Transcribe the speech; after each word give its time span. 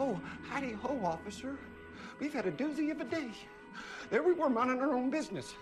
Oh, 0.00 0.18
howdy 0.48 0.72
ho, 0.72 0.98
officer. 1.04 1.58
We've 2.18 2.32
had 2.32 2.46
a 2.46 2.50
doozy 2.50 2.90
of 2.90 3.02
a 3.02 3.04
day. 3.04 3.28
There 4.08 4.22
we 4.22 4.32
were 4.32 4.48
minding 4.48 4.80
our 4.80 4.94
own 4.94 5.10
business, 5.10 5.54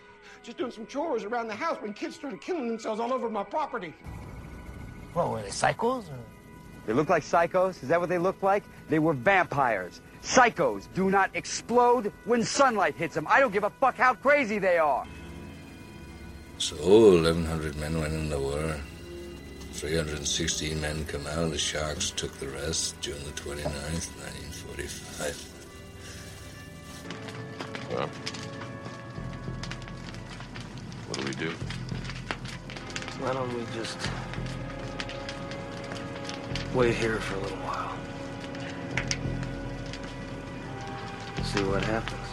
just 0.45 0.59
doing 0.59 0.71
some 0.71 0.87
chores 0.87 1.25
around 1.25 1.49
the 1.49 1.57
house 1.57 1.77
when 1.83 1.93
kids 1.93 2.15
started 2.15 2.41
killing 2.41 2.69
themselves 2.69 3.01
all 3.01 3.13
over 3.13 3.29
my 3.29 3.43
property. 3.43 3.93
Well, 5.13 5.33
were 5.33 5.43
they 5.43 5.49
psychos? 5.49 6.09
Or... 6.09 6.19
They 6.87 6.93
look 6.93 7.09
like 7.09 7.25
psychos? 7.25 7.83
Is 7.83 7.89
that 7.89 7.99
what 7.99 8.09
they 8.09 8.19
looked 8.19 8.45
like? 8.45 8.63
They 8.89 9.01
were 9.01 9.13
vampires. 9.13 10.01
Psychos 10.23 10.87
do 10.95 11.11
not 11.11 11.31
explode 11.35 12.13
when 12.25 12.45
sunlight 12.45 12.95
hits 12.95 13.17
them. 13.17 13.27
I 13.29 13.41
don't 13.41 13.53
give 13.53 13.65
a 13.65 13.71
fuck 13.71 13.97
how 13.97 14.15
crazy 14.15 14.61
they 14.61 14.79
are. 14.79 15.05
So 16.59 16.77
1,100 16.77 17.77
men 17.77 18.01
went 18.01 18.15
in 18.15 18.31
the 18.31 18.39
war. 18.39 18.77
316 19.79 20.81
men 20.81 21.05
come 21.05 21.25
out. 21.29 21.53
The 21.53 21.59
Sharks 21.59 22.11
took 22.11 22.33
the 22.41 22.49
rest 22.49 23.01
June 23.01 23.23
the 23.25 23.31
29th, 23.31 24.11
1945. 24.19 25.55
Well, 27.93 28.11
what 31.07 31.21
do 31.21 31.25
we 31.25 31.33
do? 31.35 31.53
Why 33.21 33.33
don't 33.33 33.55
we 33.55 33.65
just 33.73 33.99
wait 36.75 36.97
here 36.97 37.21
for 37.21 37.37
a 37.37 37.41
little 37.43 37.59
while? 37.59 37.95
See 41.45 41.63
what 41.63 41.85
happens. 41.85 42.28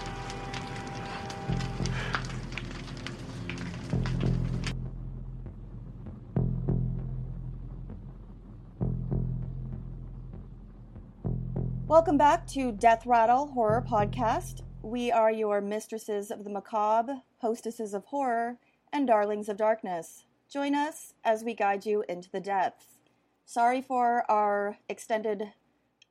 Welcome 11.95 12.17
back 12.17 12.45
to 12.48 12.74
Death 12.74 13.05
Rattle 13.05 13.48
Horror 13.48 13.82
Podcast. 13.90 14.63
We 14.82 15.13
are 15.13 15.32
your 15.32 15.62
mistresses 15.62 16.29
of 16.29 16.43
the 16.43 16.49
macabre, 16.49 17.21
hostesses 17.37 17.93
of 17.93 18.04
horror, 18.04 18.57
and 18.91 19.07
darlings 19.07 19.48
of 19.48 19.55
darkness. 19.55 20.26
Join 20.52 20.76
us 20.76 21.13
as 21.24 21.46
we 21.46 21.54
guide 21.54 21.85
you 21.85 22.04
into 22.10 22.29
the 22.29 22.41
depths. 22.41 22.98
Sorry 23.46 23.82
for 23.82 24.29
our 24.29 24.77
extended 24.90 25.54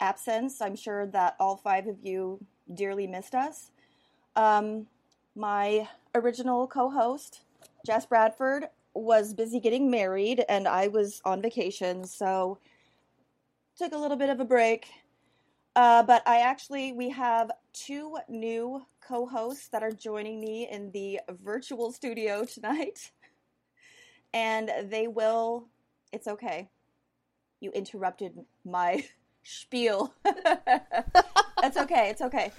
absence. 0.01 0.63
I'm 0.63 0.75
sure 0.75 1.07
that 1.09 1.37
all 1.39 1.59
five 1.59 1.87
of 1.87 1.99
you 2.03 2.43
dearly 2.73 3.07
missed 3.07 3.35
us. 3.35 3.71
Um, 4.37 4.87
my 5.37 5.87
original 6.15 6.67
co 6.67 6.89
host, 6.89 7.43
Jess 7.85 8.07
Bradford, 8.07 8.71
was 8.95 9.35
busy 9.35 9.61
getting 9.61 9.91
married, 9.91 10.47
and 10.49 10.67
I 10.67 10.89
was 10.89 11.21
on 11.27 11.43
vacation, 11.43 12.07
so 12.07 12.57
took 13.77 13.93
a 13.93 13.99
little 13.99 14.17
bit 14.17 14.31
of 14.31 14.41
a 14.41 14.47
break. 14.47 14.89
Uh, 15.77 16.03
but 16.05 16.23
I 16.27 16.39
actually, 16.39 16.93
we 16.93 17.11
have 17.11 17.51
two 17.73 18.17
new 18.29 18.85
co 19.07 19.27
hosts 19.27 19.69
that 19.69 19.83
are 19.83 19.91
joining 19.91 20.41
me 20.41 20.69
in 20.71 20.91
the 20.93 21.21
virtual 21.43 21.93
studio 21.93 22.45
tonight. 22.53 23.11
And 24.33 24.71
they 24.89 25.07
will, 25.07 25.69
it's 26.13 26.27
okay. 26.27 26.69
You 27.61 27.71
interrupted 27.73 28.39
my 28.65 29.05
spiel. 29.43 30.13
That's 30.25 31.77
okay, 31.77 32.11
it's 32.11 32.21
okay. 32.21 32.53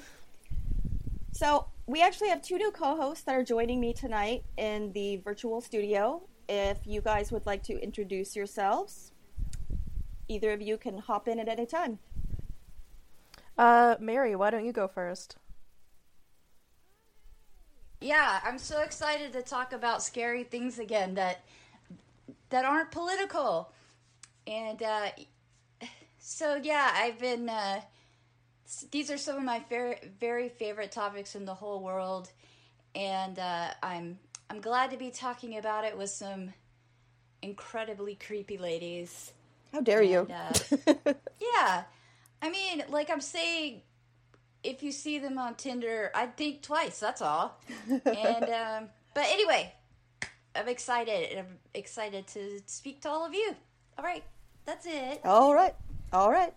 So, 1.31 1.67
we 1.87 2.01
actually 2.01 2.29
have 2.29 2.41
two 2.41 2.57
new 2.57 2.71
co 2.71 2.95
hosts 2.95 3.23
that 3.25 3.35
are 3.35 3.43
joining 3.43 3.79
me 3.79 3.93
tonight 3.93 4.43
in 4.57 4.91
the 4.93 5.17
virtual 5.17 5.61
studio. 5.61 6.23
If 6.49 6.79
you 6.85 7.01
guys 7.01 7.31
would 7.31 7.45
like 7.45 7.63
to 7.63 7.79
introduce 7.81 8.35
yourselves, 8.35 9.11
either 10.27 10.51
of 10.51 10.61
you 10.61 10.77
can 10.77 10.97
hop 10.97 11.27
in 11.27 11.39
at 11.39 11.47
any 11.47 11.65
time. 11.65 11.99
Uh, 13.57 13.95
Mary, 13.99 14.35
why 14.35 14.49
don't 14.49 14.65
you 14.65 14.73
go 14.73 14.87
first? 14.87 15.37
Yeah, 18.01 18.39
I'm 18.43 18.59
so 18.59 18.81
excited 18.81 19.33
to 19.33 19.41
talk 19.41 19.73
about 19.73 20.03
scary 20.03 20.43
things 20.43 20.79
again 20.79 21.15
that 21.15 21.43
that 22.49 22.65
aren't 22.65 22.91
political. 22.91 23.71
And 24.45 24.81
uh, 24.83 25.07
so 26.19 26.59
yeah, 26.61 26.91
I've 26.93 27.19
been. 27.19 27.49
Uh, 27.49 27.81
these 28.91 29.11
are 29.11 29.17
some 29.17 29.37
of 29.37 29.43
my 29.43 29.63
very 29.69 29.97
very 30.19 30.49
favorite 30.49 30.91
topics 30.91 31.35
in 31.35 31.45
the 31.45 31.53
whole 31.53 31.79
world, 31.81 32.31
and 32.93 33.39
uh, 33.39 33.69
I'm 33.81 34.19
I'm 34.49 34.61
glad 34.61 34.91
to 34.91 34.97
be 34.97 35.09
talking 35.09 35.57
about 35.57 35.85
it 35.85 35.97
with 35.97 36.09
some 36.09 36.53
incredibly 37.41 38.15
creepy 38.15 38.57
ladies. 38.57 39.31
How 39.71 39.81
dare 39.81 40.03
you? 40.03 40.27
And, 40.29 40.63
uh, 40.87 41.13
yeah, 41.39 41.83
I 42.41 42.49
mean, 42.49 42.83
like 42.89 43.09
I'm 43.09 43.21
saying, 43.21 43.81
if 44.63 44.83
you 44.83 44.91
see 44.91 45.19
them 45.19 45.37
on 45.37 45.55
Tinder, 45.55 46.11
I'd 46.13 46.35
think 46.37 46.61
twice. 46.61 46.99
That's 46.99 47.21
all. 47.21 47.59
and 47.89 48.43
um, 48.85 48.89
but 49.13 49.25
anyway, 49.27 49.73
I'm 50.55 50.67
excited. 50.67 51.31
And 51.31 51.39
I'm 51.39 51.57
excited 51.73 52.27
to 52.27 52.61
speak 52.65 53.01
to 53.01 53.09
all 53.09 53.25
of 53.25 53.33
you. 53.33 53.55
All 53.97 54.03
right, 54.03 54.23
that's 54.65 54.85
it. 54.85 55.21
All 55.23 55.53
right. 55.53 55.75
All 56.11 56.31
right. 56.31 56.53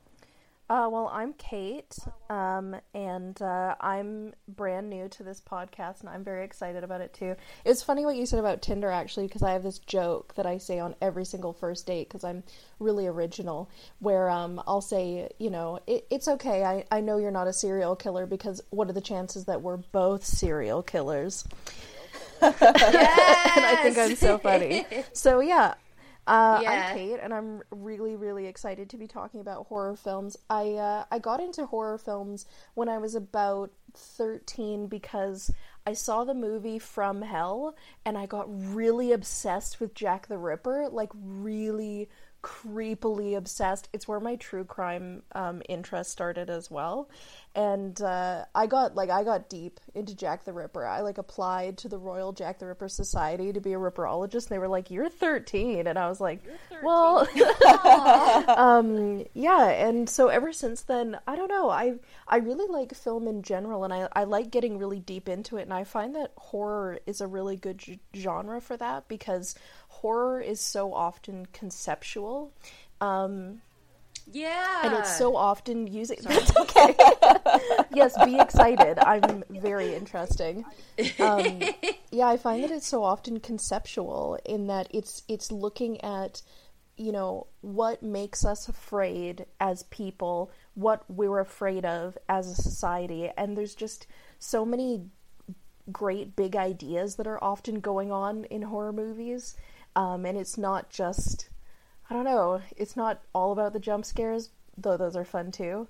Uh, 0.71 0.87
well, 0.93 1.11
I'm 1.11 1.33
Kate, 1.33 1.97
um, 2.29 2.77
and 2.93 3.41
uh, 3.41 3.75
I'm 3.81 4.35
brand 4.49 4.91
new 4.91 5.09
to 5.09 5.23
this 5.23 5.41
podcast, 5.41 6.01
and 6.01 6.11
I'm 6.11 6.23
very 6.23 6.45
excited 6.45 6.85
about 6.85 7.01
it 7.01 7.15
too. 7.15 7.37
It's 7.65 7.83
funny 7.83 8.05
what 8.05 8.17
you 8.17 8.27
said 8.27 8.39
about 8.39 8.61
Tinder, 8.61 8.91
actually, 8.91 9.29
because 9.29 9.43
I 9.43 9.53
have 9.53 9.63
this 9.63 9.79
joke 9.79 10.35
that 10.35 10.45
I 10.45 10.59
say 10.59 10.79
on 10.79 10.95
every 11.01 11.25
single 11.25 11.55
first 11.55 11.87
date 11.87 12.09
because 12.09 12.23
I'm 12.23 12.43
really 12.81 13.07
original, 13.07 13.71
where 14.01 14.29
um, 14.29 14.63
I'll 14.67 14.83
say, 14.83 15.31
you 15.39 15.49
know, 15.49 15.81
it, 15.87 16.07
it's 16.11 16.29
okay. 16.29 16.63
I, 16.63 16.85
I 16.91 17.01
know 17.01 17.17
you're 17.17 17.31
not 17.31 17.49
a 17.49 17.53
serial 17.55 17.97
killer 17.97 18.27
because 18.27 18.61
what 18.69 18.91
are 18.91 18.95
the 18.95 19.01
chances 19.01 19.47
that 19.47 19.63
we're 19.63 19.79
both 19.79 20.23
serial 20.23 20.83
killers? 20.83 21.45
Yes! 22.43 22.61
and 23.57 23.65
I 23.65 23.81
think 23.83 23.97
I'm 23.97 24.17
so 24.17 24.37
funny. 24.37 24.85
So 25.15 25.41
yeah, 25.41 25.75
uh, 26.29 26.61
Yeah. 26.63 26.71
I'm 26.91 26.97
Kate, 26.97 27.19
and 27.23 27.33
I'm 27.33 27.63
really, 27.71 28.17
really 28.17 28.47
excited 28.47 28.91
to 28.91 28.97
be 28.97 29.07
talking 29.07 29.41
about 29.41 29.67
horror 29.67 29.97
films. 29.97 30.37
I 30.51 30.73
uh, 30.75 31.05
I 31.11 31.19
got 31.19 31.41
into 31.41 31.67
horror 31.67 31.99
films 31.99 32.47
when 32.75 32.89
I 32.89 32.99
was 32.99 33.15
about 33.15 33.71
13 33.95 34.87
because 34.87 35.51
I 35.87 35.95
saw 35.95 36.25
the 36.25 36.35
movie 36.35 36.79
From 36.79 37.23
Hell, 37.23 37.75
and 38.05 38.19
I 38.19 38.27
got 38.27 38.47
really 38.49 39.13
obsessed 39.13 39.81
with 39.81 39.95
Jack 39.95 40.29
the 40.29 40.39
Ripper, 40.39 40.89
like 40.91 41.11
really 41.15 42.09
creepily 42.43 43.37
obsessed. 43.37 43.89
It's 43.93 44.07
where 44.07 44.21
my 44.21 44.37
true 44.37 44.65
crime 44.65 45.23
um, 45.33 45.63
interest 45.69 46.11
started 46.11 46.51
as 46.51 46.71
well, 46.71 47.09
and 47.55 48.01
uh, 48.01 48.45
I 48.55 48.67
got 48.67 48.95
like 48.95 49.11
I 49.11 49.25
got 49.25 49.49
deep 49.49 49.81
into 49.95 50.15
Jack 50.15 50.45
the 50.45 50.53
Ripper. 50.53 50.87
I 50.87 51.01
like 51.01 51.19
applied 51.19 51.79
to 51.79 51.89
the 51.89 51.99
Royal 51.99 52.33
Jack 52.33 52.59
the 52.59 52.67
Ripper 52.67 52.89
Society 52.89 53.53
to 53.53 53.61
be 53.61 53.73
a 53.73 53.79
ripperologist. 53.79 54.47
And 54.47 54.51
they 54.51 54.59
were 54.59 54.69
like, 54.69 54.91
"You're 54.91 55.09
13," 55.09 55.87
and 55.87 55.99
I 55.99 56.09
was 56.09 56.21
like, 56.21 56.41
"Well, 56.83 57.27
um, 58.49 59.25
yeah." 59.35 59.71
And 59.71 60.09
so 60.09 60.29
ever 60.29 60.53
since 60.53 60.83
then, 60.83 61.19
I 61.27 61.37
don't 61.37 61.49
know. 61.49 61.69
I 61.71 61.95
I 62.27 62.37
really 62.37 62.67
like 62.69 62.95
film 62.95 63.27
in 63.27 63.43
general, 63.43 63.85
and 63.85 63.93
I 63.93 64.09
I 64.13 64.25
like 64.25 64.51
getting 64.51 64.79
really 64.79 65.01
deep 65.01 65.29
into 65.29 65.57
it. 65.57 65.63
And 65.63 65.73
I 65.73 65.85
find 65.85 66.15
that 66.15 66.33
horror 66.37 66.99
is 67.07 67.21
a 67.21 67.27
really 67.27 67.57
good 67.57 67.79
g- 67.79 68.01
genre 68.15 68.61
for 68.61 68.77
that 68.77 69.09
because 69.09 69.55
horror 69.89 70.41
is 70.41 70.61
so 70.61 70.93
often 70.93 71.47
conceptual. 71.47 72.53
Um, 73.01 73.63
Yeah, 74.33 74.81
and 74.85 74.95
it's 74.95 75.17
so 75.17 75.37
often 75.37 75.87
using. 75.87 76.19
That's 76.23 76.57
okay. 76.57 76.95
yes, 77.95 78.15
be 78.25 78.39
excited. 78.39 78.99
I'm 78.99 79.45
very 79.49 79.95
interesting. 79.95 80.65
Um, 81.19 81.63
yeah, 82.11 82.29
I 82.29 82.37
find 82.37 82.63
that 82.65 82.71
it's 82.71 82.87
so 82.87 83.05
often 83.05 83.41
conceptual 83.41 84.39
in 84.45 84.67
that 84.67 84.89
it's 84.91 85.23
it's 85.29 85.51
looking 85.51 86.01
at 86.03 86.43
you 86.97 87.13
know 87.13 87.47
what 87.61 88.03
makes 88.03 88.45
us 88.45 88.69
afraid 88.69 89.47
as 89.61 89.85
people, 89.85 90.51
what 90.75 91.05
we're 91.09 91.41
afraid 91.41 91.85
of 91.85 92.19
as 92.29 92.49
a 92.49 92.55
society, 92.55 93.31
and 93.37 93.57
there's 93.57 93.75
just 93.75 94.07
so 94.39 94.65
many 94.65 95.07
great 95.91 96.37
big 96.37 96.55
ideas 96.55 97.17
that 97.17 97.27
are 97.27 97.43
often 97.43 97.81
going 97.81 98.13
on 98.13 98.45
in 98.45 98.63
horror 98.63 98.93
movies. 98.93 99.57
Um, 99.97 100.27
and 100.27 100.39
it's 100.39 100.59
not 100.59 100.91
just 100.91 101.49
I 102.11 102.15
don't 102.15 102.25
know. 102.25 102.61
It's 102.77 102.97
not 102.97 103.21
all 103.35 103.53
about 103.53 103.73
the 103.73 103.79
jump 103.79 104.05
scares, 104.05 104.51
though 104.77 104.97
those 104.97 105.17
are 105.17 105.25
fun 105.25 105.51
too. 105.53 105.89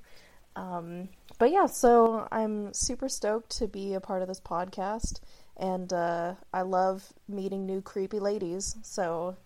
Um, 0.56 1.08
but 1.38 1.52
yeah, 1.52 1.66
so 1.66 2.26
I'm 2.32 2.74
super 2.74 3.08
stoked 3.08 3.58
to 3.58 3.68
be 3.68 3.94
a 3.94 4.00
part 4.00 4.22
of 4.22 4.28
this 4.28 4.40
podcast, 4.40 5.20
and 5.56 5.92
uh, 5.92 6.34
I 6.52 6.62
love 6.62 7.12
meeting 7.28 7.64
new 7.64 7.80
creepy 7.80 8.18
ladies. 8.18 8.76
So 8.82 9.36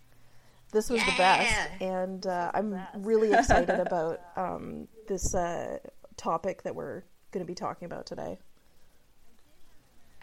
this 0.72 0.88
was 0.88 1.04
the 1.04 1.14
best, 1.18 1.54
and 1.82 2.26
uh, 2.26 2.50
I'm 2.54 2.80
really 2.96 3.32
excited 3.32 3.78
about 3.86 4.20
um, 4.36 4.88
this 5.06 5.34
uh, 5.34 5.78
topic 6.16 6.62
that 6.62 6.74
we're 6.74 7.02
going 7.30 7.44
to 7.44 7.50
be 7.50 7.54
talking 7.54 7.84
about 7.84 8.06
today. 8.06 8.38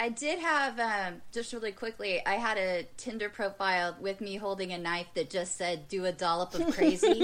I 0.01 0.07
did 0.07 0.39
have 0.39 0.79
um, 0.79 1.21
just 1.33 1.51
really 1.51 1.73
quickly. 1.73 2.25
I 2.25 2.35
had 2.35 2.57
a 2.57 2.87
Tinder 2.95 3.27
profile 3.27 3.97
with 3.99 4.21
me 4.21 4.37
holding 4.37 4.71
a 4.71 4.77
knife 4.77 5.07
that 5.15 5.29
just 5.29 5.57
said 5.57 5.89
"Do 5.89 6.05
a 6.05 6.13
dollop 6.13 6.55
of 6.55 6.73
crazy." 6.73 7.07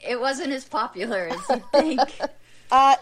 it 0.00 0.20
wasn't 0.20 0.52
as 0.52 0.64
popular 0.64 1.28
as 1.28 1.48
you 1.48 1.62
think. 1.72 2.00
Uh, 2.72 2.96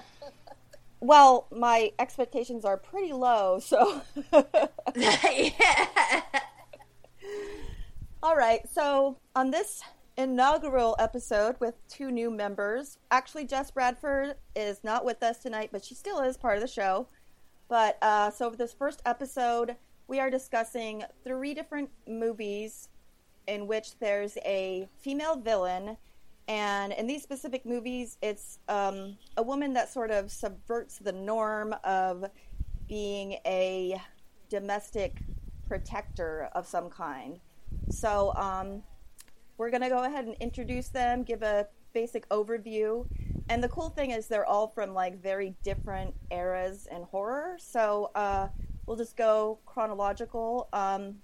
well, 1.00 1.46
my 1.50 1.92
expectations 1.98 2.64
are 2.64 2.76
pretty 2.76 3.12
low, 3.12 3.58
so. 3.60 4.02
yeah. 4.94 6.20
All 8.22 8.36
right, 8.36 8.60
so 8.70 9.16
on 9.34 9.50
this 9.50 9.82
inaugural 10.18 10.96
episode 10.98 11.56
with 11.58 11.74
two 11.88 12.10
new 12.10 12.30
members, 12.30 12.98
actually, 13.10 13.46
Jess 13.46 13.70
Bradford 13.70 14.34
is 14.54 14.84
not 14.84 15.04
with 15.04 15.22
us 15.22 15.38
tonight, 15.38 15.70
but 15.72 15.84
she 15.84 15.94
still 15.94 16.20
is 16.20 16.36
part 16.36 16.56
of 16.56 16.60
the 16.60 16.68
show. 16.68 17.06
But 17.72 17.96
uh, 18.02 18.30
so 18.30 18.50
for 18.50 18.56
this 18.58 18.74
first 18.74 19.00
episode, 19.06 19.76
we 20.06 20.20
are 20.20 20.28
discussing 20.28 21.04
three 21.24 21.54
different 21.54 21.88
movies 22.06 22.90
in 23.46 23.66
which 23.66 23.98
there's 23.98 24.36
a 24.44 24.86
female 25.00 25.36
villain. 25.36 25.96
And 26.48 26.92
in 26.92 27.06
these 27.06 27.22
specific 27.22 27.64
movies, 27.64 28.18
it's 28.20 28.58
um, 28.68 29.16
a 29.38 29.42
woman 29.42 29.72
that 29.72 29.90
sort 29.90 30.10
of 30.10 30.30
subverts 30.30 30.98
the 30.98 31.12
norm 31.12 31.74
of 31.82 32.26
being 32.90 33.38
a 33.46 33.98
domestic 34.50 35.22
protector 35.66 36.50
of 36.54 36.66
some 36.66 36.90
kind. 36.90 37.40
So 37.88 38.34
um, 38.34 38.82
we're 39.56 39.70
going 39.70 39.80
to 39.80 39.88
go 39.88 40.04
ahead 40.04 40.26
and 40.26 40.34
introduce 40.40 40.88
them, 40.88 41.22
give 41.22 41.42
a 41.42 41.68
basic 41.94 42.28
overview. 42.28 43.06
And 43.48 43.62
the 43.62 43.68
cool 43.68 43.90
thing 43.90 44.10
is 44.12 44.28
they're 44.28 44.46
all 44.46 44.68
from 44.68 44.94
like 44.94 45.20
very 45.20 45.54
different 45.62 46.14
eras 46.30 46.86
in 46.90 47.02
horror. 47.02 47.56
So 47.58 48.10
uh, 48.14 48.48
we'll 48.86 48.96
just 48.96 49.16
go 49.16 49.58
chronological. 49.66 50.68
Um, 50.72 51.16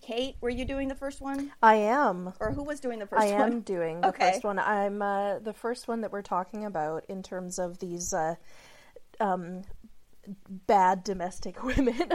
Kate, 0.00 0.36
were 0.40 0.50
you 0.50 0.64
doing 0.64 0.88
the 0.88 0.94
first 0.94 1.20
one? 1.20 1.50
I 1.62 1.76
am. 1.76 2.32
Or 2.40 2.52
who 2.52 2.62
was 2.62 2.78
doing 2.80 2.98
the 2.98 3.06
first 3.06 3.22
I 3.22 3.32
one? 3.32 3.40
I 3.40 3.46
am 3.46 3.60
doing 3.60 4.00
the 4.00 4.08
Okay. 4.08 4.32
first 4.32 4.44
one. 4.44 4.58
I'm 4.58 5.00
uh, 5.02 5.38
the 5.38 5.52
first 5.54 5.88
one 5.88 6.02
that 6.02 6.12
we're 6.12 6.22
talking 6.22 6.64
about 6.64 7.04
in 7.08 7.22
terms 7.22 7.58
of 7.58 7.78
these 7.78 8.12
uh, 8.12 8.34
um, 9.20 9.62
bad 10.66 11.04
domestic 11.04 11.62
women 11.76 12.10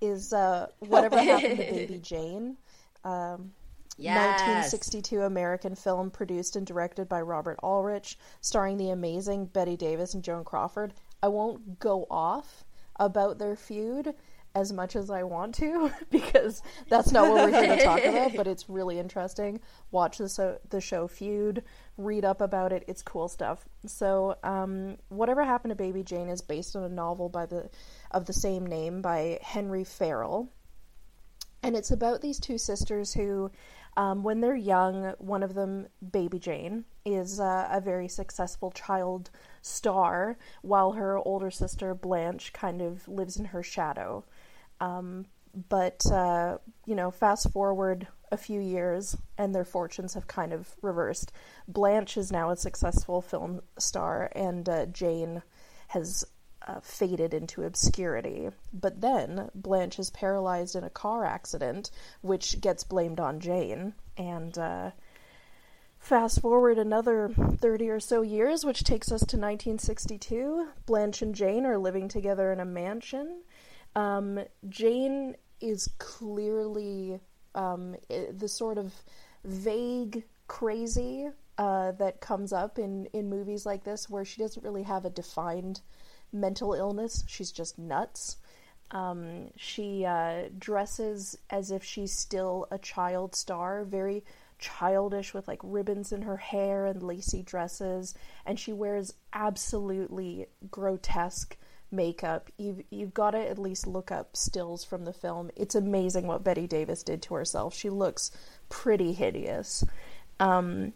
is 0.00 0.32
uh, 0.32 0.66
whatever 0.80 1.16
happened 1.18 1.58
to 1.58 1.64
Baby 1.64 1.98
Jane. 2.02 2.56
Um, 3.04 3.52
Yes. 3.98 4.40
1962 4.40 5.22
American 5.22 5.74
film 5.74 6.10
produced 6.10 6.56
and 6.56 6.66
directed 6.66 7.08
by 7.08 7.20
Robert 7.20 7.58
Aldrich, 7.62 8.18
starring 8.40 8.78
the 8.78 8.90
amazing 8.90 9.46
Bette 9.46 9.76
Davis 9.76 10.14
and 10.14 10.24
Joan 10.24 10.44
Crawford. 10.44 10.94
I 11.22 11.28
won't 11.28 11.78
go 11.78 12.06
off 12.10 12.64
about 12.96 13.38
their 13.38 13.56
feud 13.56 14.14
as 14.54 14.72
much 14.72 14.96
as 14.96 15.08
I 15.08 15.22
want 15.22 15.54
to 15.56 15.90
because 16.10 16.62
that's 16.88 17.10
not 17.10 17.28
what 17.30 17.50
we're 17.50 17.62
here 17.62 17.76
to 17.76 17.82
talk 17.82 18.04
about, 18.04 18.34
but 18.36 18.46
it's 18.46 18.68
really 18.68 18.98
interesting. 18.98 19.60
Watch 19.90 20.18
the, 20.18 20.28
so- 20.28 20.58
the 20.68 20.80
show 20.80 21.06
Feud, 21.08 21.62
read 21.96 22.24
up 22.24 22.40
about 22.40 22.72
it. 22.72 22.84
It's 22.86 23.02
cool 23.02 23.28
stuff. 23.28 23.64
So, 23.86 24.36
um, 24.42 24.98
whatever 25.08 25.44
happened 25.44 25.70
to 25.70 25.76
Baby 25.76 26.02
Jane 26.02 26.28
is 26.28 26.42
based 26.42 26.76
on 26.76 26.82
a 26.82 26.88
novel 26.88 27.28
by 27.28 27.46
the 27.46 27.70
of 28.10 28.26
the 28.26 28.32
same 28.32 28.66
name 28.66 29.00
by 29.00 29.38
Henry 29.42 29.84
Farrell 29.84 30.50
and 31.62 31.76
it's 31.76 31.90
about 31.90 32.20
these 32.20 32.40
two 32.40 32.58
sisters 32.58 33.12
who 33.12 33.50
um, 33.96 34.22
when 34.22 34.40
they're 34.40 34.56
young 34.56 35.14
one 35.18 35.42
of 35.42 35.54
them 35.54 35.86
baby 36.10 36.38
jane 36.38 36.84
is 37.04 37.40
uh, 37.40 37.68
a 37.70 37.80
very 37.80 38.08
successful 38.08 38.70
child 38.70 39.30
star 39.60 40.36
while 40.62 40.92
her 40.92 41.18
older 41.18 41.50
sister 41.50 41.94
blanche 41.94 42.52
kind 42.52 42.80
of 42.80 43.06
lives 43.08 43.36
in 43.36 43.46
her 43.46 43.62
shadow. 43.62 44.24
Um, 44.80 45.26
but 45.68 46.04
uh, 46.10 46.58
you 46.86 46.94
know 46.94 47.10
fast 47.10 47.50
forward 47.52 48.08
a 48.30 48.36
few 48.36 48.60
years 48.60 49.16
and 49.36 49.54
their 49.54 49.64
fortunes 49.64 50.14
have 50.14 50.26
kind 50.26 50.52
of 50.52 50.74
reversed. 50.80 51.32
Blanche 51.68 52.16
is 52.16 52.32
now 52.32 52.50
a 52.50 52.56
successful 52.56 53.20
film 53.20 53.60
star 53.78 54.30
and 54.34 54.68
uh, 54.68 54.86
jane 54.86 55.42
has 55.88 56.24
uh, 56.66 56.80
faded 56.80 57.34
into 57.34 57.64
obscurity. 57.64 58.50
But 58.72 59.00
then 59.00 59.50
Blanche 59.54 59.98
is 59.98 60.10
paralyzed 60.10 60.76
in 60.76 60.84
a 60.84 60.90
car 60.90 61.24
accident, 61.24 61.90
which 62.20 62.60
gets 62.60 62.84
blamed 62.84 63.20
on 63.20 63.40
Jane. 63.40 63.94
And 64.16 64.56
uh, 64.58 64.90
fast 65.98 66.40
forward 66.40 66.78
another 66.78 67.30
30 67.58 67.88
or 67.88 68.00
so 68.00 68.22
years, 68.22 68.64
which 68.64 68.84
takes 68.84 69.08
us 69.08 69.20
to 69.20 69.36
1962. 69.36 70.68
Blanche 70.86 71.22
and 71.22 71.34
Jane 71.34 71.64
are 71.66 71.78
living 71.78 72.08
together 72.08 72.52
in 72.52 72.60
a 72.60 72.64
mansion. 72.64 73.42
Um, 73.94 74.40
Jane 74.68 75.36
is 75.60 75.88
clearly 75.98 77.20
um, 77.54 77.96
the 78.08 78.48
sort 78.48 78.78
of 78.78 78.92
vague 79.44 80.24
crazy 80.48 81.28
uh, 81.58 81.92
that 81.92 82.20
comes 82.20 82.52
up 82.52 82.78
in, 82.78 83.06
in 83.12 83.28
movies 83.28 83.64
like 83.66 83.84
this, 83.84 84.08
where 84.08 84.24
she 84.24 84.40
doesn't 84.40 84.64
really 84.64 84.82
have 84.82 85.04
a 85.04 85.10
defined 85.10 85.80
mental 86.32 86.74
illness. 86.74 87.24
She's 87.26 87.52
just 87.52 87.78
nuts. 87.78 88.36
Um, 88.90 89.48
she 89.56 90.04
uh, 90.04 90.48
dresses 90.58 91.38
as 91.50 91.70
if 91.70 91.82
she's 91.82 92.12
still 92.12 92.66
a 92.70 92.78
child 92.78 93.34
star, 93.34 93.84
very 93.84 94.24
childish 94.58 95.34
with 95.34 95.48
like 95.48 95.60
ribbons 95.62 96.12
in 96.12 96.22
her 96.22 96.36
hair 96.36 96.86
and 96.86 97.02
lacy 97.02 97.42
dresses, 97.42 98.14
and 98.46 98.60
she 98.60 98.72
wears 98.72 99.14
absolutely 99.32 100.46
grotesque 100.70 101.56
makeup. 101.90 102.50
You've 102.58 102.82
you've 102.90 103.14
got 103.14 103.32
to 103.32 103.38
at 103.38 103.58
least 103.58 103.86
look 103.86 104.10
up 104.10 104.36
stills 104.36 104.84
from 104.84 105.04
the 105.04 105.12
film. 105.12 105.50
It's 105.56 105.74
amazing 105.74 106.26
what 106.26 106.44
Bette 106.44 106.66
Davis 106.66 107.02
did 107.02 107.22
to 107.22 107.34
herself. 107.34 107.74
She 107.74 107.90
looks 107.90 108.30
pretty 108.68 109.12
hideous. 109.12 109.84
Um, 110.38 110.92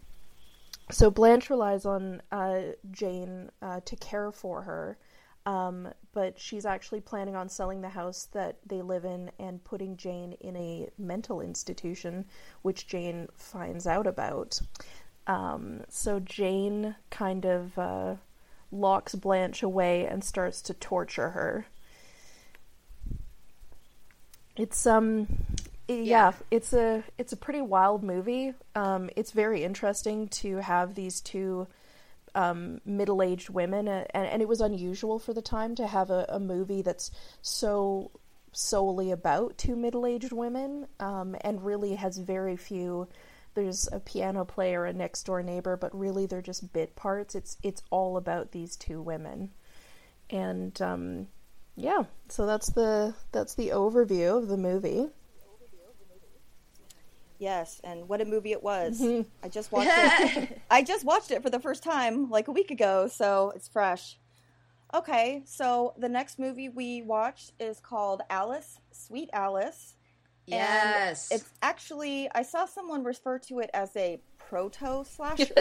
so 0.90 1.10
Blanche 1.10 1.50
relies 1.50 1.84
on 1.84 2.22
uh, 2.30 2.60
Jane 2.90 3.50
uh, 3.60 3.80
to 3.84 3.96
care 3.96 4.30
for 4.30 4.62
her, 4.62 4.98
um, 5.46 5.88
but 6.12 6.38
she's 6.38 6.66
actually 6.66 7.00
planning 7.00 7.36
on 7.36 7.48
selling 7.48 7.80
the 7.80 7.88
house 7.88 8.28
that 8.32 8.56
they 8.66 8.82
live 8.82 9.04
in 9.04 9.30
and 9.38 9.62
putting 9.64 9.96
Jane 9.96 10.32
in 10.40 10.56
a 10.56 10.88
mental 10.98 11.40
institution, 11.40 12.26
which 12.62 12.86
Jane 12.86 13.28
finds 13.34 13.86
out 13.86 14.06
about. 14.06 14.60
Um, 15.26 15.82
so 15.88 16.20
Jane 16.20 16.96
kind 17.10 17.46
of 17.46 17.78
uh, 17.78 18.16
locks 18.72 19.14
Blanche 19.14 19.62
away 19.62 20.06
and 20.06 20.22
starts 20.24 20.60
to 20.62 20.74
torture 20.74 21.30
her. 21.30 21.66
It's 24.56 24.86
um 24.86 25.26
yeah, 25.88 25.94
Yeah. 25.96 26.32
it's 26.50 26.72
a 26.72 27.04
it's 27.18 27.32
a 27.32 27.36
pretty 27.36 27.60
wild 27.60 28.02
movie. 28.02 28.54
Um 28.74 29.10
it's 29.16 29.32
very 29.32 29.64
interesting 29.64 30.28
to 30.28 30.56
have 30.56 30.94
these 30.94 31.20
two 31.20 31.66
um, 32.36 32.80
middle-aged 32.84 33.48
women, 33.48 33.88
uh, 33.88 34.04
and, 34.10 34.28
and 34.28 34.42
it 34.42 34.48
was 34.48 34.60
unusual 34.60 35.18
for 35.18 35.32
the 35.32 35.42
time 35.42 35.74
to 35.74 35.86
have 35.86 36.10
a, 36.10 36.26
a 36.28 36.38
movie 36.38 36.82
that's 36.82 37.10
so 37.42 38.10
solely 38.52 39.10
about 39.10 39.58
two 39.58 39.74
middle-aged 39.74 40.32
women, 40.32 40.86
um, 41.00 41.34
and 41.40 41.64
really 41.64 41.94
has 41.96 42.18
very 42.18 42.56
few. 42.56 43.08
There's 43.54 43.88
a 43.90 44.00
piano 44.00 44.44
player, 44.44 44.84
a 44.84 44.92
next-door 44.92 45.42
neighbor, 45.42 45.76
but 45.76 45.98
really 45.98 46.26
they're 46.26 46.42
just 46.42 46.72
bit 46.72 46.94
parts. 46.94 47.34
It's 47.34 47.56
it's 47.62 47.82
all 47.90 48.18
about 48.18 48.52
these 48.52 48.76
two 48.76 49.00
women, 49.00 49.50
and 50.28 50.80
um, 50.82 51.28
yeah. 51.74 52.04
So 52.28 52.44
that's 52.44 52.70
the 52.70 53.14
that's 53.32 53.54
the 53.54 53.70
overview 53.70 54.36
of 54.36 54.48
the 54.48 54.58
movie. 54.58 55.08
Yes, 57.38 57.80
and 57.84 58.08
what 58.08 58.20
a 58.20 58.24
movie 58.24 58.52
it 58.52 58.62
was. 58.62 59.00
Mm-hmm. 59.00 59.28
I 59.42 59.48
just 59.48 59.70
watched 59.72 59.90
it. 59.92 60.60
I 60.70 60.82
just 60.82 61.04
watched 61.04 61.30
it 61.30 61.42
for 61.42 61.50
the 61.50 61.60
first 61.60 61.82
time 61.82 62.30
like 62.30 62.48
a 62.48 62.52
week 62.52 62.70
ago, 62.70 63.08
so 63.08 63.52
it's 63.54 63.68
fresh. 63.68 64.18
Okay, 64.94 65.42
so 65.44 65.92
the 65.98 66.08
next 66.08 66.38
movie 66.38 66.68
we 66.68 67.02
watched 67.02 67.52
is 67.60 67.80
called 67.80 68.22
Alice, 68.30 68.78
Sweet 68.92 69.28
Alice. 69.32 69.94
And 70.48 70.54
Yes. 70.54 71.28
it's 71.32 71.52
actually 71.60 72.30
I 72.34 72.42
saw 72.42 72.66
someone 72.66 73.02
refer 73.02 73.38
to 73.40 73.58
it 73.58 73.68
as 73.74 73.94
a 73.96 74.20
proto 74.38 75.04
slasher. 75.04 75.52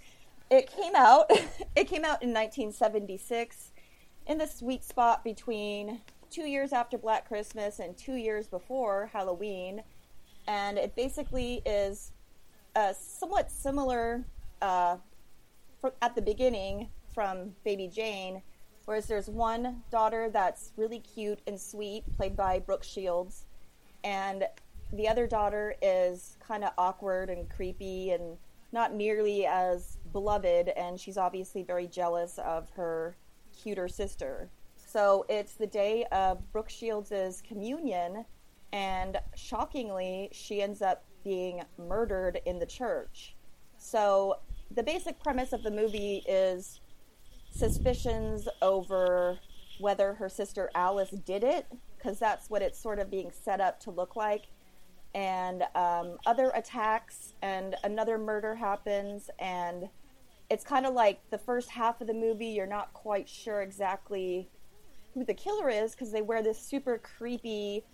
it 0.50 0.70
came 0.70 0.94
out 0.96 1.30
it 1.76 1.84
came 1.88 2.04
out 2.04 2.22
in 2.22 2.34
1976 2.34 3.70
in 4.26 4.38
the 4.38 4.46
sweet 4.46 4.82
spot 4.84 5.22
between 5.24 6.00
2 6.30 6.42
years 6.42 6.72
after 6.72 6.98
Black 6.98 7.28
Christmas 7.28 7.78
and 7.78 7.96
2 7.96 8.14
years 8.14 8.48
before 8.48 9.10
Halloween 9.12 9.84
and 10.46 10.78
it 10.78 10.94
basically 10.96 11.62
is 11.66 12.12
uh, 12.76 12.92
somewhat 12.92 13.50
similar 13.50 14.24
uh, 14.60 14.96
at 16.00 16.14
the 16.14 16.22
beginning 16.22 16.88
from 17.14 17.52
Baby 17.64 17.88
Jane, 17.88 18.42
whereas 18.84 19.06
there's 19.06 19.28
one 19.28 19.82
daughter 19.90 20.30
that's 20.30 20.72
really 20.76 21.00
cute 21.00 21.40
and 21.46 21.60
sweet, 21.60 22.04
played 22.16 22.36
by 22.36 22.58
Brooke 22.58 22.84
Shields, 22.84 23.44
and 24.04 24.44
the 24.92 25.08
other 25.08 25.26
daughter 25.26 25.74
is 25.80 26.36
kind 26.46 26.64
of 26.64 26.72
awkward 26.76 27.30
and 27.30 27.48
creepy 27.48 28.10
and 28.10 28.36
not 28.72 28.94
nearly 28.94 29.46
as 29.46 29.98
beloved, 30.12 30.68
and 30.68 30.98
she's 30.98 31.18
obviously 31.18 31.62
very 31.62 31.86
jealous 31.86 32.38
of 32.38 32.70
her 32.70 33.16
cuter 33.62 33.88
sister. 33.88 34.50
So 34.86 35.24
it's 35.28 35.54
the 35.54 35.66
day 35.66 36.04
of 36.12 36.50
Brooke 36.52 36.70
Shields' 36.70 37.42
communion, 37.46 38.24
and 38.72 39.18
shockingly, 39.34 40.30
she 40.32 40.62
ends 40.62 40.82
up 40.82 41.04
being 41.24 41.62
murdered 41.78 42.40
in 42.46 42.58
the 42.58 42.66
church. 42.66 43.36
So 43.78 44.38
the 44.74 44.82
basic 44.82 45.22
premise 45.22 45.52
of 45.52 45.62
the 45.62 45.70
movie 45.70 46.22
is 46.26 46.80
suspicions 47.50 48.48
over 48.60 49.38
whether 49.78 50.14
her 50.14 50.28
sister 50.28 50.70
Alice 50.74 51.10
did 51.10 51.44
it, 51.44 51.66
because 51.96 52.18
that's 52.18 52.48
what 52.48 52.62
it's 52.62 52.78
sort 52.78 52.98
of 52.98 53.10
being 53.10 53.30
set 53.30 53.60
up 53.60 53.80
to 53.80 53.90
look 53.90 54.16
like. 54.16 54.46
And 55.14 55.64
um, 55.74 56.16
other 56.24 56.50
attacks, 56.54 57.34
and 57.42 57.76
another 57.84 58.16
murder 58.16 58.54
happens, 58.54 59.28
and 59.38 59.88
it's 60.48 60.64
kind 60.64 60.86
of 60.86 60.94
like 60.94 61.20
the 61.30 61.38
first 61.38 61.70
half 61.70 62.00
of 62.00 62.06
the 62.06 62.14
movie, 62.14 62.46
you're 62.46 62.66
not 62.66 62.92
quite 62.94 63.28
sure 63.28 63.62
exactly 63.62 64.48
who 65.14 65.24
the 65.24 65.34
killer 65.34 65.68
is 65.68 65.92
because 65.92 66.12
they 66.12 66.22
wear 66.22 66.42
this 66.42 66.58
super 66.58 66.98
creepy, 66.98 67.84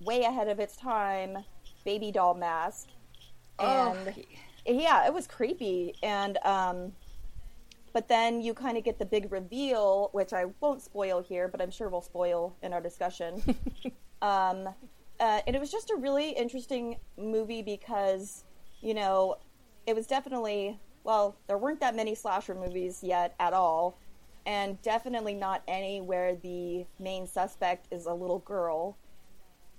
way 0.00 0.22
ahead 0.22 0.48
of 0.48 0.60
its 0.60 0.76
time 0.76 1.38
baby 1.84 2.10
doll 2.12 2.34
mask. 2.34 2.88
And 3.58 4.14
Oh. 4.16 4.22
yeah, 4.66 5.06
it 5.06 5.12
was 5.14 5.26
creepy. 5.26 5.94
And, 6.02 6.38
um, 6.44 6.92
but 7.92 8.08
then 8.08 8.40
you 8.40 8.54
kind 8.54 8.76
of 8.76 8.84
get 8.84 8.98
the 8.98 9.06
big 9.06 9.32
reveal, 9.32 10.10
which 10.12 10.32
I 10.32 10.46
won't 10.60 10.82
spoil 10.82 11.20
here, 11.20 11.48
but 11.48 11.60
I'm 11.60 11.70
sure 11.70 11.88
we'll 11.88 12.02
spoil 12.02 12.54
in 12.62 12.72
our 12.72 12.80
discussion. 12.80 13.42
um, 14.22 14.68
uh, 15.20 15.40
and 15.46 15.56
it 15.56 15.58
was 15.58 15.70
just 15.70 15.90
a 15.90 15.96
really 15.96 16.30
interesting 16.30 16.96
movie 17.16 17.62
because, 17.62 18.44
you 18.80 18.94
know, 18.94 19.36
it 19.86 19.96
was 19.96 20.06
definitely, 20.06 20.78
well, 21.02 21.36
there 21.48 21.58
weren't 21.58 21.80
that 21.80 21.96
many 21.96 22.14
slasher 22.14 22.54
movies 22.54 23.00
yet 23.02 23.34
at 23.40 23.52
all, 23.52 23.98
and 24.46 24.80
definitely 24.82 25.34
not 25.34 25.62
any 25.66 26.00
where 26.00 26.36
the 26.36 26.84
main 27.00 27.26
suspect 27.26 27.88
is 27.90 28.06
a 28.06 28.12
little 28.12 28.40
girl. 28.40 28.96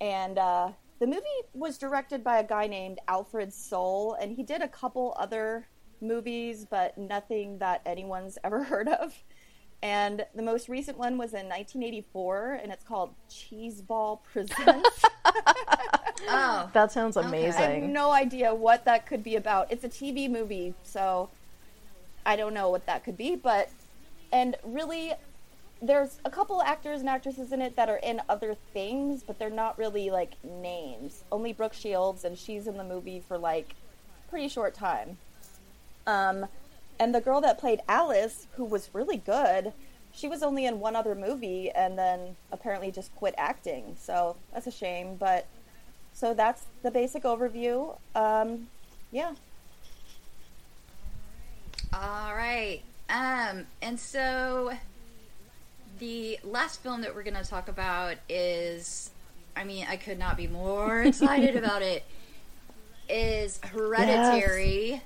And 0.01 0.37
uh, 0.37 0.71
the 0.99 1.07
movie 1.07 1.21
was 1.53 1.77
directed 1.77 2.23
by 2.23 2.39
a 2.39 2.43
guy 2.43 2.67
named 2.67 2.99
Alfred 3.07 3.53
Sole, 3.53 4.15
and 4.21 4.31
he 4.35 4.43
did 4.43 4.61
a 4.61 4.67
couple 4.67 5.15
other 5.19 5.67
movies, 6.01 6.65
but 6.69 6.97
nothing 6.97 7.57
that 7.59 7.81
anyone's 7.85 8.37
ever 8.43 8.63
heard 8.63 8.87
of. 8.87 9.13
And 9.81 10.25
the 10.35 10.41
most 10.43 10.67
recent 10.67 10.97
one 10.97 11.17
was 11.17 11.31
in 11.33 11.47
1984, 11.47 12.59
and 12.61 12.71
it's 12.71 12.83
called 12.83 13.13
Cheeseball 13.29 14.19
Presents. 14.31 15.03
Oh, 16.27 16.69
That 16.73 16.91
sounds 16.91 17.15
amazing. 17.15 17.61
I 17.61 17.61
have 17.61 17.71
amazing. 17.71 17.93
no 17.93 18.11
idea 18.11 18.53
what 18.53 18.83
that 18.85 19.05
could 19.07 19.23
be 19.23 19.37
about. 19.37 19.71
It's 19.71 19.85
a 19.85 19.89
TV 19.89 20.29
movie, 20.29 20.73
so 20.83 21.29
I 22.25 22.35
don't 22.35 22.53
know 22.53 22.69
what 22.69 22.85
that 22.87 23.05
could 23.05 23.17
be, 23.17 23.35
but 23.37 23.69
and 24.31 24.55
really 24.63 25.13
there's 25.81 26.19
a 26.25 26.29
couple 26.29 26.61
actors 26.61 26.99
and 26.99 27.09
actresses 27.09 27.51
in 27.51 27.61
it 27.61 27.75
that 27.77 27.89
are 27.89 27.97
in 27.97 28.21
other 28.27 28.55
things, 28.73 29.23
but 29.23 29.39
they're 29.39 29.49
not 29.49 29.77
really 29.77 30.09
like 30.09 30.33
names. 30.43 31.23
Only 31.31 31.53
Brooke 31.53 31.73
Shields 31.73 32.23
and 32.23 32.37
she's 32.37 32.67
in 32.67 32.77
the 32.77 32.83
movie 32.83 33.21
for 33.25 33.37
like 33.37 33.75
pretty 34.29 34.49
short 34.49 34.73
time. 34.73 35.17
Um 36.05 36.47
and 36.99 37.15
the 37.15 37.21
girl 37.21 37.39
that 37.41 37.57
played 37.57 37.79
Alice, 37.87 38.47
who 38.55 38.65
was 38.65 38.89
really 38.93 39.17
good, 39.17 39.71
she 40.11 40.27
was 40.27 40.43
only 40.43 40.65
in 40.65 40.79
one 40.79 40.95
other 40.95 41.15
movie 41.15 41.71
and 41.71 41.97
then 41.97 42.35
apparently 42.51 42.91
just 42.91 43.15
quit 43.15 43.33
acting. 43.37 43.95
So 43.97 44.35
that's 44.53 44.67
a 44.67 44.71
shame, 44.71 45.15
but 45.15 45.47
so 46.11 46.33
that's 46.33 46.65
the 46.83 46.91
basic 46.91 47.23
overview. 47.23 47.97
Um, 48.15 48.67
yeah. 49.11 49.33
all 51.93 52.35
right. 52.35 52.81
Um, 53.09 53.65
and 53.81 53.99
so 53.99 54.73
the 55.99 56.39
last 56.43 56.81
film 56.81 57.01
that 57.01 57.13
we're 57.13 57.23
going 57.23 57.35
to 57.35 57.43
talk 57.43 57.67
about 57.67 58.15
is, 58.27 59.11
I 59.55 59.63
mean, 59.63 59.85
I 59.89 59.97
could 59.97 60.17
not 60.17 60.37
be 60.37 60.47
more 60.47 61.01
excited 61.03 61.55
about 61.55 61.81
it. 61.81 62.03
Is 63.07 63.59
Hereditary. 63.63 65.01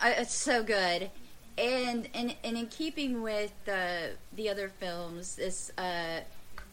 I, 0.00 0.10
it's 0.12 0.34
so 0.34 0.62
good. 0.62 1.10
And, 1.58 2.08
and 2.14 2.34
and 2.44 2.56
in 2.56 2.66
keeping 2.66 3.22
with 3.22 3.52
the 3.66 4.12
the 4.34 4.48
other 4.48 4.68
films, 4.68 5.38
it's 5.38 5.70
uh, 5.78 6.20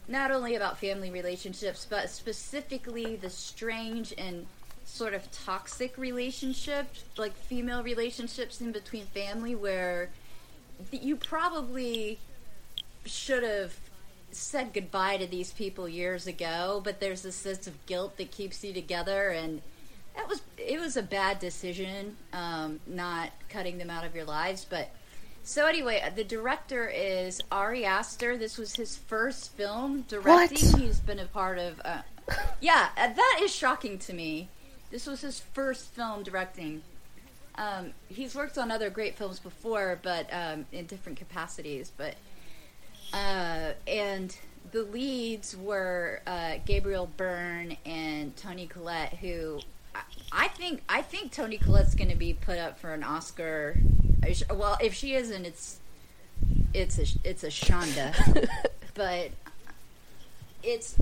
not 0.08 0.30
only 0.30 0.54
about 0.54 0.78
family 0.78 1.10
relationships, 1.10 1.86
but 1.88 2.10
specifically 2.10 3.16
the 3.16 3.30
strange 3.30 4.14
and 4.16 4.46
sort 4.84 5.14
of 5.14 5.30
toxic 5.30 5.96
relationships, 5.96 7.04
like 7.16 7.34
female 7.34 7.82
relationships 7.82 8.60
in 8.60 8.72
between 8.72 9.04
family, 9.06 9.54
where 9.54 10.10
you 10.90 11.16
probably 11.16 12.18
should 13.04 13.42
have 13.42 13.74
said 14.32 14.72
goodbye 14.72 15.16
to 15.16 15.26
these 15.26 15.52
people 15.52 15.88
years 15.88 16.26
ago, 16.26 16.80
but 16.84 17.00
there's 17.00 17.24
a 17.24 17.32
sense 17.32 17.66
of 17.66 17.86
guilt 17.86 18.16
that 18.18 18.30
keeps 18.30 18.62
you 18.62 18.72
together, 18.72 19.30
and 19.30 19.62
that 20.16 20.28
was 20.28 20.42
it 20.56 20.80
was 20.80 20.96
a 20.96 21.02
bad 21.02 21.38
decision, 21.38 22.16
um, 22.32 22.80
not 22.86 23.30
cutting 23.48 23.78
them 23.78 23.90
out 23.90 24.04
of 24.04 24.14
your 24.14 24.24
lives, 24.24 24.66
but. 24.68 24.90
So 25.42 25.66
anyway, 25.66 26.06
the 26.14 26.22
director 26.22 26.86
is 26.86 27.40
Ari 27.50 27.86
Aster. 27.86 28.36
This 28.36 28.58
was 28.58 28.74
his 28.74 28.98
first 28.98 29.56
film 29.56 30.02
directing. 30.02 30.78
He's 30.78 31.00
been 31.00 31.18
a 31.18 31.24
part 31.24 31.58
of. 31.58 31.80
Uh, 31.82 32.02
yeah, 32.60 32.88
uh, 32.96 33.08
that 33.08 33.40
is 33.42 33.52
shocking 33.52 33.98
to 34.00 34.12
me. 34.12 34.50
This 34.90 35.06
was 35.06 35.22
his 35.22 35.40
first 35.40 35.88
film 35.88 36.24
directing. 36.24 36.82
Um, 37.54 37.92
he's 38.08 38.34
worked 38.34 38.58
on 38.58 38.70
other 38.70 38.90
great 38.90 39.16
films 39.16 39.38
before, 39.38 39.98
but 40.02 40.28
um, 40.32 40.66
in 40.72 40.86
different 40.86 41.18
capacities. 41.18 41.90
But 41.96 42.16
uh, 43.12 43.72
and 43.86 44.36
the 44.72 44.82
leads 44.84 45.56
were 45.56 46.20
uh, 46.26 46.54
Gabriel 46.64 47.10
Byrne 47.16 47.76
and 47.84 48.36
Toni 48.36 48.66
Collette, 48.66 49.14
who 49.14 49.60
I, 49.94 50.02
I 50.32 50.48
think 50.48 50.82
I 50.88 51.02
think 51.02 51.32
Toni 51.32 51.58
Collette's 51.58 51.94
going 51.94 52.10
to 52.10 52.16
be 52.16 52.32
put 52.34 52.58
up 52.58 52.78
for 52.78 52.94
an 52.94 53.02
Oscar. 53.02 53.76
Well, 54.50 54.76
if 54.80 54.94
she 54.94 55.14
isn't, 55.14 55.44
it's 55.44 55.80
it's 56.72 56.98
a 56.98 57.06
it's 57.24 57.44
a 57.44 57.48
Shonda, 57.48 58.48
but 58.94 59.30
it's. 60.62 60.96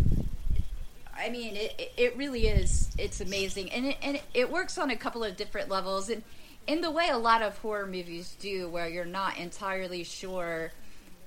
I 1.21 1.31
mean, 1.31 1.57
it, 1.57 1.93
it 1.97 2.17
really 2.17 2.47
is. 2.47 2.91
It's 2.97 3.21
amazing, 3.21 3.73
and 3.73 3.87
it, 3.87 3.97
and 4.01 4.17
it, 4.17 4.23
it 4.35 4.53
works 4.53 4.79
on 4.79 4.91
a 4.91 4.97
couple 4.97 5.25
of 5.25 5.37
different 5.37 5.69
levels, 5.69 6.09
and 6.09 6.23
in 6.69 6.81
the 6.81 6.93
way 6.93 7.09
a 7.09 7.19
lot 7.19 7.43
of 7.43 7.59
horror 7.59 7.87
movies 7.87 8.37
do, 8.39 8.69
where 8.69 8.89
you're 8.89 9.05
not 9.05 9.37
entirely 9.37 10.05
sure 10.05 10.71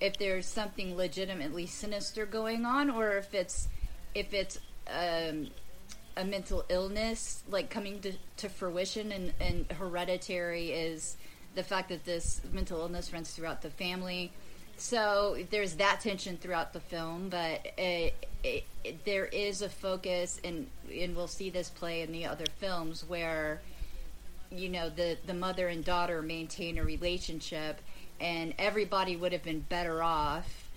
if 0.01 0.17
there's 0.17 0.48
something 0.48 0.98
legitimately 0.98 1.67
sinister 1.67 2.25
going 2.25 2.65
on, 2.65 2.89
or 2.89 3.17
if 3.17 3.34
it's 3.34 3.70
if 4.13 4.34
it's 4.34 4.60
um, 4.88 5.48
a 6.17 6.25
mental 6.25 6.65
illness 6.67 7.43
like 7.50 7.70
coming 7.70 8.01
to, 8.01 8.13
to 8.38 8.50
fruition, 8.50 9.12
and, 9.12 9.34
and 9.39 9.72
Hereditary 9.72 10.72
is 10.72 11.15
the 11.55 11.63
fact 11.63 11.89
that 11.89 12.03
this 12.03 12.41
mental 12.51 12.79
illness 12.79 13.13
runs 13.13 13.31
throughout 13.31 13.62
the 13.62 13.70
family. 13.70 14.31
So 14.77 15.38
there's 15.51 15.75
that 15.75 16.01
tension 16.01 16.38
throughout 16.38 16.74
the 16.74 16.79
film, 16.79 17.29
but 17.29 17.67
it, 17.77 18.15
it, 18.43 18.63
it, 18.84 19.05
there 19.05 19.25
is 19.25 19.62
a 19.62 19.70
focus, 19.70 20.41
and 20.43 20.67
and 20.91 21.15
we'll 21.15 21.27
see 21.27 21.51
this 21.51 21.70
play 21.70 22.01
in 22.01 22.12
the 22.12 22.25
other 22.25 22.46
films 22.58 23.05
where 23.08 23.62
you 24.50 24.70
know 24.70 24.89
the 24.89 25.17
the 25.27 25.36
mother 25.36 25.67
and 25.67 25.86
daughter 25.86 26.24
maintain 26.24 26.79
a 26.79 26.84
relationship, 26.84 27.79
and 28.22 28.54
everybody 28.58 29.16
would 29.16 29.34
have 29.34 29.44
been 29.44 29.62
better 29.62 30.01
off 30.04 30.70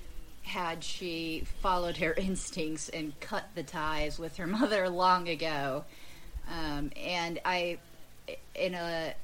had 0.43 0.83
she 0.83 1.45
followed 1.61 1.99
her 1.99 2.13
instincts 2.19 2.89
and 2.89 3.19
cut 3.21 3.45
the 3.55 3.63
ties 3.63 4.19
with 4.19 4.37
her 4.39 4.47
mother 4.59 4.89
long 4.89 5.29
ago. 5.29 5.85
Um, 6.51 6.91
and 6.97 7.41
I, 7.45 7.79
in 8.55 8.75
a 8.75 9.15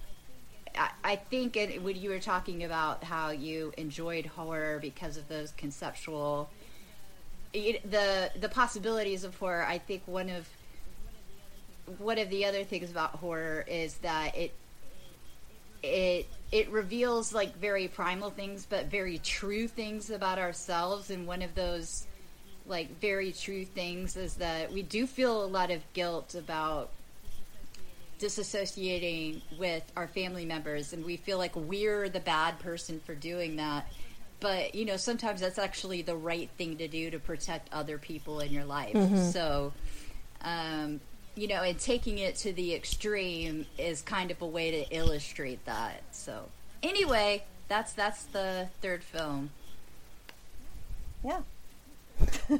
I- 0.76 1.16
think 1.16 1.56
it, 1.56 1.82
when 1.82 1.96
you 1.96 2.10
were 2.10 2.18
talking 2.20 2.64
about 2.64 3.04
how 3.04 3.30
you 3.30 3.72
enjoyed 3.76 4.26
horror 4.26 4.78
because 4.80 5.16
of 5.16 5.28
those 5.28 5.52
conceptual, 5.52 6.48
it, 7.52 7.90
the 7.90 8.30
the 8.38 8.48
possibilities 8.48 9.24
of 9.24 9.36
horror. 9.36 9.64
I 9.66 9.78
think 9.78 10.02
one 10.06 10.30
of 10.30 10.48
one 11.98 12.18
of 12.18 12.30
the 12.30 12.44
other 12.46 12.62
things 12.64 12.90
about 12.90 13.16
horror 13.16 13.64
is 13.68 13.94
that 13.98 14.36
it 14.36 14.52
it 15.82 16.28
it 16.52 16.68
reveals 16.70 17.32
like 17.32 17.56
very 17.58 17.88
primal 17.88 18.30
things, 18.30 18.66
but 18.68 18.86
very 18.86 19.18
true 19.18 19.68
things 19.68 20.10
about 20.10 20.38
ourselves. 20.38 21.10
And 21.10 21.26
one 21.26 21.42
of 21.42 21.54
those 21.54 22.06
like 22.66 23.00
very 23.00 23.32
true 23.32 23.64
things 23.64 24.16
is 24.16 24.34
that 24.34 24.72
we 24.72 24.82
do 24.82 25.06
feel 25.06 25.44
a 25.44 25.46
lot 25.46 25.70
of 25.70 25.80
guilt 25.92 26.34
about 26.34 26.90
disassociating 28.18 29.40
with 29.58 29.82
our 29.96 30.08
family 30.08 30.44
members. 30.44 30.92
And 30.92 31.04
we 31.04 31.16
feel 31.16 31.38
like 31.38 31.54
we're 31.56 32.08
the 32.08 32.20
bad 32.20 32.58
person 32.58 33.00
for 33.00 33.14
doing 33.14 33.56
that. 33.56 33.90
But 34.40 34.74
you 34.74 34.84
know 34.84 34.96
sometimes 34.96 35.40
that's 35.40 35.58
actually 35.58 36.02
the 36.02 36.16
right 36.16 36.50
thing 36.58 36.78
to 36.78 36.88
do 36.88 37.10
to 37.10 37.18
protect 37.18 37.72
other 37.72 37.96
people 37.98 38.40
in 38.40 38.52
your 38.52 38.64
life. 38.64 38.94
So 39.32 39.72
um, 40.42 41.00
you 41.34 41.46
know 41.48 41.62
and 41.62 41.78
taking 41.78 42.18
it 42.18 42.36
to 42.36 42.52
the 42.52 42.74
extreme 42.74 43.66
is 43.78 44.02
kind 44.02 44.30
of 44.30 44.40
a 44.42 44.46
way 44.46 44.70
to 44.70 44.94
illustrate 44.94 45.64
that 45.64 46.02
so 46.10 46.46
anyway 46.82 47.42
that's 47.68 47.92
that's 47.92 48.24
the 48.24 48.68
third 48.82 49.02
film 49.04 49.50
Yeah. 51.24 51.40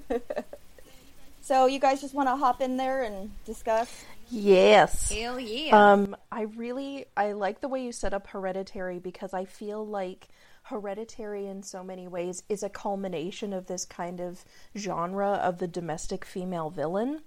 So 1.42 1.66
you 1.66 1.80
guys 1.80 2.00
just 2.00 2.14
want 2.14 2.28
to 2.28 2.36
hop 2.36 2.60
in 2.60 2.76
there 2.76 3.02
and 3.02 3.30
discuss? 3.44 4.04
Yes. 4.30 5.10
Hell 5.10 5.40
yeah. 5.40 5.92
Um, 5.92 6.14
I 6.30 6.42
really 6.42 7.06
I 7.16 7.32
like 7.32 7.60
the 7.60 7.66
way 7.66 7.82
you 7.82 7.90
set 7.90 8.14
up 8.14 8.28
Hereditary 8.28 9.00
because 9.00 9.34
I 9.34 9.46
feel 9.46 9.84
like 9.84 10.28
Hereditary 10.64 11.46
in 11.46 11.64
so 11.64 11.82
many 11.82 12.06
ways 12.06 12.44
is 12.48 12.62
a 12.62 12.68
culmination 12.68 13.52
of 13.52 13.66
this 13.66 13.84
kind 13.84 14.20
of 14.20 14.44
genre 14.76 15.30
of 15.30 15.58
the 15.58 15.66
domestic 15.66 16.24
female 16.24 16.70
villain. 16.70 17.22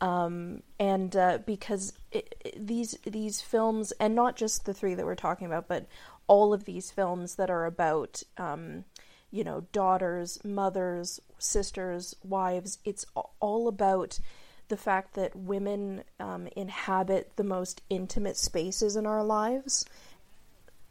Um, 0.00 0.62
and 0.78 1.14
uh, 1.16 1.38
because 1.46 1.92
it, 2.12 2.34
it- 2.44 2.66
these 2.66 2.98
these 3.04 3.40
films, 3.40 3.92
and 3.98 4.14
not 4.14 4.36
just 4.36 4.64
the 4.64 4.74
three 4.74 4.94
that 4.94 5.06
we're 5.06 5.14
talking 5.14 5.46
about, 5.46 5.68
but 5.68 5.86
all 6.26 6.52
of 6.52 6.64
these 6.64 6.90
films 6.90 7.36
that 7.36 7.50
are 7.50 7.64
about 7.66 8.22
um, 8.36 8.84
you 9.30 9.42
know 9.44 9.66
daughters, 9.72 10.38
mothers, 10.44 11.20
sisters, 11.38 12.14
wives, 12.22 12.78
it's 12.84 13.06
all 13.40 13.68
about 13.68 14.18
the 14.68 14.76
fact 14.76 15.14
that 15.14 15.34
women 15.36 16.02
um, 16.18 16.48
inhabit 16.56 17.30
the 17.36 17.44
most 17.44 17.80
intimate 17.88 18.36
spaces 18.36 18.96
in 18.96 19.06
our 19.06 19.22
lives. 19.24 19.84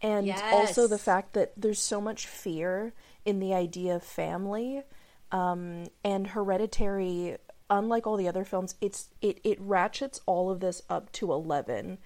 And 0.01 0.27
also 0.53 0.87
the 0.87 0.97
fact 0.97 1.33
that 1.33 1.53
there's 1.57 1.79
so 1.79 1.99
much 1.99 2.25
fear 2.27 2.93
in 3.25 3.39
the 3.39 3.53
idea 3.53 3.95
of 3.95 4.03
family. 4.03 4.83
Um, 5.31 5.85
and 6.03 6.27
hereditary 6.27 7.37
unlike 7.69 8.05
all 8.05 8.17
the 8.17 8.27
other 8.27 8.43
films 8.43 8.75
it's 8.81 9.09
it, 9.21 9.39
it 9.43 9.59
ratchets 9.59 10.21
all 10.25 10.51
of 10.51 10.59
this 10.59 10.81
up 10.89 11.11
to 11.11 11.31
11 11.31 11.97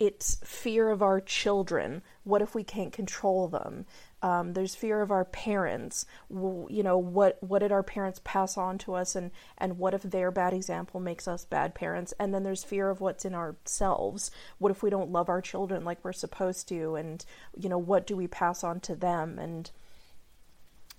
it's 0.00 0.36
fear 0.44 0.90
of 0.90 1.02
our 1.02 1.20
children. 1.20 2.02
What 2.22 2.40
if 2.40 2.54
we 2.54 2.62
can't 2.62 2.92
control 2.92 3.48
them? 3.48 3.84
Um, 4.22 4.52
there's 4.52 4.74
fear 4.74 5.00
of 5.00 5.10
our 5.10 5.24
parents. 5.24 6.06
W- 6.32 6.68
you 6.70 6.84
know 6.84 6.98
what 6.98 7.38
what 7.42 7.60
did 7.60 7.72
our 7.72 7.82
parents 7.82 8.20
pass 8.22 8.56
on 8.56 8.78
to 8.78 8.94
us? 8.94 9.16
And 9.16 9.32
and 9.56 9.78
what 9.78 9.94
if 9.94 10.02
their 10.02 10.30
bad 10.30 10.54
example 10.54 11.00
makes 11.00 11.26
us 11.26 11.44
bad 11.44 11.74
parents? 11.74 12.14
And 12.18 12.32
then 12.32 12.44
there's 12.44 12.62
fear 12.62 12.90
of 12.90 13.00
what's 13.00 13.24
in 13.24 13.34
ourselves. 13.34 14.30
What 14.58 14.70
if 14.70 14.82
we 14.82 14.90
don't 14.90 15.10
love 15.10 15.28
our 15.28 15.40
children 15.40 15.84
like 15.84 16.04
we're 16.04 16.12
supposed 16.12 16.68
to? 16.68 16.94
And 16.94 17.24
you 17.56 17.68
know 17.68 17.78
what 17.78 18.06
do 18.06 18.16
we 18.16 18.28
pass 18.28 18.62
on 18.62 18.78
to 18.80 18.94
them? 18.94 19.38
And 19.38 19.68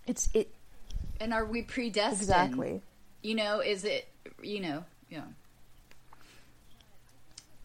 it's 0.06 0.30
it 0.34 0.54
and 1.22 1.34
are 1.34 1.46
we 1.46 1.62
predestined? 1.62 2.22
exactly 2.22 2.82
You 3.22 3.36
know, 3.36 3.60
is 3.60 3.84
it, 3.84 4.08
you 4.42 4.62
know, 4.62 4.86
yeah. 5.10 5.24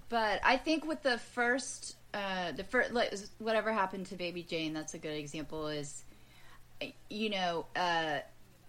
But 0.09 0.41
I 0.45 0.57
think 0.57 0.85
with 0.85 1.03
the 1.03 1.19
first, 1.19 1.97
uh, 2.13 2.53
the 2.53 2.65
first, 2.65 2.93
whatever 3.39 3.73
happened 3.73 4.07
to 4.07 4.17
Baby 4.17 4.43
Jane, 4.43 4.73
that's 4.73 4.95
a 4.95 4.99
good 4.99 5.17
example. 5.17 5.69
Is, 5.69 6.05
you 7.09 7.31
know, 7.31 7.67
uh, 7.77 8.19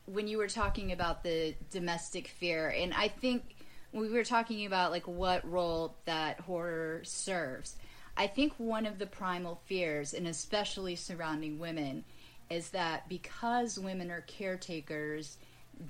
when 0.05 0.27
you 0.27 0.37
were 0.37 0.47
talking 0.47 0.91
about 0.91 1.23
the 1.23 1.55
domestic 1.71 2.27
fear, 2.27 2.69
and 2.69 2.93
I 2.93 3.07
think 3.07 3.55
we 3.91 4.09
were 4.09 4.23
talking 4.23 4.65
about 4.65 4.91
like 4.91 5.07
what 5.07 5.49
role 5.49 5.95
that 6.05 6.39
horror 6.41 7.01
serves. 7.03 7.75
I 8.17 8.27
think 8.27 8.53
one 8.57 8.85
of 8.85 8.97
the 8.99 9.05
primal 9.05 9.59
fears, 9.65 10.13
and 10.13 10.27
especially 10.27 10.95
surrounding 10.95 11.59
women, 11.59 12.03
is 12.49 12.69
that 12.69 13.09
because 13.09 13.77
women 13.79 14.11
are 14.11 14.21
caretakers, 14.21 15.37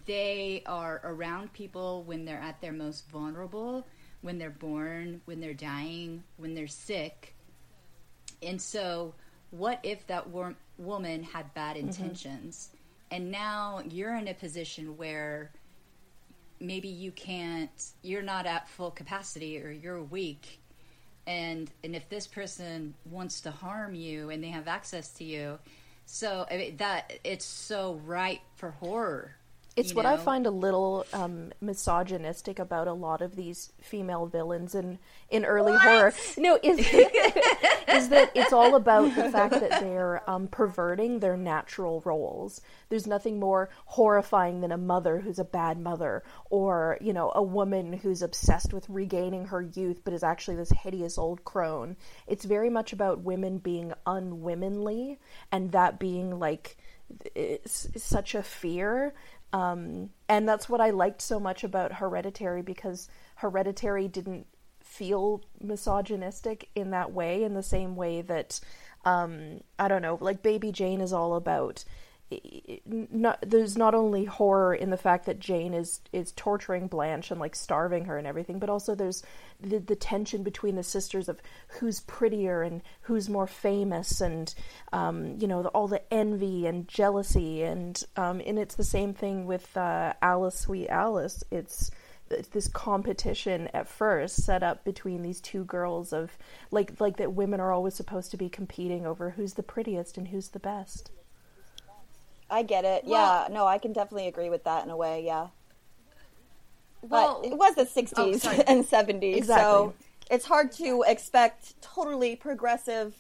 they 0.06 0.64
are 0.66 1.02
around 1.04 1.54
people 1.54 2.04
when 2.04 2.26
they're 2.26 2.40
at 2.40 2.62
their 2.62 2.72
most 2.72 3.10
vulnerable, 3.10 3.86
when 4.22 4.38
they're 4.38 4.50
born, 4.50 5.22
when 5.26 5.40
they're 5.40 5.54
dying, 5.54 6.24
when 6.38 6.54
they're 6.56 6.68
sick. 6.68 7.36
And 8.42 8.62
so, 8.62 9.14
what 9.52 9.80
if 9.84 10.06
that 10.08 10.30
wor- 10.30 10.56
woman 10.78 11.24
had 11.24 11.54
bad 11.54 11.78
mm-hmm. 11.78 11.88
intentions? 11.88 12.70
And 13.12 13.32
now 13.32 13.82
you're 13.90 14.16
in 14.16 14.28
a 14.28 14.34
position 14.34 14.98
where 14.98 15.52
maybe 16.60 16.88
you 16.88 17.12
can't, 17.12 17.70
you're 18.02 18.22
not 18.22 18.46
at 18.46 18.68
full 18.70 18.92
capacity 18.92 19.62
or 19.62 19.72
you're 19.72 20.02
weak. 20.02 20.60
And, 21.28 21.70
and 21.84 21.96
if 21.96 22.10
this 22.10 22.28
person 22.28 22.94
wants 23.06 23.42
to 23.42 23.52
harm 23.52 23.96
you 23.96 24.30
and 24.30 24.44
they 24.44 24.50
have 24.50 24.68
access 24.68 25.10
to 25.14 25.24
you, 25.24 25.60
so 26.06 26.46
I 26.50 26.58
mean, 26.58 26.78
that 26.78 27.20
it's 27.24 27.46
so 27.46 28.00
ripe 28.06 28.42
for 28.56 28.72
horror. 28.72 29.36
It's 29.76 29.90
you 29.90 29.98
what 29.98 30.06
I 30.06 30.16
find 30.16 30.48
a 30.48 30.52
little 30.52 31.06
um, 31.12 31.52
misogynistic 31.60 32.60
about 32.60 32.88
a 32.88 32.94
lot 32.94 33.22
of 33.22 33.36
these 33.36 33.74
female 33.82 34.26
villains 34.26 34.74
in 34.74 35.00
in 35.30 35.44
early 35.44 35.76
horror. 35.78 36.14
No, 36.38 36.58
is 36.64 36.80
is 37.96 38.10
that 38.10 38.32
it's 38.36 38.54
all 38.54 38.76
about 38.76 39.14
the 39.16 39.30
fact 39.30 39.52
that 39.52 39.82
they're 39.82 40.28
um, 40.30 40.48
perverting 40.48 41.20
their 41.20 41.36
natural 41.36 42.02
roles. 42.06 42.62
There's 42.88 43.06
nothing 43.06 43.38
more 43.38 43.70
horrifying 43.86 44.62
than 44.62 44.72
a 44.72 44.78
mother 44.78 45.20
who's 45.20 45.40
a 45.40 45.44
bad 45.44 45.78
mother, 45.78 46.24
or 46.50 46.98
you 47.02 47.12
know, 47.12 47.34
a 47.36 47.44
woman 47.44 47.92
who's 47.92 48.22
obsessed 48.22 48.74
with 48.74 48.90
regaining 48.90 49.48
her 49.48 49.62
youth 49.62 50.02
but 50.06 50.14
is 50.14 50.24
actually 50.24 50.56
this 50.56 50.72
hideous 50.72 51.18
old 51.18 51.44
crone. 51.44 51.98
It's 52.28 52.46
very 52.46 52.70
much 52.70 52.94
about 52.94 53.24
women 53.24 53.58
being 53.58 53.94
unwomanly, 54.06 55.18
and 55.52 55.74
that 55.74 56.00
being 56.00 56.40
like 56.40 56.78
such 57.66 58.36
a 58.36 58.44
fear. 58.44 59.14
Um, 59.56 60.10
and 60.28 60.50
that's 60.50 60.68
what 60.68 60.82
I 60.82 60.90
liked 60.90 61.22
so 61.22 61.40
much 61.40 61.64
about 61.64 61.94
Hereditary 61.94 62.62
because 62.62 63.08
Hereditary 63.36 64.10
didn't 64.10 64.48
feel 64.82 65.46
misogynistic 65.62 66.68
in 66.76 66.90
that 66.92 67.14
way, 67.14 67.42
in 67.42 67.54
the 67.54 67.64
same 67.64 67.96
way 67.96 68.22
that, 68.22 68.60
um, 69.06 69.62
I 69.80 69.88
don't 69.88 70.02
know, 70.02 70.18
like 70.20 70.44
Baby 70.44 70.74
Jane 70.74 71.00
is 71.00 71.14
all 71.14 71.36
about. 71.36 71.86
Not, 72.88 73.38
there's 73.46 73.78
not 73.78 73.94
only 73.94 74.26
horror 74.26 74.74
in 74.74 74.90
the 74.90 74.98
fact 74.98 75.28
that 75.28 75.40
Jane 75.40 75.76
is 75.76 76.02
is 76.12 76.32
torturing 76.32 76.88
Blanche 76.88 77.30
and 77.30 77.40
like 77.40 77.56
starving 77.56 78.06
her 78.06 78.18
and 78.18 78.26
everything, 78.26 78.58
but 78.58 78.70
also 78.70 78.96
there's 78.96 79.22
the, 79.62 79.78
the 79.78 79.96
tension 79.96 80.42
between 80.42 80.76
the 80.76 80.84
sisters 80.84 81.30
of 81.30 81.40
who's 81.80 82.00
prettier 82.00 82.64
and 82.64 82.82
who's 83.02 83.30
more 83.30 83.46
famous, 83.46 84.22
and 84.22 84.56
um, 84.92 85.36
you 85.40 85.48
know 85.48 85.62
the, 85.62 85.70
all 85.70 85.88
the 85.88 86.02
envy 86.12 86.66
and 86.66 86.88
jealousy, 86.88 87.62
and 87.62 88.04
um, 88.18 88.42
and 88.44 88.58
it's 88.58 88.76
the 88.76 88.84
same 88.84 89.14
thing 89.14 89.46
with 89.46 89.78
uh, 89.78 90.14
Alice, 90.24 90.60
Sweet 90.60 90.90
Alice. 90.90 91.44
It's 91.52 91.92
this 92.28 92.68
competition 92.68 93.70
at 93.74 93.88
first 93.88 94.38
set 94.44 94.64
up 94.64 94.84
between 94.84 95.22
these 95.22 95.40
two 95.42 95.64
girls 95.66 96.12
of 96.12 96.36
like 96.72 97.00
like 97.00 97.18
that 97.18 97.34
women 97.34 97.60
are 97.60 97.72
always 97.72 97.94
supposed 97.94 98.32
to 98.32 98.38
be 98.38 98.50
competing 98.50 99.06
over 99.06 99.30
who's 99.30 99.54
the 99.54 99.64
prettiest 99.64 100.18
and 100.18 100.30
who's 100.30 100.50
the 100.50 100.60
best. 100.60 101.12
I 102.50 102.64
get 102.64 102.86
it. 102.86 103.04
Well- 103.06 103.46
yeah, 103.50 103.54
no, 103.54 103.66
I 103.66 103.78
can 103.78 103.94
definitely 103.94 104.28
agree 104.28 104.50
with 104.50 104.64
that 104.66 104.84
in 104.86 104.90
a 104.92 104.98
way. 104.98 105.24
Yeah, 105.26 105.48
Well, 107.02 107.40
but 107.42 107.52
it 107.52 107.58
was 107.58 107.76
the 107.76 107.86
'60s 107.86 108.46
Oh, 108.46 108.64
and 108.68 108.86
'70s, 108.86 109.36
Exactly. 109.36 109.64
so 109.64 109.94
it's 110.32 110.46
hard 110.46 110.72
to 110.74 111.04
expect 111.08 111.80
totally 111.82 112.36
progressive 112.36 113.16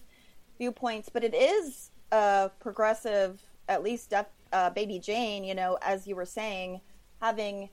viewpoints. 0.57 1.09
But 1.09 1.23
it 1.23 1.33
is 1.33 1.91
uh, 2.11 2.49
progressive, 2.59 3.41
at 3.67 3.83
least 3.83 4.09
Def- 4.11 4.25
uh, 4.53 4.69
Baby 4.71 4.99
Jane. 4.99 5.43
You 5.43 5.55
know, 5.55 5.77
as 5.81 6.07
you 6.07 6.15
were 6.15 6.25
saying, 6.25 6.81
having 7.21 7.69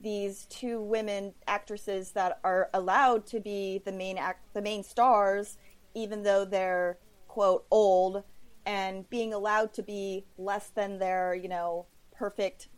these 0.00 0.44
two 0.50 0.80
women 0.82 1.32
actresses 1.48 2.10
that 2.12 2.38
are 2.44 2.68
allowed 2.74 3.26
to 3.26 3.40
be 3.40 3.80
the 3.84 3.92
main 3.92 4.18
act, 4.18 4.40
the 4.54 4.60
main 4.62 4.82
stars, 4.82 5.56
even 5.94 6.22
though 6.22 6.44
they're 6.44 6.98
quote 7.28 7.64
old, 7.70 8.22
and 8.66 9.08
being 9.08 9.32
allowed 9.32 9.72
to 9.72 9.82
be 9.82 10.26
less 10.36 10.68
than 10.68 10.98
their 10.98 11.34
you 11.34 11.48
know 11.48 11.86
perfect 12.12 12.68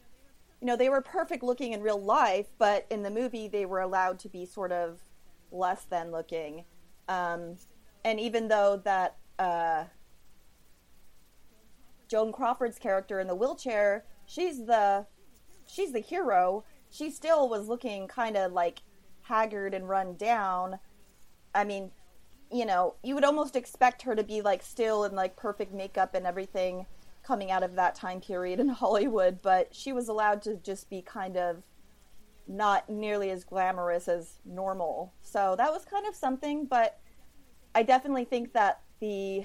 you 0.60 0.66
know, 0.66 0.76
they 0.76 0.88
were 0.88 1.00
perfect 1.00 1.42
looking 1.42 1.72
in 1.72 1.82
real 1.82 2.02
life, 2.02 2.46
but 2.58 2.86
in 2.90 3.02
the 3.02 3.10
movie 3.10 3.48
they 3.48 3.64
were 3.64 3.80
allowed 3.80 4.18
to 4.20 4.28
be 4.28 4.44
sort 4.44 4.72
of 4.72 5.00
less 5.52 5.84
than 5.84 6.10
looking. 6.10 6.64
Um, 7.08 7.56
and 8.04 8.18
even 8.18 8.48
though 8.48 8.80
that 8.84 9.16
uh, 9.38 9.84
Joan 12.08 12.32
Crawford's 12.32 12.78
character 12.78 13.20
in 13.20 13.28
the 13.28 13.34
wheelchair, 13.34 14.04
she's 14.26 14.66
the 14.66 15.06
she's 15.66 15.92
the 15.92 16.00
hero. 16.00 16.64
She 16.90 17.10
still 17.10 17.48
was 17.48 17.68
looking 17.68 18.08
kind 18.08 18.36
of 18.36 18.52
like 18.52 18.80
haggard 19.22 19.74
and 19.74 19.88
run 19.88 20.16
down. 20.16 20.78
I 21.54 21.64
mean, 21.64 21.92
you 22.50 22.64
know, 22.64 22.94
you 23.02 23.14
would 23.14 23.24
almost 23.24 23.56
expect 23.56 24.02
her 24.02 24.14
to 24.14 24.22
be 24.22 24.40
like 24.40 24.62
still 24.62 25.04
in 25.04 25.14
like 25.14 25.36
perfect 25.36 25.72
makeup 25.72 26.14
and 26.14 26.26
everything 26.26 26.86
coming 27.22 27.50
out 27.50 27.62
of 27.62 27.74
that 27.74 27.94
time 27.94 28.20
period 28.20 28.58
in 28.58 28.68
Hollywood, 28.68 29.42
but 29.42 29.74
she 29.74 29.92
was 29.92 30.08
allowed 30.08 30.42
to 30.42 30.56
just 30.56 30.88
be 30.88 31.02
kind 31.02 31.36
of 31.36 31.62
not 32.46 32.88
nearly 32.88 33.30
as 33.30 33.44
glamorous 33.44 34.08
as 34.08 34.40
normal. 34.44 35.12
So 35.22 35.54
that 35.58 35.70
was 35.70 35.84
kind 35.84 36.06
of 36.06 36.14
something, 36.14 36.64
but 36.64 36.98
I 37.74 37.82
definitely 37.82 38.24
think 38.24 38.54
that 38.54 38.80
the 39.00 39.44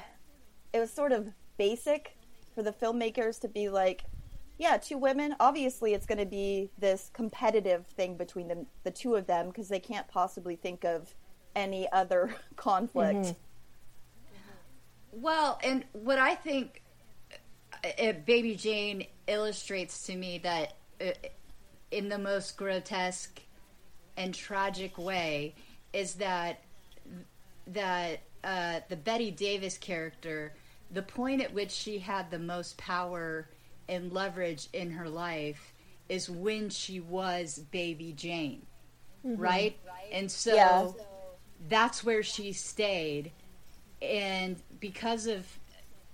it 0.71 0.79
was 0.79 0.91
sort 0.91 1.11
of 1.11 1.27
basic 1.57 2.17
for 2.55 2.63
the 2.63 2.71
filmmakers 2.71 3.39
to 3.41 3.47
be 3.47 3.69
like, 3.69 4.05
yeah, 4.57 4.77
two 4.77 4.97
women, 4.97 5.35
obviously 5.39 5.93
it's 5.93 6.05
going 6.05 6.17
to 6.17 6.25
be 6.25 6.71
this 6.79 7.11
competitive 7.13 7.85
thing 7.85 8.15
between 8.15 8.47
them, 8.47 8.65
the 8.83 8.91
two 8.91 9.15
of 9.15 9.27
them 9.27 9.47
because 9.47 9.69
they 9.69 9.79
can't 9.79 10.07
possibly 10.07 10.55
think 10.55 10.83
of 10.83 11.13
any 11.55 11.91
other 11.91 12.35
conflict. 12.55 13.35
Well, 15.11 15.59
and 15.63 15.85
what 15.93 16.17
I 16.17 16.35
think 16.35 16.81
uh, 17.83 17.87
uh, 18.01 18.13
Baby 18.25 18.55
Jane 18.55 19.05
illustrates 19.27 20.05
to 20.07 20.15
me 20.15 20.39
that 20.39 20.73
uh, 20.99 21.11
in 21.91 22.09
the 22.09 22.17
most 22.17 22.57
grotesque 22.57 23.39
and 24.17 24.33
tragic 24.33 24.97
way 24.97 25.55
is 25.93 26.15
that 26.15 26.61
that 27.67 28.19
uh, 28.43 28.79
the 28.89 28.95
Bette 28.95 29.31
Davis 29.31 29.77
character, 29.77 30.53
the 30.91 31.01
point 31.01 31.41
at 31.41 31.53
which 31.53 31.71
she 31.71 31.99
had 31.99 32.29
the 32.29 32.39
most 32.39 32.77
power 32.77 33.47
and 33.87 34.11
leverage 34.11 34.67
in 34.73 34.91
her 34.91 35.07
life 35.07 35.73
is 36.09 36.29
when 36.29 36.69
she 36.69 36.99
was 36.99 37.59
baby 37.71 38.13
Jane, 38.13 38.65
right? 39.23 39.77
And 40.11 40.29
so 40.29 40.55
Yeah. 40.55 40.87
That's 41.67 42.03
where 42.03 42.23
she 42.23 42.53
stayed. 42.53 43.31
And 44.01 44.57
because 44.79 45.27
of 45.27 45.45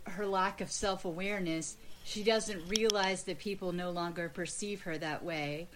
her 0.03 0.25
lack 0.25 0.61
of 0.61 0.71
self 0.71 1.05
awareness, 1.05 1.77
she 2.03 2.23
doesn't 2.23 2.67
realize 2.67 3.23
that 3.23 3.39
people 3.39 3.71
no 3.71 3.91
longer 3.91 4.29
perceive 4.29 4.81
her 4.83 4.97
that 4.97 5.23
way. 5.23 5.67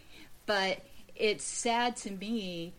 But 0.46 0.80
it's 1.16 1.44
sad 1.44 1.96
to 1.98 2.12
me 2.12 2.74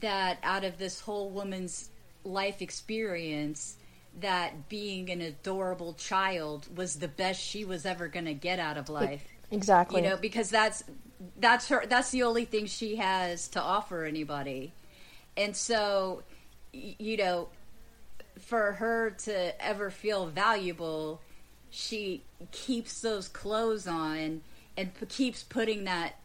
that 0.00 0.38
out 0.42 0.64
of 0.64 0.78
this 0.78 1.00
whole 1.00 1.30
woman's 1.30 1.90
life 2.24 2.62
experience, 2.62 3.76
that 4.20 4.68
being 4.68 5.10
an 5.10 5.20
adorable 5.20 5.94
child 5.94 6.68
was 6.76 6.96
the 6.96 7.08
best 7.08 7.40
she 7.40 7.64
was 7.64 7.84
ever 7.86 8.08
going 8.08 8.26
to 8.26 8.34
get 8.34 8.58
out 8.58 8.76
of 8.76 8.88
life. 8.88 9.26
Exactly. 9.50 10.02
You 10.02 10.08
know, 10.08 10.16
because 10.16 10.50
that's 10.50 10.84
that's 11.38 11.68
her 11.68 11.84
that's 11.88 12.10
the 12.10 12.22
only 12.24 12.44
thing 12.44 12.66
she 12.66 12.96
has 12.96 13.48
to 13.48 13.60
offer 13.60 14.04
anybody. 14.04 14.72
And 15.36 15.56
so 15.56 16.22
you 16.74 17.16
know, 17.16 17.48
for 18.40 18.72
her 18.72 19.10
to 19.10 19.64
ever 19.64 19.90
feel 19.90 20.26
valuable, 20.26 21.20
she 21.70 22.22
keeps 22.50 23.00
those 23.00 23.28
clothes 23.28 23.86
on 23.86 24.42
and 24.76 24.92
p- 24.94 25.06
keeps 25.06 25.42
putting 25.42 25.84
that, 25.84 26.18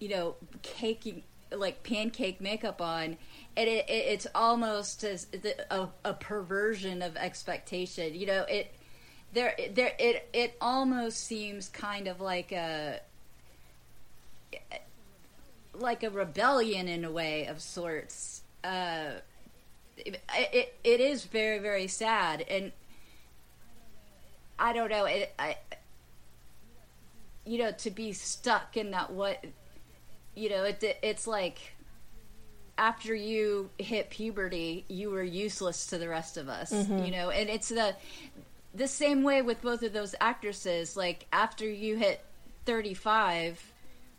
you 0.00 0.08
know, 0.08 0.34
cake 0.62 1.24
like 1.52 1.84
pancake 1.84 2.40
makeup 2.40 2.80
on, 2.80 3.16
and 3.56 3.68
it, 3.68 3.88
it, 3.88 4.06
it's 4.08 4.26
almost 4.34 5.04
as 5.04 5.28
a, 5.70 5.86
a 6.04 6.12
perversion 6.14 7.02
of 7.02 7.16
expectation. 7.16 8.14
You 8.14 8.26
know, 8.26 8.42
it 8.48 8.74
there 9.32 9.54
there 9.72 9.92
it 9.98 10.28
it 10.32 10.56
almost 10.60 11.24
seems 11.24 11.68
kind 11.68 12.08
of 12.08 12.20
like 12.20 12.50
a 12.50 13.00
like 15.74 16.02
a 16.02 16.10
rebellion 16.10 16.88
in 16.88 17.04
a 17.04 17.10
way 17.10 17.46
of 17.46 17.60
sorts. 17.62 18.43
Uh, 18.64 19.20
it, 19.96 20.20
it 20.34 20.74
it 20.82 21.00
is 21.00 21.24
very 21.24 21.58
very 21.58 21.86
sad, 21.86 22.40
and 22.48 22.72
I 24.58 24.72
don't 24.72 24.90
know. 24.90 25.04
It 25.04 25.32
I 25.38 25.56
you 27.44 27.58
know 27.58 27.72
to 27.72 27.90
be 27.90 28.12
stuck 28.12 28.76
in 28.76 28.90
that 28.92 29.12
what 29.12 29.44
you 30.34 30.48
know 30.48 30.64
it 30.64 30.82
it's 31.02 31.26
like 31.26 31.58
after 32.76 33.14
you 33.14 33.70
hit 33.78 34.10
puberty 34.10 34.84
you 34.88 35.10
were 35.10 35.22
useless 35.22 35.86
to 35.86 35.98
the 35.98 36.08
rest 36.08 36.36
of 36.36 36.48
us 36.48 36.72
you 37.04 37.10
know 37.12 37.30
and 37.30 37.48
it's 37.48 37.68
the 37.68 37.94
the 38.74 38.88
same 38.88 39.22
way 39.22 39.42
with 39.42 39.60
both 39.62 39.82
of 39.82 39.92
those 39.92 40.14
actresses 40.20 40.96
like 40.96 41.26
after 41.32 41.68
you 41.70 41.96
hit 41.96 42.24
35 42.64 43.72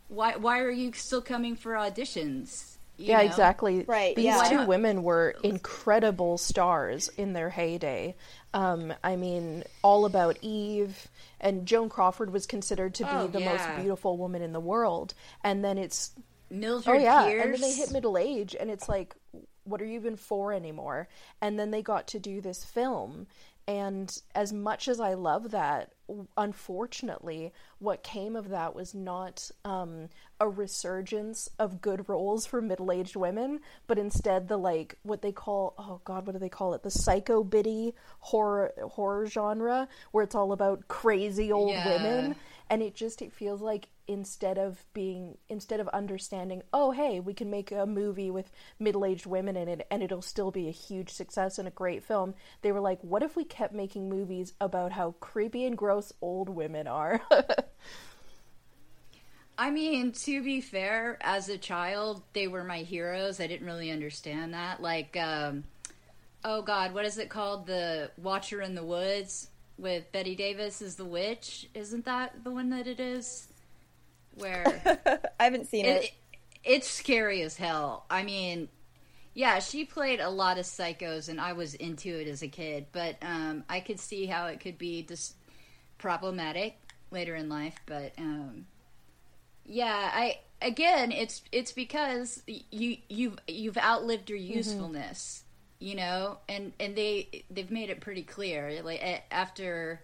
why 0.08 0.36
why 0.36 0.60
are 0.60 0.70
you 0.70 0.92
still 0.92 1.20
coming 1.20 1.54
for 1.56 1.72
auditions 1.72 2.75
yeah, 2.96 3.18
know? 3.18 3.24
exactly. 3.24 3.84
Right, 3.86 4.14
These 4.16 4.24
yeah. 4.26 4.48
two 4.48 4.66
women 4.66 5.02
were 5.02 5.34
incredible 5.42 6.38
stars 6.38 7.08
in 7.16 7.32
their 7.32 7.50
heyday. 7.50 8.14
Um, 8.54 8.92
I 9.04 9.16
mean, 9.16 9.64
All 9.82 10.06
About 10.06 10.38
Eve 10.42 11.08
and 11.40 11.66
Joan 11.66 11.88
Crawford 11.88 12.32
was 12.32 12.46
considered 12.46 12.94
to 12.94 13.04
be 13.04 13.10
Oh, 13.10 13.26
the 13.26 13.40
yeah. 13.40 13.52
most 13.52 13.82
beautiful 13.82 14.16
woman 14.16 14.42
in 14.42 14.52
the 14.52 14.60
world. 14.60 15.14
And 15.44 15.64
then 15.64 15.78
it's 15.78 16.12
Mildred 16.48 16.96
oh 16.96 16.98
yeah, 17.00 17.24
Pierce 17.26 17.44
and 17.44 17.54
then 17.54 17.60
they 17.60 17.72
hit 17.72 17.90
middle 17.90 18.16
age, 18.16 18.54
and 18.58 18.70
it's 18.70 18.88
like, 18.88 19.16
what 19.64 19.82
are 19.82 19.84
you 19.84 19.96
even 19.96 20.14
for 20.16 20.52
anymore? 20.52 21.08
And 21.42 21.58
then 21.58 21.72
they 21.72 21.82
got 21.82 22.06
to 22.08 22.20
do 22.20 22.40
this 22.40 22.64
film, 22.64 23.26
and 23.66 24.16
as 24.34 24.52
much 24.52 24.86
as 24.86 25.00
I 25.00 25.14
love 25.14 25.50
that, 25.50 25.90
unfortunately, 26.36 27.52
what 27.78 28.02
came 28.02 28.36
of 28.36 28.48
that 28.50 28.74
was 28.74 28.94
not 28.94 29.50
um, 29.64 30.08
a 30.40 30.48
resurgence 30.48 31.48
of 31.58 31.80
good 31.80 32.08
roles 32.08 32.46
for 32.46 32.60
middle-aged 32.60 33.16
women, 33.16 33.60
but 33.86 33.98
instead 33.98 34.48
the 34.48 34.56
like 34.56 34.96
what 35.02 35.22
they 35.22 35.32
call 35.32 35.74
oh 35.78 36.00
god, 36.04 36.26
what 36.26 36.32
do 36.32 36.38
they 36.38 36.48
call 36.48 36.74
it? 36.74 36.82
The 36.82 36.90
psycho 36.90 37.42
biddy 37.42 37.94
horror 38.20 38.72
horror 38.92 39.26
genre, 39.26 39.88
where 40.12 40.24
it's 40.24 40.34
all 40.34 40.52
about 40.52 40.88
crazy 40.88 41.50
old 41.52 41.70
Yeah. 41.74 41.86
women 41.86 42.36
and 42.70 42.82
it 42.82 42.94
just 42.94 43.22
it 43.22 43.32
feels 43.32 43.60
like 43.60 43.88
instead 44.08 44.58
of 44.58 44.84
being 44.94 45.36
instead 45.48 45.80
of 45.80 45.88
understanding 45.88 46.62
oh 46.72 46.90
hey 46.90 47.20
we 47.20 47.34
can 47.34 47.50
make 47.50 47.72
a 47.72 47.86
movie 47.86 48.30
with 48.30 48.50
middle-aged 48.78 49.26
women 49.26 49.56
in 49.56 49.68
it 49.68 49.86
and 49.90 50.02
it'll 50.02 50.22
still 50.22 50.50
be 50.50 50.68
a 50.68 50.72
huge 50.72 51.10
success 51.10 51.58
and 51.58 51.66
a 51.66 51.72
great 51.72 52.04
film 52.04 52.34
they 52.62 52.72
were 52.72 52.80
like 52.80 53.00
what 53.02 53.22
if 53.22 53.36
we 53.36 53.44
kept 53.44 53.74
making 53.74 54.08
movies 54.08 54.52
about 54.60 54.92
how 54.92 55.12
creepy 55.20 55.64
and 55.64 55.76
gross 55.76 56.12
old 56.20 56.48
women 56.48 56.86
are 56.86 57.20
I 59.58 59.70
mean, 59.70 60.12
to 60.12 60.42
be 60.42 60.60
fair, 60.60 61.16
as 61.22 61.48
a 61.48 61.56
child, 61.56 62.22
they 62.34 62.46
were 62.46 62.62
my 62.62 62.80
heroes. 62.80 63.40
I 63.40 63.46
didn't 63.46 63.66
really 63.66 63.90
understand 63.90 64.52
that. 64.52 64.82
Like, 64.82 65.16
um, 65.16 65.64
oh 66.44 66.60
God, 66.60 66.92
what 66.92 67.06
is 67.06 67.16
it 67.16 67.30
called? 67.30 67.66
The 67.66 68.10
Watcher 68.18 68.60
in 68.60 68.74
the 68.74 68.84
Woods 68.84 69.48
with 69.78 70.10
Bette 70.12 70.34
Davis 70.34 70.82
as 70.82 70.96
the 70.96 71.04
witch. 71.04 71.68
Isn't 71.74 72.04
that 72.04 72.44
the 72.44 72.50
one 72.50 72.70
that 72.70 72.86
it 72.86 73.00
is? 73.00 73.48
Where 74.36 75.20
I 75.40 75.44
haven't 75.44 75.68
seen 75.68 75.86
it. 75.86 76.04
it, 76.04 76.12
it's 76.64 76.88
scary 76.88 77.42
as 77.42 77.56
hell. 77.56 78.04
I 78.10 78.22
mean, 78.22 78.68
yeah, 79.34 79.58
she 79.58 79.84
played 79.84 80.20
a 80.20 80.30
lot 80.30 80.58
of 80.58 80.64
psychos, 80.64 81.28
and 81.28 81.40
I 81.40 81.52
was 81.52 81.74
into 81.74 82.08
it 82.08 82.28
as 82.28 82.42
a 82.42 82.48
kid. 82.48 82.86
But 82.92 83.16
um, 83.22 83.64
I 83.68 83.80
could 83.80 84.00
see 84.00 84.26
how 84.26 84.46
it 84.46 84.60
could 84.60 84.78
be 84.78 85.02
just 85.02 85.36
problematic 85.98 86.78
later 87.10 87.34
in 87.34 87.48
life. 87.48 87.76
But 87.86 88.12
um, 88.18 88.66
yeah, 89.64 90.10
I 90.12 90.38
again, 90.62 91.12
it's 91.12 91.42
it's 91.52 91.72
because 91.72 92.42
you 92.46 92.96
you've 93.08 93.38
you've 93.46 93.78
outlived 93.78 94.30
your 94.30 94.38
usefulness, 94.38 95.44
you 95.78 95.94
know, 95.94 96.38
and 96.48 96.72
and 96.80 96.96
they 96.96 97.44
they've 97.50 97.70
made 97.70 97.90
it 97.90 98.00
pretty 98.00 98.22
clear. 98.22 98.80
Like 98.82 99.24
after 99.30 100.02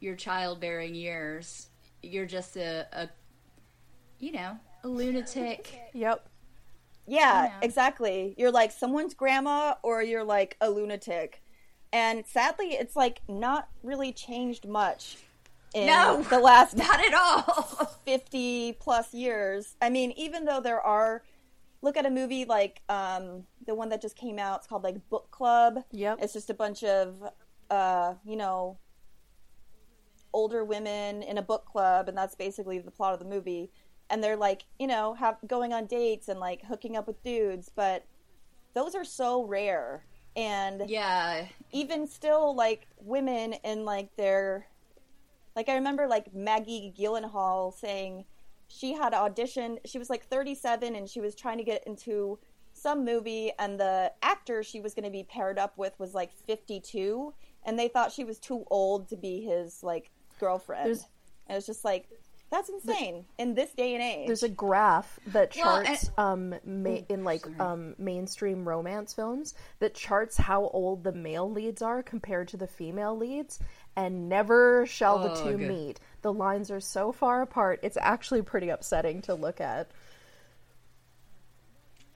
your 0.00 0.16
childbearing 0.16 0.94
years, 0.94 1.68
you're 2.02 2.26
just 2.26 2.56
a, 2.56 2.86
a 2.92 3.08
you 4.20 4.32
know 4.32 4.56
a 4.84 4.88
lunatic. 4.88 5.78
yep 5.92 6.28
Yeah, 7.06 7.44
Yeah. 7.46 7.52
exactly. 7.62 8.34
You're 8.38 8.50
like 8.52 8.70
someone's 8.72 9.14
grandma 9.14 9.74
or 9.82 10.02
you're 10.02 10.24
like 10.24 10.56
a 10.60 10.70
lunatic. 10.70 11.42
And 11.92 12.24
sadly, 12.26 12.68
it's 12.68 12.94
like 12.94 13.20
not 13.28 13.68
really 13.82 14.12
changed 14.12 14.66
much 14.68 15.16
in 15.74 15.86
No. 15.86 16.22
the 16.22 16.38
last 16.38 16.76
Not 16.86 17.00
at 17.00 17.14
all. 17.14 17.98
50 18.04 18.74
plus 18.80 19.12
years. 19.12 19.74
I 19.82 19.90
mean, 19.90 20.12
even 20.12 20.44
though 20.44 20.60
there 20.60 20.80
are 20.80 21.22
look 21.82 21.96
at 21.96 22.04
a 22.06 22.10
movie 22.10 22.44
like 22.44 22.82
um 22.88 23.44
the 23.66 23.74
one 23.74 23.88
that 23.88 24.00
just 24.02 24.16
came 24.16 24.38
out, 24.38 24.58
it's 24.60 24.66
called 24.66 24.84
like 24.84 24.96
Book 25.10 25.30
Club. 25.30 25.82
Yep. 25.92 26.18
It's 26.22 26.32
just 26.32 26.48
a 26.50 26.54
bunch 26.54 26.84
of 26.84 27.16
uh, 27.70 28.14
you 28.24 28.36
know, 28.36 28.78
older 30.32 30.64
women 30.64 31.22
in 31.22 31.38
a 31.38 31.42
book 31.42 31.64
club 31.66 32.08
and 32.08 32.16
that's 32.16 32.34
basically 32.34 32.78
the 32.78 32.90
plot 32.90 33.12
of 33.14 33.18
the 33.18 33.24
movie. 33.24 33.70
And 34.10 34.22
they're 34.22 34.36
like, 34.36 34.64
you 34.78 34.86
know, 34.86 35.14
have 35.14 35.36
going 35.46 35.72
on 35.72 35.86
dates 35.86 36.28
and 36.28 36.40
like 36.40 36.62
hooking 36.64 36.96
up 36.96 37.06
with 37.06 37.22
dudes, 37.22 37.70
but 37.74 38.04
those 38.74 38.94
are 38.94 39.04
so 39.04 39.44
rare. 39.44 40.04
And 40.36 40.88
yeah, 40.88 41.46
even 41.72 42.06
still 42.06 42.54
like 42.54 42.86
women 43.00 43.54
in 43.64 43.84
like 43.84 44.14
their 44.16 44.66
like 45.56 45.68
I 45.68 45.74
remember 45.74 46.06
like 46.06 46.34
Maggie 46.34 46.92
Gyllenhaal 46.98 47.72
saying 47.74 48.24
she 48.68 48.92
had 48.92 49.12
auditioned 49.12 49.78
she 49.84 49.98
was 49.98 50.08
like 50.08 50.24
37 50.26 50.94
and 50.94 51.08
she 51.08 51.20
was 51.20 51.34
trying 51.34 51.58
to 51.58 51.64
get 51.64 51.84
into 51.88 52.38
some 52.72 53.04
movie 53.04 53.50
and 53.58 53.78
the 53.80 54.12
actor 54.22 54.62
she 54.62 54.80
was 54.80 54.94
going 54.94 55.04
to 55.04 55.10
be 55.10 55.24
paired 55.24 55.58
up 55.58 55.76
with 55.76 55.98
was 55.98 56.14
like 56.14 56.32
52 56.46 57.34
and 57.64 57.76
they 57.76 57.88
thought 57.88 58.12
she 58.12 58.22
was 58.22 58.38
too 58.38 58.64
old 58.70 59.08
to 59.08 59.16
be 59.16 59.40
his 59.40 59.82
like 59.82 60.10
girlfriend 60.38 60.86
There's- 60.86 61.06
and 61.48 61.56
it's 61.56 61.66
just 61.66 61.84
like 61.84 62.08
that's 62.50 62.68
insane 62.68 63.24
in 63.38 63.54
this 63.54 63.72
day 63.72 63.94
and 63.94 64.02
age 64.02 64.26
There's 64.26 64.42
a 64.42 64.48
graph 64.48 65.18
that 65.28 65.54
Well, 65.56 65.84
charts 65.84 66.10
um 66.18 66.54
ma- 66.64 66.98
in 67.08 67.22
like 67.24 67.46
um 67.60 67.94
mainstream 67.98 68.68
romance 68.68 69.12
films 69.12 69.54
that 69.78 69.94
charts 69.94 70.36
how 70.36 70.68
old 70.68 71.04
the 71.04 71.12
male 71.12 71.50
leads 71.50 71.80
are 71.80 72.02
compared 72.02 72.48
to 72.48 72.56
the 72.56 72.66
female 72.66 73.16
leads 73.16 73.60
and 73.96 74.28
never 74.28 74.86
shall 74.86 75.18
the 75.18 75.42
two 75.42 75.54
Ugh. 75.54 75.60
meet. 75.60 76.00
The 76.22 76.32
lines 76.32 76.70
are 76.70 76.80
so 76.80 77.12
far 77.12 77.42
apart. 77.42 77.80
It's 77.82 77.96
actually 78.00 78.42
pretty 78.42 78.68
upsetting 78.68 79.22
to 79.22 79.34
look 79.34 79.60
at. 79.60 79.90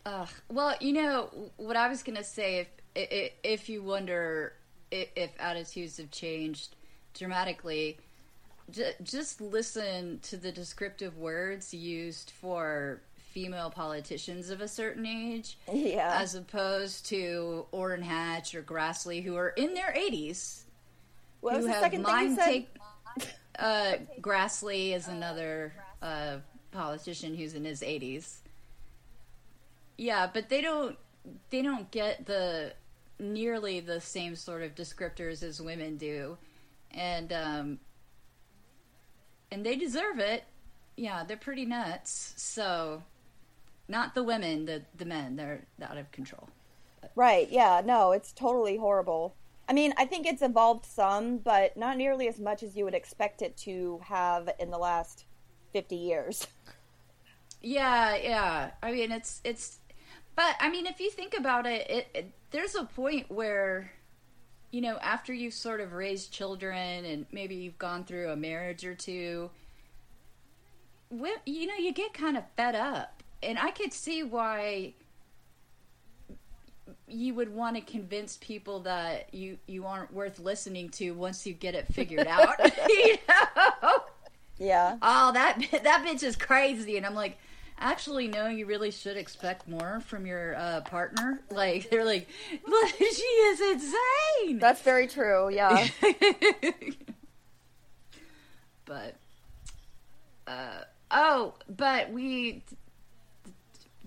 Ugh. 0.07 0.29
Well, 0.51 0.75
you 0.81 0.93
know 0.93 1.51
what 1.57 1.77
I 1.77 1.89
was 1.89 2.03
gonna 2.03 2.25
say. 2.25 2.59
If 2.61 2.69
if, 2.95 3.33
if 3.43 3.69
you 3.69 3.83
wonder 3.83 4.53
if 4.91 5.31
attitudes 5.41 5.97
have 5.97 6.11
changed 6.11 6.77
dramatically, 7.15 7.99
j- 8.71 8.95
just 9.03 9.41
listen 9.41 10.19
to 10.25 10.37
the 10.37 10.53
descriptive 10.53 11.17
words 11.19 11.73
used 11.75 12.31
for 12.31 13.01
female 13.33 13.71
politicians 13.71 14.51
of 14.51 14.61
a 14.61 14.69
certain 14.69 15.05
age, 15.07 15.59
Yeah. 15.73 16.19
as 16.21 16.35
opposed 16.35 17.07
to 17.07 17.67
Orrin 17.73 18.03
Hatch 18.03 18.55
or 18.55 18.63
Grassley, 18.63 19.23
who 19.25 19.35
are 19.37 19.49
in 19.51 19.75
their 19.75 19.93
80s. 19.93 20.63
What 21.41 21.55
was 21.57 21.63
who 21.65 21.69
the 21.69 21.73
have 21.75 21.83
second 21.83 22.05
thing 22.05 22.15
you 22.15 22.21
mind 22.27 22.37
said? 22.37 22.47
take- 22.47 22.69
uh, 23.59 23.95
Grassley 24.21 24.95
is 24.95 25.09
another 25.09 25.73
uh, 26.03 26.39
politician 26.73 27.35
who's 27.37 27.55
in 27.55 27.65
his 27.65 27.83
80s. 27.83 28.39
Yeah, 29.97 30.29
but 30.33 30.49
they 30.49 30.61
don't 30.61 30.97
they 31.51 31.63
don't 31.63 31.91
get 31.91 32.27
the 32.27 32.73
nearly 33.19 33.81
the 33.81 34.01
same 34.01 34.35
sort 34.37 34.63
of 34.63 34.75
descriptors 34.75 35.43
as 35.43 35.61
women 35.61 35.97
do, 35.97 36.37
and 36.91 37.33
um, 37.33 37.79
and 39.55 39.65
they 39.65 39.77
deserve 39.77 40.19
it. 40.19 40.45
Yeah, 40.97 41.23
they're 41.23 41.37
pretty 41.37 41.65
nuts. 41.65 42.35
So, 42.37 43.05
not 43.89 44.15
the 44.15 44.25
women, 44.25 44.67
the 44.67 44.83
the 44.97 45.05
men. 45.05 45.37
They're 45.37 45.63
out 45.81 45.97
of 45.97 46.11
control. 46.11 46.49
Right, 47.15 47.49
yeah, 47.51 47.81
no, 47.85 48.11
it's 48.11 48.33
totally 48.33 48.77
horrible. 48.77 49.35
I 49.69 49.73
mean, 49.73 49.95
I 49.97 50.07
think 50.07 50.27
it's 50.27 50.43
evolved 50.43 50.85
some, 50.85 51.39
but 51.39 51.77
not 51.77 51.97
nearly 51.97 52.27
as 52.29 52.41
much 52.41 52.63
as 52.63 52.77
you 52.77 52.85
would 52.85 52.95
expect 52.95 53.43
it 53.43 53.57
to 53.59 54.01
have 54.05 54.51
in 54.59 54.71
the 54.71 54.79
last 54.79 55.25
50 55.73 55.97
years. 55.97 56.47
Yeah, 57.63 58.17
yeah. 58.17 58.71
I 58.83 58.93
mean, 58.93 59.11
it's 59.11 59.41
it's, 59.43 59.79
but 60.37 60.57
I 60.61 60.69
mean, 60.69 60.87
if 60.87 61.01
you 61.01 61.11
think 61.11 61.35
about 61.35 61.65
it, 61.65 61.89
it, 61.89 62.09
it 62.13 62.31
there's 62.51 62.75
a 62.75 62.85
point 62.85 63.31
where, 63.31 63.93
you 64.75 64.81
know, 64.81 64.99
after 65.01 65.33
you've 65.33 65.55
sort 65.55 65.81
of 65.81 65.93
raised 65.93 66.33
children 66.33 67.05
and 67.05 67.27
maybe 67.31 67.55
you've 67.55 67.79
gone 67.79 68.03
through 68.03 68.31
a 68.31 68.35
marriage 68.35 68.85
or 68.85 68.93
two, 68.93 69.49
you 71.47 71.67
know, 71.69 71.77
you 71.79 71.93
get 71.93 72.13
kind 72.13 72.37
of 72.37 72.43
fed 72.57 72.75
up, 72.75 73.23
and 73.41 73.57
I 73.57 73.71
could 73.71 73.93
see 73.93 74.25
why 74.25 74.95
you 77.07 77.35
would 77.35 77.55
want 77.55 77.77
to 77.77 77.83
convince 77.83 78.37
people 78.39 78.81
that 78.81 79.33
you 79.33 79.59
you 79.69 79.87
aren't 79.87 80.13
worth 80.13 80.41
listening 80.41 80.89
to 80.89 81.13
once 81.13 81.47
you 81.47 81.53
get 81.53 81.77
it 81.77 81.87
figured 81.95 82.27
out. 82.27 82.59
you 82.89 83.17
know? 83.29 83.93
Yeah. 84.59 84.97
oh 85.01 85.31
that 85.35 85.57
that 85.85 86.05
bitch 86.05 86.23
is 86.23 86.37
crazy 86.37 86.97
and 86.97 87.05
i'm 87.05 87.17
like 87.17 87.39
actually 87.79 88.29
no 88.29 88.47
you 88.49 88.67
really 88.67 88.91
should 88.91 89.17
expect 89.17 89.69
more 89.69 90.01
from 90.07 90.27
your 90.27 90.55
uh, 90.57 90.81
partner 90.83 91.41
like 91.51 91.91
they're 91.91 92.05
like 92.05 92.29
she 92.99 93.23
is 93.23 93.61
insane 93.61 94.59
That's 94.59 94.81
very 94.83 95.07
true, 95.07 95.49
yeah. 95.51 95.87
but 98.85 99.17
uh 100.47 100.81
oh 101.11 101.55
but 101.69 102.11
we 102.11 102.63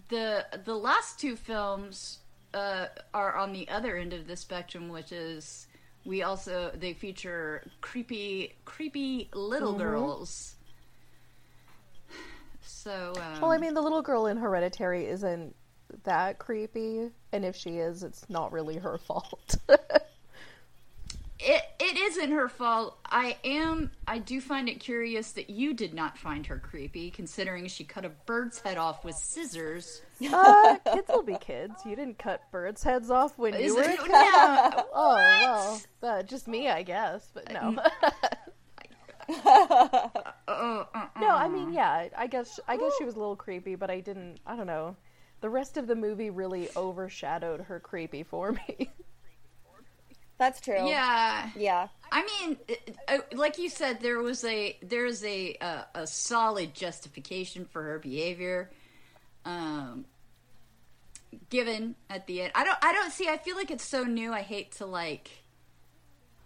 the 0.09 0.45
the 0.65 0.75
last 0.75 1.19
two 1.19 1.35
films 1.35 2.19
uh 2.53 2.85
are 3.13 3.35
on 3.35 3.53
the 3.53 3.67
other 3.69 3.97
end 3.97 4.13
of 4.13 4.27
the 4.27 4.35
spectrum 4.35 4.89
which 4.89 5.11
is 5.11 5.67
we 6.05 6.21
also 6.23 6.71
they 6.77 6.93
feature 6.93 7.63
creepy 7.81 8.53
creepy 8.65 9.29
little 9.33 9.73
Mhm. 9.73 9.79
girls 9.79 10.55
so 12.87 13.13
um, 13.21 13.41
Well, 13.41 13.51
I 13.51 13.57
mean, 13.57 13.73
the 13.73 13.81
little 13.81 14.01
girl 14.01 14.27
in 14.27 14.37
Hereditary 14.37 15.05
isn't 15.07 15.53
that 16.03 16.39
creepy, 16.39 17.09
and 17.31 17.43
if 17.45 17.55
she 17.55 17.71
is, 17.79 18.03
it's 18.03 18.29
not 18.29 18.51
really 18.51 18.77
her 18.77 18.97
fault. 19.07 19.55
it 21.39 21.61
it 21.79 21.97
isn't 21.97 22.31
her 22.31 22.47
fault. 22.49 22.97
I 23.05 23.37
am 23.43 23.91
I 24.07 24.17
do 24.19 24.39
find 24.41 24.67
it 24.69 24.79
curious 24.79 25.33
that 25.33 25.49
you 25.49 25.73
did 25.73 25.93
not 25.93 26.17
find 26.17 26.45
her 26.47 26.57
creepy, 26.59 27.11
considering 27.11 27.67
she 27.67 27.83
cut 27.83 28.05
a 28.05 28.09
bird's 28.25 28.59
head 28.59 28.77
off 28.77 29.03
with 29.05 29.15
scissors. 29.15 30.01
uh, 30.33 30.77
kids 30.93 31.07
will 31.09 31.23
be 31.23 31.37
kids. 31.39 31.73
You 31.85 31.95
didn't 31.95 32.17
cut 32.17 32.41
birds' 32.51 32.83
heads 32.83 33.11
off 33.11 33.37
when 33.37 33.53
Is 33.53 33.67
you 33.67 33.75
were 33.75 33.83
it- 33.83 33.99
no. 34.07 34.83
Oh 34.93 35.15
well, 35.15 35.81
uh, 36.03 36.23
just 36.23 36.47
me, 36.47 36.69
I 36.69 36.83
guess. 36.83 37.29
But 37.33 37.51
no. 37.53 37.77
Uh, 40.47 40.85
no, 41.17 41.35
I 41.35 41.49
mean, 41.49 41.73
yeah, 41.73 42.07
I 42.17 42.27
guess 42.27 42.59
I 42.67 42.77
guess 42.77 42.95
she 42.95 43.03
was 43.03 43.15
a 43.15 43.19
little 43.19 43.35
creepy, 43.35 43.75
but 43.75 43.89
I 43.89 43.99
didn't. 43.99 44.39
I 44.45 44.55
don't 44.55 44.67
know. 44.67 44.95
The 45.41 45.49
rest 45.49 45.77
of 45.77 45.87
the 45.87 45.95
movie 45.95 46.29
really 46.29 46.69
overshadowed 46.75 47.61
her 47.61 47.79
creepy 47.79 48.23
for 48.23 48.53
me. 48.53 48.89
That's 50.37 50.61
true. 50.61 50.87
Yeah. 50.87 51.49
Yeah. 51.55 51.87
I 52.11 52.23
mean, 52.23 52.57
uh, 53.07 53.17
like 53.33 53.57
you 53.57 53.69
said, 53.69 53.99
there 54.01 54.19
was 54.21 54.43
a 54.43 54.77
there's 54.81 55.23
a 55.23 55.55
uh, 55.59 55.83
a 55.95 56.07
solid 56.07 56.73
justification 56.73 57.65
for 57.65 57.83
her 57.83 57.99
behavior, 57.99 58.71
um, 59.45 60.05
given 61.49 61.95
at 62.09 62.27
the 62.27 62.41
end. 62.43 62.51
I 62.55 62.63
don't 62.63 62.77
I 62.81 62.93
don't 62.93 63.11
see. 63.11 63.27
I 63.27 63.37
feel 63.37 63.55
like 63.55 63.71
it's 63.71 63.83
so 63.83 64.03
new. 64.03 64.31
I 64.33 64.41
hate 64.41 64.71
to 64.73 64.85
like 64.85 65.43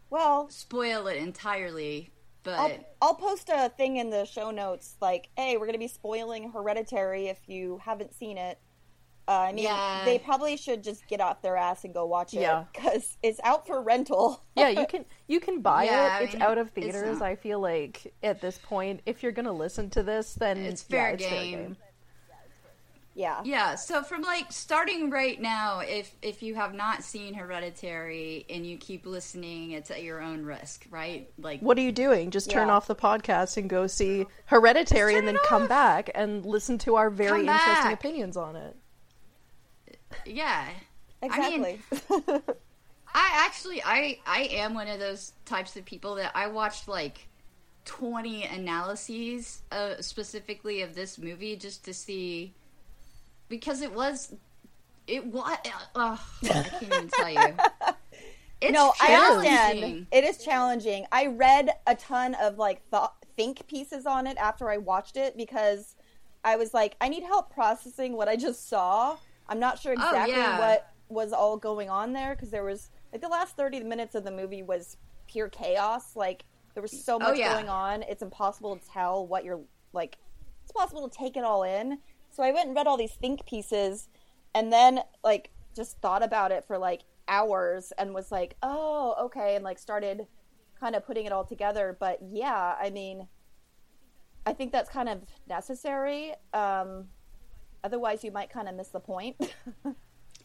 Well, 0.10 0.50
spoil 0.50 1.08
it 1.08 1.18
entirely, 1.18 2.12
but 2.44 2.54
I'll, 2.60 2.72
I'll 3.02 3.16
post 3.16 3.50
a 3.54 3.70
thing 3.70 3.98
in 3.98 4.10
the 4.10 4.26
show 4.26 4.52
notes 4.52 4.96
like, 5.02 5.30
hey, 5.38 5.58
we're 5.58 5.66
going 5.66 5.74
to 5.74 5.80
be 5.80 5.88
spoiling 5.88 6.52
Hereditary 6.52 7.28
if 7.28 7.40
you 7.48 7.80
haven't 7.84 8.14
seen 8.14 8.38
it. 8.38 8.60
Uh, 9.28 9.32
I 9.34 9.52
mean, 9.54 9.66
Yeah. 9.66 10.02
they 10.04 10.18
probably 10.18 10.58
should 10.58 10.84
just 10.84 11.08
get 11.08 11.22
off 11.22 11.42
their 11.42 11.56
ass 11.56 11.84
and 11.86 11.94
go 11.94 12.06
watch 12.06 12.34
it 12.34 12.42
Yeah. 12.42 12.66
because 12.74 13.18
it's 13.22 13.40
out 13.44 13.68
for 13.68 13.82
rental. 13.82 14.44
yeah, 14.56 14.70
you 14.70 14.86
can 14.88 15.06
you 15.28 15.40
can 15.40 15.62
buy 15.62 15.84
Yeah, 15.86 16.18
I 16.20 16.24
it. 16.24 16.34
It's 16.34 16.42
out 16.42 16.58
of 16.58 16.72
theaters. 16.72 17.20
not- 17.20 17.28
I 17.28 17.36
feel 17.36 17.60
like 17.60 18.12
at 18.24 18.42
this 18.42 18.58
point, 18.58 19.02
if 19.06 19.22
you're 19.22 19.32
gonna 19.32 19.54
listen 19.54 19.90
to 19.92 20.04
this, 20.04 20.34
then 20.34 20.58
It's 20.58 20.84
yeah, 20.90 20.98
fair 20.98 21.14
it's 21.14 21.24
fair 21.24 21.32
game. 21.44 21.78
Yeah. 23.14 23.42
Yeah, 23.44 23.76
so 23.76 24.04
from 24.04 24.22
like 24.22 24.52
starting 24.52 25.10
right 25.10 25.40
now, 25.40 25.80
if 25.80 26.16
if 26.22 26.42
you 26.42 26.56
have 26.56 26.74
not 26.74 27.04
seen 27.04 27.34
Hereditary 27.34 28.46
and 28.50 28.66
you 28.66 28.78
keep 28.78 29.06
listening, 29.06 29.72
it's 29.72 29.92
at 29.92 30.04
your 30.04 30.22
own 30.22 30.44
risk, 30.46 30.86
right? 30.90 31.30
Like 31.38 31.60
What 31.62 31.78
are 31.78 31.82
you 31.82 31.92
doing? 31.92 32.32
Just 32.32 32.50
turn 32.50 32.68
Yeah. 32.70 32.74
off 32.76 32.88
the 32.88 32.96
podcast 32.96 33.58
and 33.58 33.70
go 33.70 33.88
see 33.88 34.26
Hereditary, 34.46 35.16
and 35.18 35.28
then 35.28 35.38
come 35.46 35.68
back 35.68 36.10
and 36.16 36.46
listen 36.46 36.78
to 36.80 36.96
our 36.96 37.10
very 37.10 37.42
interesting 37.42 37.92
opinions 37.94 38.38
on 38.38 38.56
it. 38.56 38.76
yeah. 40.26 40.68
Exactly. 41.22 41.80
I 43.14 43.30
actually 43.46 43.84
I 43.84 44.20
I 44.26 44.44
am 44.54 44.74
one 44.74 44.88
of 44.88 45.00
those 45.00 45.34
types 45.46 45.76
of 45.76 45.86
people 45.86 46.16
that 46.16 46.32
I 46.34 46.48
watched 46.48 46.88
like 46.88 47.28
20 47.86 48.44
analyses 48.46 49.62
uh, 49.72 49.96
specifically 50.02 50.82
of 50.82 50.96
this 50.96 51.18
movie 51.18 51.56
just 51.56 51.84
to 51.86 51.94
see 51.94 52.54
because 53.52 53.82
it 53.82 53.94
was 53.94 54.34
it 55.06 55.24
was 55.28 55.58
uh, 55.96 56.18
I 56.44 56.64
can't 56.64 56.84
even 56.84 57.08
tell 57.10 57.30
you. 57.30 57.56
It's 58.64 58.74
no, 58.74 58.94
I 59.02 59.14
understand. 59.16 60.06
It 60.12 60.24
is 60.24 60.38
challenging. 60.38 61.08
I 61.12 61.26
read 61.26 61.72
a 61.88 61.96
ton 61.96 62.36
of 62.36 62.60
like 62.60 62.88
thought, 62.92 63.16
think 63.36 63.66
pieces 63.66 64.06
on 64.06 64.28
it 64.28 64.38
after 64.38 64.70
I 64.70 64.78
watched 64.78 65.18
it 65.18 65.36
because 65.36 65.96
I 66.44 66.58
was 66.58 66.72
like, 66.72 66.96
I 67.02 67.10
need 67.10 67.24
help 67.24 67.52
processing 67.52 68.14
what 68.16 68.28
I 68.30 68.36
just 68.36 68.70
saw. 68.70 69.18
I'm 69.50 69.60
not 69.60 69.80
sure 69.80 69.94
Oh, 69.98 70.06
exactly 70.10 70.36
yeah. 70.36 70.60
what 70.60 70.94
was 71.10 71.34
all 71.34 71.58
going 71.58 71.90
on 71.90 72.14
there 72.14 72.36
because 72.36 72.52
there 72.52 72.64
was 72.64 72.92
like 73.12 73.22
the 73.22 73.28
last 73.30 73.58
30 73.58 73.80
minutes 73.82 74.14
of 74.14 74.24
the 74.24 74.32
movie 74.32 74.62
was 74.62 74.98
pure 75.28 75.50
chaos. 75.50 76.16
Like 76.16 76.44
there 76.76 76.84
was 76.84 77.04
so 77.04 77.16
Oh, 77.16 77.20
much 77.20 77.40
yeah. 77.40 77.54
going 77.54 77.68
on. 77.68 78.04
It's 78.04 78.22
impossible 78.22 78.76
to 78.76 78.88
tell 78.88 79.26
what 79.26 79.44
you're 79.44 79.62
like. 79.92 80.20
It's 80.62 80.72
possible 80.72 81.10
to 81.10 81.18
take 81.18 81.36
it 81.36 81.44
all 81.44 81.64
in. 81.64 81.98
So 82.32 82.44
I 82.44 82.52
went 82.52 82.68
and 82.68 82.76
read 82.76 82.88
all 82.88 82.98
these 82.98 83.14
think 83.14 83.46
pieces 83.46 84.10
and 84.56 84.72
then 84.72 85.02
like 85.24 85.52
just 85.76 85.98
thought 86.00 86.24
about 86.24 86.52
it 86.52 86.66
for 86.66 86.78
like 86.78 87.02
hours 87.28 87.94
and 87.98 88.14
was 88.14 88.32
like, 88.32 88.56
"Oh, 88.62 89.16
okay," 89.26 89.56
and 89.56 89.64
like 89.64 89.80
started 89.80 90.28
kind 90.80 90.96
of 90.96 91.06
putting 91.06 91.26
it 91.26 91.32
all 91.32 91.46
together. 91.46 91.96
But 91.98 92.20
yeah, 92.22 92.76
I 92.80 92.90
mean, 92.90 93.28
I 94.46 94.54
think 94.54 94.72
that's 94.72 94.90
kind 94.90 95.08
of 95.08 95.22
necessary. 95.48 96.34
Um, 96.54 97.08
otherwise, 97.84 98.24
you 98.24 98.32
might 98.32 98.50
kind 98.50 98.68
of 98.68 98.76
miss 98.76 98.90
the 98.90 99.00
point. 99.00 99.38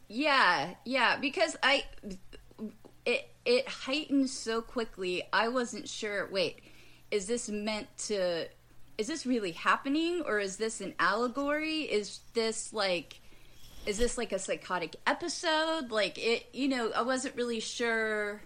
Yeah, 0.09 0.75
yeah, 0.85 1.16
because 1.16 1.57
I 1.62 1.85
it 3.05 3.29
it 3.44 3.68
heightened 3.68 4.31
so 4.31 4.62
quickly. 4.62 5.25
I 5.33 5.49
wasn't 5.49 5.88
sure. 5.88 6.29
Wait, 6.31 6.61
is 7.11 7.27
this 7.27 7.49
meant 7.49 7.88
to? 8.07 8.46
Is 8.98 9.06
this 9.09 9.26
really 9.26 9.52
happening, 9.52 10.22
or 10.26 10.38
is 10.38 10.56
this 10.56 10.80
an 10.80 10.94
allegory? 10.98 11.80
Is 11.82 12.20
this 12.35 12.72
like? 12.72 13.20
Is 13.85 13.98
this 13.98 14.18
like 14.18 14.32
a 14.32 14.38
psychotic 14.38 14.96
episode? 15.06 15.90
Like 15.90 16.18
it, 16.18 16.46
you 16.52 16.68
know, 16.68 16.90
I 16.94 17.02
wasn't 17.02 17.37
really 17.37 17.61
sure. 17.61 18.40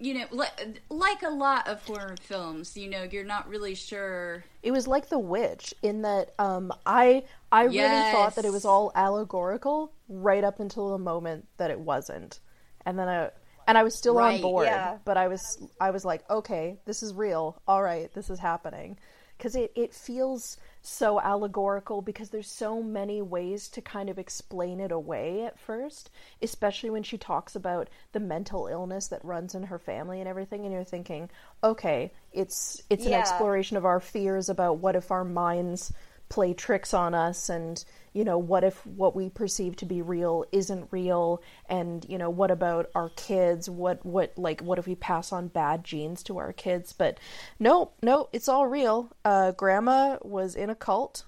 You 0.00 0.14
know, 0.14 0.24
like, 0.32 0.82
like 0.90 1.22
a 1.22 1.30
lot 1.30 1.68
of 1.68 1.82
horror 1.86 2.16
films, 2.20 2.76
you 2.76 2.90
know, 2.90 3.04
you're 3.10 3.24
not 3.24 3.48
really 3.48 3.76
sure. 3.76 4.44
It 4.62 4.72
was 4.72 4.86
like 4.88 5.08
The 5.08 5.20
Witch 5.20 5.72
in 5.82 6.02
that 6.02 6.34
um, 6.38 6.72
I 6.84 7.22
I 7.52 7.64
really 7.64 8.12
thought 8.12 8.34
that 8.34 8.44
it 8.44 8.52
was 8.52 8.64
all 8.64 8.90
allegorical 8.94 9.92
right 10.08 10.42
up 10.42 10.58
until 10.58 10.90
the 10.90 10.98
moment 10.98 11.46
that 11.58 11.70
it 11.70 11.78
wasn't, 11.78 12.40
and 12.84 12.98
then 12.98 13.08
I 13.08 13.30
and 13.68 13.78
I 13.78 13.84
was 13.84 13.96
still 13.96 14.16
Right, 14.16 14.34
on 14.34 14.42
board. 14.42 14.66
yeah. 14.66 14.98
But 15.04 15.16
I 15.16 15.28
was 15.28 15.40
I 15.80 15.90
was 15.90 16.04
like, 16.04 16.28
okay, 16.28 16.76
this 16.84 17.02
is 17.02 17.14
real. 17.14 17.62
All 17.66 17.82
right, 17.82 18.12
this 18.12 18.28
is 18.28 18.40
happening 18.40 18.98
because 19.44 19.56
it 19.56 19.70
it 19.74 19.92
feels 19.92 20.56
so 20.80 21.20
allegorical 21.20 22.00
because 22.00 22.30
there's 22.30 22.50
so 22.50 22.82
many 22.82 23.20
ways 23.20 23.68
to 23.68 23.82
kind 23.82 24.08
of 24.08 24.18
explain 24.18 24.80
it 24.80 24.90
away 24.90 25.44
at 25.44 25.58
first, 25.58 26.10
especially 26.40 26.88
when 26.88 27.02
she 27.02 27.18
talks 27.18 27.54
about 27.54 27.90
the 28.12 28.20
mental 28.20 28.68
illness 28.68 29.08
that 29.08 29.22
runs 29.22 29.54
in 29.54 29.64
her 29.64 29.78
family 29.78 30.18
and 30.18 30.28
everything 30.28 30.64
and 30.64 30.72
you're 30.72 30.82
thinking, 30.82 31.28
okay, 31.62 32.10
it's 32.32 32.82
it's 32.88 33.04
an 33.04 33.12
exploration 33.12 33.76
of 33.76 33.84
our 33.84 34.00
fears 34.00 34.48
about 34.48 34.78
what 34.78 34.96
if 34.96 35.10
our 35.10 35.24
minds 35.24 35.92
play 36.28 36.54
tricks 36.54 36.92
on 36.94 37.14
us 37.14 37.48
and 37.48 37.84
you 38.12 38.24
know 38.24 38.38
what 38.38 38.64
if 38.64 38.84
what 38.86 39.14
we 39.14 39.28
perceive 39.28 39.76
to 39.76 39.84
be 39.86 40.00
real 40.02 40.44
isn't 40.52 40.88
real 40.90 41.42
and 41.68 42.04
you 42.08 42.16
know 42.18 42.30
what 42.30 42.50
about 42.50 42.86
our 42.94 43.10
kids 43.10 43.68
what 43.68 44.04
what 44.04 44.32
like 44.36 44.60
what 44.62 44.78
if 44.78 44.86
we 44.86 44.94
pass 44.94 45.32
on 45.32 45.48
bad 45.48 45.84
genes 45.84 46.22
to 46.22 46.38
our 46.38 46.52
kids 46.52 46.92
but 46.92 47.18
no 47.60 47.90
no 48.02 48.28
it's 48.32 48.48
all 48.48 48.66
real 48.66 49.10
uh 49.24 49.52
grandma 49.52 50.16
was 50.22 50.56
in 50.56 50.70
a 50.70 50.74
cult 50.74 51.24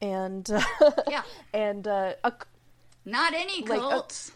and 0.00 0.50
uh, 0.80 0.90
Yeah. 1.08 1.22
and 1.52 1.86
uh 1.86 2.14
a, 2.24 2.32
Not 3.04 3.34
any 3.34 3.60
Like, 3.62 3.78
uh, 3.80 3.90
cult. 3.90 4.30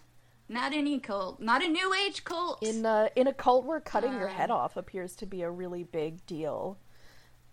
not 0.49 0.73
any 0.73 0.99
cult. 1.01 1.41
Not 1.41 1.65
a 1.65 1.69
new 1.69 1.93
age 1.95 2.25
cult. 2.25 2.63
in 2.63 2.85
uh, 2.87 3.09
in 3.17 3.27
a 3.27 3.33
cult 3.33 3.65
where 3.65 3.81
cutting 3.81 4.13
your 4.13 4.29
Uh. 4.29 4.33
head 4.35 4.51
off 4.51 4.77
appears 4.77 5.17
to 5.17 5.27
be 5.27 5.43
a 5.43 5.51
really 5.51 5.83
big 5.83 6.25
deal 6.27 6.79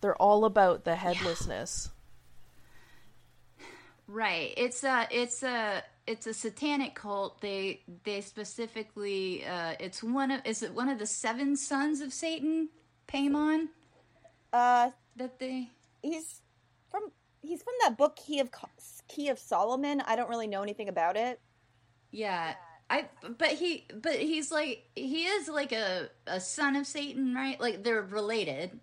they're 0.02 0.22
all 0.22 0.46
about 0.46 0.84
the 0.84 0.96
headlessness 0.96 1.90
Right. 4.08 4.54
It's 4.58 4.84
a 4.84 5.08
it's 5.10 5.44
a 5.44 5.84
it's 6.06 6.28
a 6.28 6.34
satanic 6.34 6.96
cult. 6.96 7.42
They 7.42 7.82
they 8.04 8.22
specifically 8.22 9.46
uh 9.46 9.74
it's 9.80 10.04
one 10.04 10.32
of 10.32 10.42
is 10.46 10.62
it 10.64 10.74
one 10.74 10.90
of 10.90 11.00
the 11.00 11.08
seven 11.08 11.56
sons 11.56 12.02
of 12.02 12.14
Satan, 12.14 12.70
Paimon? 13.08 13.70
Uh, 14.54 14.92
That 15.16 15.40
they 15.40 15.70
he's 16.02 16.42
from 16.92 17.12
he's 17.42 17.64
from 17.64 17.74
that 17.84 17.98
book 17.98 18.16
Key 18.16 18.40
of 18.40 18.50
Key 19.08 19.30
of 19.30 19.40
Solomon. 19.40 20.02
I 20.02 20.16
don't 20.16 20.30
really 20.30 20.48
know 20.48 20.62
anything 20.62 20.90
about 20.90 21.18
it. 21.18 21.40
Yeah. 22.12 22.54
I 22.90 23.06
but 23.40 23.50
he 23.50 23.88
but 24.00 24.14
he's 24.16 24.52
like 24.52 24.84
he 24.96 25.24
is 25.26 25.50
like 25.50 25.72
a 25.72 26.10
a 26.28 26.40
son 26.40 26.76
of 26.76 26.86
Satan, 26.86 27.34
right? 27.34 27.60
Like 27.60 27.84
they're 27.84 28.04
related. 28.04 28.80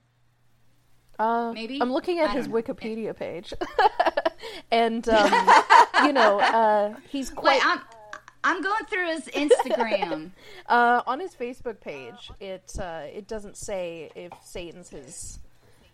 Uh, 1.19 1.53
Maybe? 1.53 1.81
I'm 1.81 1.93
looking 1.93 2.19
at 2.19 2.31
I 2.31 2.33
his 2.33 2.49
don't 2.49 2.55
know. 2.55 2.63
Wikipedia 2.75 3.15
page, 3.17 3.55
and 4.71 5.09
um, 5.09 5.33
you 6.05 6.13
know 6.13 6.41
uh, 6.41 6.95
he's 7.09 7.31
Wait, 7.31 7.37
quite 7.37 7.61
I'm 7.65 7.81
I'm 8.45 8.63
going 8.63 8.85
through 8.87 9.07
his 9.09 9.27
Instagram. 9.27 10.31
uh, 10.69 11.03
on 11.07 11.21
his 11.21 11.35
Facebook 11.35 11.81
page. 11.81 12.31
It 12.41 12.73
uh, 12.81 13.03
it 13.13 13.29
doesn't 13.29 13.57
say 13.57 14.11
if 14.15 14.33
Satan's 14.45 14.91
his 14.91 15.39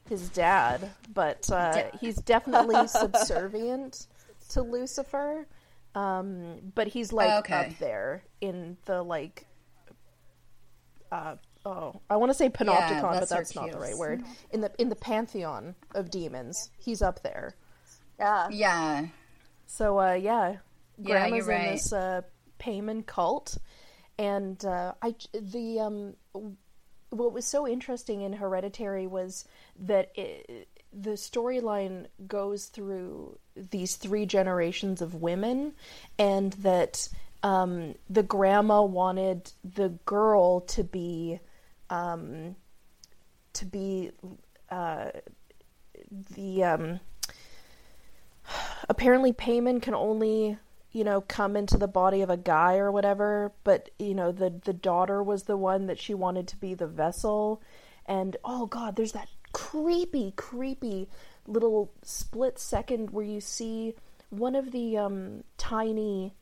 his 0.08 0.28
dad, 0.30 0.90
but 1.12 1.50
uh, 1.50 1.84
he's 2.00 2.16
definitely 2.16 2.86
subservient 2.88 4.06
to 4.50 4.62
Lucifer. 4.62 5.46
Um, 5.94 6.72
but 6.74 6.86
he's 6.88 7.12
like 7.12 7.32
Okay. 7.44 7.54
up 7.54 7.78
there 7.78 8.22
in 8.40 8.76
the 8.86 9.02
like. 9.02 9.46
Uh, 11.10 11.36
oh, 11.64 12.00
I 12.10 12.16
want 12.16 12.30
to 12.30 12.34
say 12.34 12.48
panopticon, 12.50 13.02
but 13.20 13.28
that's 13.28 13.54
not 13.54 13.70
the 13.72 13.78
right 13.78 13.96
word. 13.96 14.22
In 14.50 14.60
the 14.60 14.70
in 14.78 14.88
the 14.88 14.96
pantheon 14.96 15.74
of 15.94 16.10
demons, 16.10 16.70
he's 16.78 17.02
up 17.02 17.22
there. 17.22 17.56
Yeah. 18.18 18.48
yeah. 18.50 19.06
So 19.66 19.98
uh, 19.98 20.14
yeah, 20.14 20.56
grandma's 21.02 21.46
in 21.46 21.54
right. 21.54 21.72
this 21.72 21.92
uh, 21.92 22.22
Paimon 22.58 23.06
cult, 23.06 23.58
and 24.18 24.62
uh, 24.64 24.94
I 25.02 25.14
the 25.32 25.80
um 25.80 26.14
what 27.10 27.32
was 27.32 27.46
so 27.46 27.66
interesting 27.66 28.22
in 28.22 28.34
Hereditary 28.34 29.06
was 29.06 29.46
that 29.78 30.10
it, 30.14 30.68
the 30.92 31.12
storyline 31.12 32.06
goes 32.26 32.66
through 32.66 33.38
these 33.54 33.96
three 33.96 34.26
generations 34.26 35.02
of 35.02 35.14
women, 35.14 35.74
and 36.18 36.52
that 36.54 37.08
um, 37.42 37.94
the 38.10 38.22
grandma 38.22 38.82
wanted 38.82 39.52
the 39.64 39.90
girl 40.04 40.60
to 40.62 40.82
be 40.82 41.40
um, 41.90 42.56
to 43.54 43.64
be 43.64 44.10
uh, 44.70 45.10
the 46.34 46.64
um, 46.64 47.00
apparently 48.88 49.32
Paimon 49.32 49.80
can 49.80 49.94
only 49.94 50.58
you 50.92 51.04
know 51.04 51.20
come 51.20 51.56
into 51.56 51.76
the 51.76 51.88
body 51.88 52.22
of 52.22 52.30
a 52.30 52.36
guy 52.36 52.78
or 52.78 52.90
whatever 52.90 53.52
but 53.62 53.90
you 53.98 54.14
know 54.14 54.32
the 54.32 54.50
the 54.64 54.72
daughter 54.72 55.22
was 55.22 55.44
the 55.44 55.56
one 55.56 55.86
that 55.86 55.98
she 55.98 56.14
wanted 56.14 56.48
to 56.48 56.56
be 56.56 56.74
the 56.74 56.86
vessel. 56.86 57.62
And 58.06 58.36
oh 58.44 58.66
god 58.66 58.96
there's 58.96 59.12
that 59.12 59.28
creepy 59.52 60.32
creepy 60.36 61.08
little 61.46 61.92
split 62.02 62.58
second 62.58 63.10
where 63.10 63.24
you 63.24 63.40
see 63.40 63.94
one 64.30 64.54
of 64.54 64.72
the 64.72 64.98
um 64.98 65.44
tiny 65.56 66.34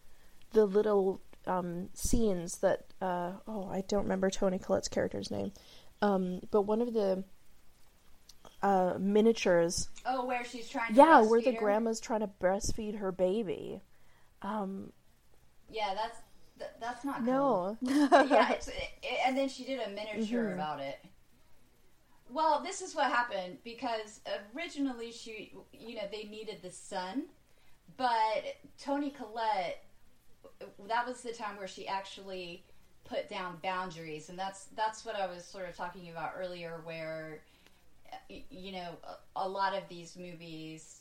the 0.53 0.65
little 0.65 1.21
um 1.47 1.89
scenes 1.93 2.59
that 2.59 2.87
uh 3.01 3.33
oh 3.47 3.69
I 3.71 3.83
don't 3.89 4.05
remember 4.05 4.31
Toni 4.31 4.59
Collette's 4.59 4.89
character's 4.89 5.31
name 5.31 5.53
um 6.03 6.41
but 6.51 6.63
one 6.63 6.83
of 6.83 6.93
the 6.93 7.25
uh 8.63 8.95
miniatures 8.99 9.89
Oh, 10.05 10.25
where 10.25 10.45
she's 10.45 10.69
trying 10.69 10.95
to 10.95 10.95
yeah, 10.95 11.21
where 11.21 11.41
the 11.41 11.53
her? 11.53 11.59
grandma's 11.59 12.01
trying 12.01 12.21
to 12.21 12.29
breastfeed 12.41 12.99
her 12.99 13.13
baby. 13.13 13.83
Um, 14.43 14.93
Yeah, 15.69 15.95
that's 15.95 16.19
th- 16.59 16.71
that's 16.81 17.05
not 17.05 17.25
no. 17.25 17.77
cool. 17.79 17.79
yeah, 17.83 18.53
it's, 18.53 18.69
it, 18.69 18.75
and 19.27 19.37
then 19.37 19.49
she 19.49 19.65
did 19.65 19.81
a 19.81 19.91
miniature 19.91 20.51
Mhm. 20.51 20.55
about 20.55 20.81
it. 20.81 21.05
Well, 22.29 22.63
this 22.63 22.83
is 22.83 22.95
what 22.95 23.11
happened 23.11 23.59
because 23.63 24.21
originally 24.55 25.13
she, 25.13 25.53
you 25.73 25.95
know, 25.97 26.09
they 26.11 26.25
needed 26.25 26.61
the 26.63 26.71
son, 26.73 27.27
but 27.97 28.57
Toni 28.79 29.11
Collette, 29.11 29.85
that 30.89 31.07
was 31.07 31.23
the 31.23 31.33
time 31.33 31.57
where 31.57 31.69
she 31.69 31.87
actually 31.87 32.65
put 33.05 33.29
down 33.29 33.59
boundaries, 33.63 34.29
and 34.29 34.39
that's 34.39 34.65
that's 34.77 35.05
what 35.05 35.15
I 35.17 35.27
was 35.27 35.45
sort 35.45 35.69
of 35.69 35.77
talking 35.77 36.11
about 36.11 36.33
earlier, 36.37 36.81
where 36.85 37.43
you 38.29 38.73
know 38.73 38.97
a, 39.37 39.49
lot 39.49 39.75
of 39.75 39.89
these 39.89 40.17
movies, 40.17 41.01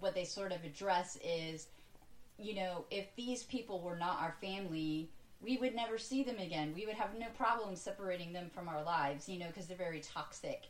what 0.00 0.14
they 0.14 0.24
sort 0.24 0.52
of 0.52 0.64
address 0.64 1.18
is 1.24 1.68
you 2.38 2.54
know, 2.54 2.84
if 2.90 3.14
these 3.16 3.44
people 3.44 3.80
were 3.80 3.96
not 3.96 4.20
our 4.20 4.34
family, 4.40 5.10
we 5.40 5.56
would 5.58 5.74
never 5.74 5.98
see 5.98 6.22
them 6.22 6.38
again. 6.38 6.72
We 6.74 6.86
would 6.86 6.94
have 6.94 7.18
no 7.18 7.26
problem 7.36 7.76
separating 7.76 8.32
them 8.32 8.50
from 8.54 8.68
our 8.68 8.82
lives, 8.82 9.28
you 9.28 9.38
know, 9.38 9.46
because 9.46 9.66
they're 9.66 9.76
very 9.76 10.00
toxic. 10.00 10.64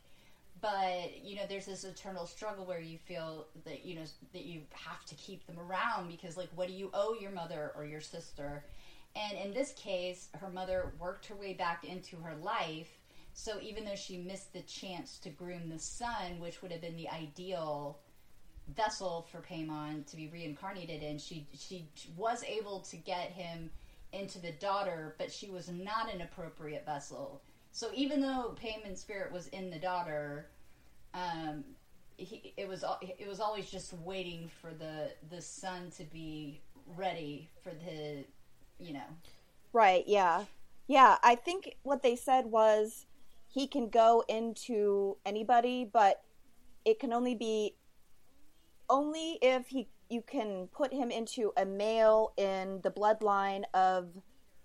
But, 0.61 1.25
you 1.25 1.37
know, 1.37 1.43
there's 1.49 1.67
this 1.67 1.85
eternal 1.85 2.27
struggle 2.27 2.65
where 2.65 2.81
you 2.81 2.99
feel 2.99 3.47
that, 3.65 3.85
you 3.85 3.95
know, 3.95 4.05
that 4.33 4.45
you 4.45 4.63
have 4.73 5.05
to 5.07 5.15
keep 5.17 5.47
them 5.47 5.59
around 5.59 6.09
because, 6.09 6.37
like, 6.37 6.49
what 6.55 6.69
do 6.69 6.75
you 6.75 6.91
owe 6.95 7.15
your 7.21 7.31
mother 7.31 7.73
or 7.77 7.85
your 7.85 8.01
sister? 8.01 8.65
And 9.15 9.39
in 9.39 9.53
this 9.53 9.73
case, 9.73 10.29
her 10.41 10.49
mother 10.49 10.93
worked 10.99 11.27
her 11.27 11.35
way 11.35 11.53
back 11.53 11.85
into 11.85 12.17
her 12.17 12.35
life. 12.37 12.96
So 13.38 13.61
even 13.61 13.85
though 13.85 13.94
she 13.94 14.16
missed 14.16 14.53
the 14.53 14.62
chance 14.62 15.18
to 15.18 15.29
groom 15.29 15.68
the 15.68 15.79
son, 15.79 16.40
which 16.40 16.62
would 16.62 16.72
have 16.72 16.81
been 16.81 16.96
the 16.96 17.09
ideal 17.11 17.99
vessel 18.75 19.27
for 19.31 19.38
Paimon 19.38 20.05
to 20.07 20.16
be 20.16 20.29
reincarnated 20.29 21.03
in. 21.03 21.18
She 21.18 21.46
she 21.57 21.87
was 22.16 22.42
able 22.44 22.81
to 22.81 22.96
get 22.96 23.31
him 23.31 23.70
into 24.12 24.40
the 24.40 24.53
daughter, 24.53 25.14
but 25.18 25.31
she 25.31 25.51
was 25.51 25.68
not 25.68 26.12
an 26.12 26.22
appropriate 26.22 26.85
vessel. 26.85 27.42
So 27.72 27.90
even 27.94 28.20
though 28.20 28.57
Paimon's 28.61 29.01
spirit 29.01 29.31
was 29.33 29.49
in 29.49 29.70
the 29.70 29.79
daughter, 29.79 30.49
um, 31.14 31.64
he, 32.16 32.55
it 32.57 32.66
was 32.66 32.85
it 33.03 33.29
was 33.29 33.40
always 33.40 33.70
just 33.70 33.92
waiting 33.92 34.51
for 34.61 34.72
the 34.72 35.12
the 35.31 35.40
son 35.40 35.90
to 35.99 36.05
be 36.05 36.61
ready 36.96 37.49
for 37.62 37.70
the, 37.70 38.25
you 38.79 38.94
know. 38.94 39.07
Right, 39.72 40.05
yeah. 40.07 40.44
Yeah, 40.88 41.18
I 41.22 41.35
think 41.35 41.77
what 41.83 42.03
they 42.03 42.16
said 42.16 42.46
was 42.46 43.07
he 43.57 43.66
can 43.66 43.88
go 43.88 44.23
into 44.29 45.16
anybody, 45.25 45.88
but 45.90 46.23
it 46.85 47.01
can 47.01 47.11
only 47.11 47.35
be 47.35 47.75
only 48.90 49.38
if 49.40 49.66
he 49.69 49.89
you 50.11 50.20
can 50.20 50.68
put 50.74 50.93
him 50.93 51.11
into 51.11 51.55
a 51.57 51.64
male 51.64 52.35
in 52.37 52.81
the 52.83 52.91
bloodline 52.91 53.64
of 53.72 54.09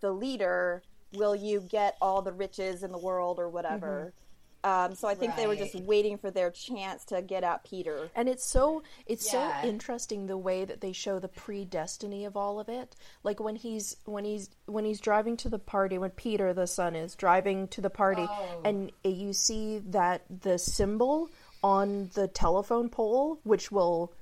the 0.02 0.12
leader 0.12 0.84
will 1.14 1.34
you 1.34 1.62
get 1.62 1.96
all 2.02 2.22
the 2.22 2.34
riches 2.34 2.84
in 2.84 2.92
the 2.92 2.98
world 2.98 3.40
or 3.40 3.50
whatever. 3.50 3.88
Mm-hmm. 3.88 4.31
Um, 4.64 4.94
so 4.96 5.08
I 5.08 5.16
think 5.16 5.36
they 5.36 5.48
were 5.48 5.56
just 5.56 5.76
waiting 5.76 6.18
for 6.18 6.30
their 6.30 6.52
chance 6.52 7.04
to 7.06 7.22
get 7.22 7.44
at 7.44 7.64
Peter. 7.64 8.10
And 8.16 8.30
it's 8.30 8.46
so 8.46 8.84
it's 9.06 9.34
Yeah. 9.34 9.62
so 9.62 9.68
interesting 9.68 10.28
the 10.28 10.38
way 10.38 10.66
that 10.66 10.82
they 10.82 10.92
show 10.92 11.20
the 11.20 11.30
predestiny 11.30 12.26
of 12.28 12.38
all 12.38 12.60
of 12.60 12.70
it. 12.70 12.96
Like 13.24 13.40
when 13.40 13.56
he's 13.56 13.98
when 14.06 14.24
he's 14.26 14.50
when 14.68 14.86
he's 14.86 15.00
driving 15.00 15.38
to 15.38 15.50
the 15.50 15.60
party, 15.60 15.98
when 15.98 16.12
Peter 16.12 16.54
the 16.54 16.68
son 16.68 16.96
is 16.96 17.16
driving 17.16 17.68
to 17.70 17.82
the 17.82 17.90
party, 17.90 18.28
Oh. 18.30 18.62
and 18.64 18.92
you 19.04 19.34
see 19.34 19.80
that 19.90 20.24
the 20.42 20.58
symbol 20.60 21.30
on 21.64 22.10
the 22.14 22.28
telephone 22.28 22.90
pole, 22.90 23.40
which 23.44 23.72
will 23.72 24.14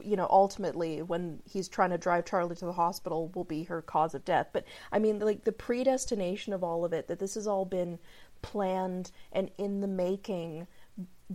you 0.00 0.14
know, 0.14 0.28
ultimately 0.30 1.02
when 1.02 1.40
he's 1.44 1.68
trying 1.68 1.90
to 1.90 1.98
drive 1.98 2.24
Charlie 2.24 2.54
to 2.54 2.64
the 2.64 2.72
hospital 2.72 3.32
will 3.34 3.42
be 3.42 3.64
her 3.64 3.82
cause 3.82 4.14
of 4.14 4.24
death. 4.24 4.46
But 4.52 4.64
I 4.92 5.00
mean, 5.00 5.18
like 5.18 5.42
the 5.42 5.50
predestination 5.50 6.52
of 6.52 6.62
all 6.62 6.84
of 6.84 6.92
it, 6.92 7.08
that 7.08 7.18
this 7.18 7.34
has 7.34 7.48
all 7.48 7.64
been 7.64 7.98
planned 8.42 9.10
and 9.32 9.50
in 9.58 9.80
the 9.80 9.86
making 9.86 10.66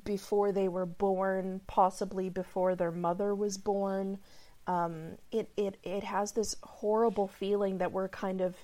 before 0.04 0.52
they 0.52 0.68
were 0.68 0.86
born, 0.86 1.62
possibly 1.68 2.30
before 2.30 2.76
their 2.76 2.92
mother 2.92 3.36
was 3.36 3.58
born. 3.58 4.18
Um, 4.66 5.18
it, 5.32 5.50
it, 5.58 5.78
it 5.84 6.04
has 6.04 6.32
this 6.32 6.56
horrible 6.64 7.28
feeling 7.28 7.78
that 7.78 7.92
we're 7.92 8.08
kind 8.08 8.42
of 8.42 8.56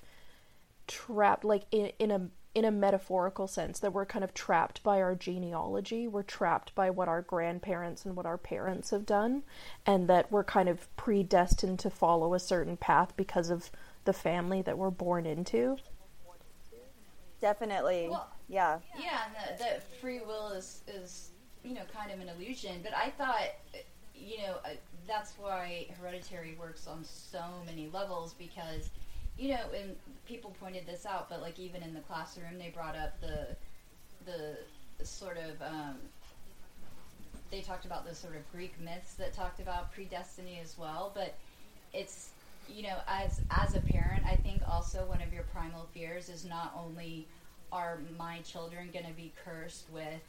trapped, 0.86 1.44
like 1.44 1.64
in, 1.70 1.92
in 1.98 2.10
a 2.10 2.28
in 2.52 2.64
a 2.64 2.70
metaphorical 2.70 3.46
sense 3.46 3.78
that 3.78 3.92
we're 3.92 4.06
kind 4.06 4.24
of 4.24 4.34
trapped 4.34 4.82
by 4.82 5.00
our 5.00 5.14
genealogy 5.14 6.08
we're 6.08 6.22
trapped 6.22 6.74
by 6.74 6.90
what 6.90 7.06
our 7.06 7.22
grandparents 7.22 8.04
and 8.04 8.16
what 8.16 8.26
our 8.26 8.38
parents 8.38 8.90
have 8.90 9.06
done 9.06 9.42
and 9.86 10.08
that 10.08 10.32
we're 10.32 10.42
kind 10.42 10.68
of 10.68 10.94
predestined 10.96 11.78
to 11.78 11.88
follow 11.88 12.34
a 12.34 12.40
certain 12.40 12.76
path 12.76 13.12
because 13.16 13.50
of 13.50 13.70
the 14.04 14.12
family 14.12 14.60
that 14.62 14.76
we're 14.76 14.90
born 14.90 15.26
into 15.26 15.76
Definitely. 17.40 18.08
Well, 18.10 18.28
yeah. 18.48 18.78
Yeah, 18.98 19.20
and 19.26 19.58
the, 19.58 19.64
the 19.64 19.80
free 20.00 20.20
will 20.20 20.50
is 20.50 20.82
is 20.86 21.30
you 21.64 21.74
know 21.74 21.82
kind 21.94 22.10
of 22.10 22.20
an 22.20 22.28
illusion. 22.28 22.80
But 22.82 22.94
I 22.94 23.10
thought, 23.10 23.48
you 24.14 24.38
know, 24.38 24.56
uh, 24.64 24.70
that's 25.06 25.32
why 25.38 25.86
Hereditary 26.00 26.56
works 26.58 26.86
on 26.86 27.04
so 27.04 27.42
many 27.66 27.88
levels 27.92 28.34
because, 28.34 28.90
you 29.38 29.50
know, 29.50 29.60
and 29.76 29.96
people 30.26 30.54
pointed 30.60 30.86
this 30.86 31.06
out. 31.06 31.28
But 31.30 31.40
like 31.40 31.58
even 31.58 31.82
in 31.82 31.94
the 31.94 32.00
classroom, 32.00 32.58
they 32.58 32.68
brought 32.68 32.96
up 32.96 33.20
the 33.20 33.56
the 34.26 35.04
sort 35.04 35.38
of 35.38 35.62
um, 35.62 35.96
they 37.50 37.60
talked 37.62 37.86
about 37.86 38.06
the 38.06 38.14
sort 38.14 38.36
of 38.36 38.50
Greek 38.52 38.78
myths 38.78 39.14
that 39.14 39.32
talked 39.32 39.60
about 39.60 39.94
predestiny 39.94 40.62
as 40.62 40.76
well. 40.78 41.10
But 41.14 41.34
it's 41.92 42.30
you 42.72 42.82
know, 42.82 42.98
as 43.06 43.40
as 43.50 43.74
a 43.74 43.80
parent, 43.80 44.24
I 44.26 44.36
think 44.36 44.62
also 44.68 45.04
one 45.06 45.20
of 45.22 45.32
your 45.32 45.44
primal 45.44 45.88
fears 45.92 46.28
is 46.28 46.44
not 46.44 46.72
only 46.76 47.28
are 47.72 48.00
my 48.18 48.38
children 48.40 48.90
going 48.92 49.06
to 49.06 49.12
be 49.12 49.32
cursed 49.44 49.86
with, 49.92 50.22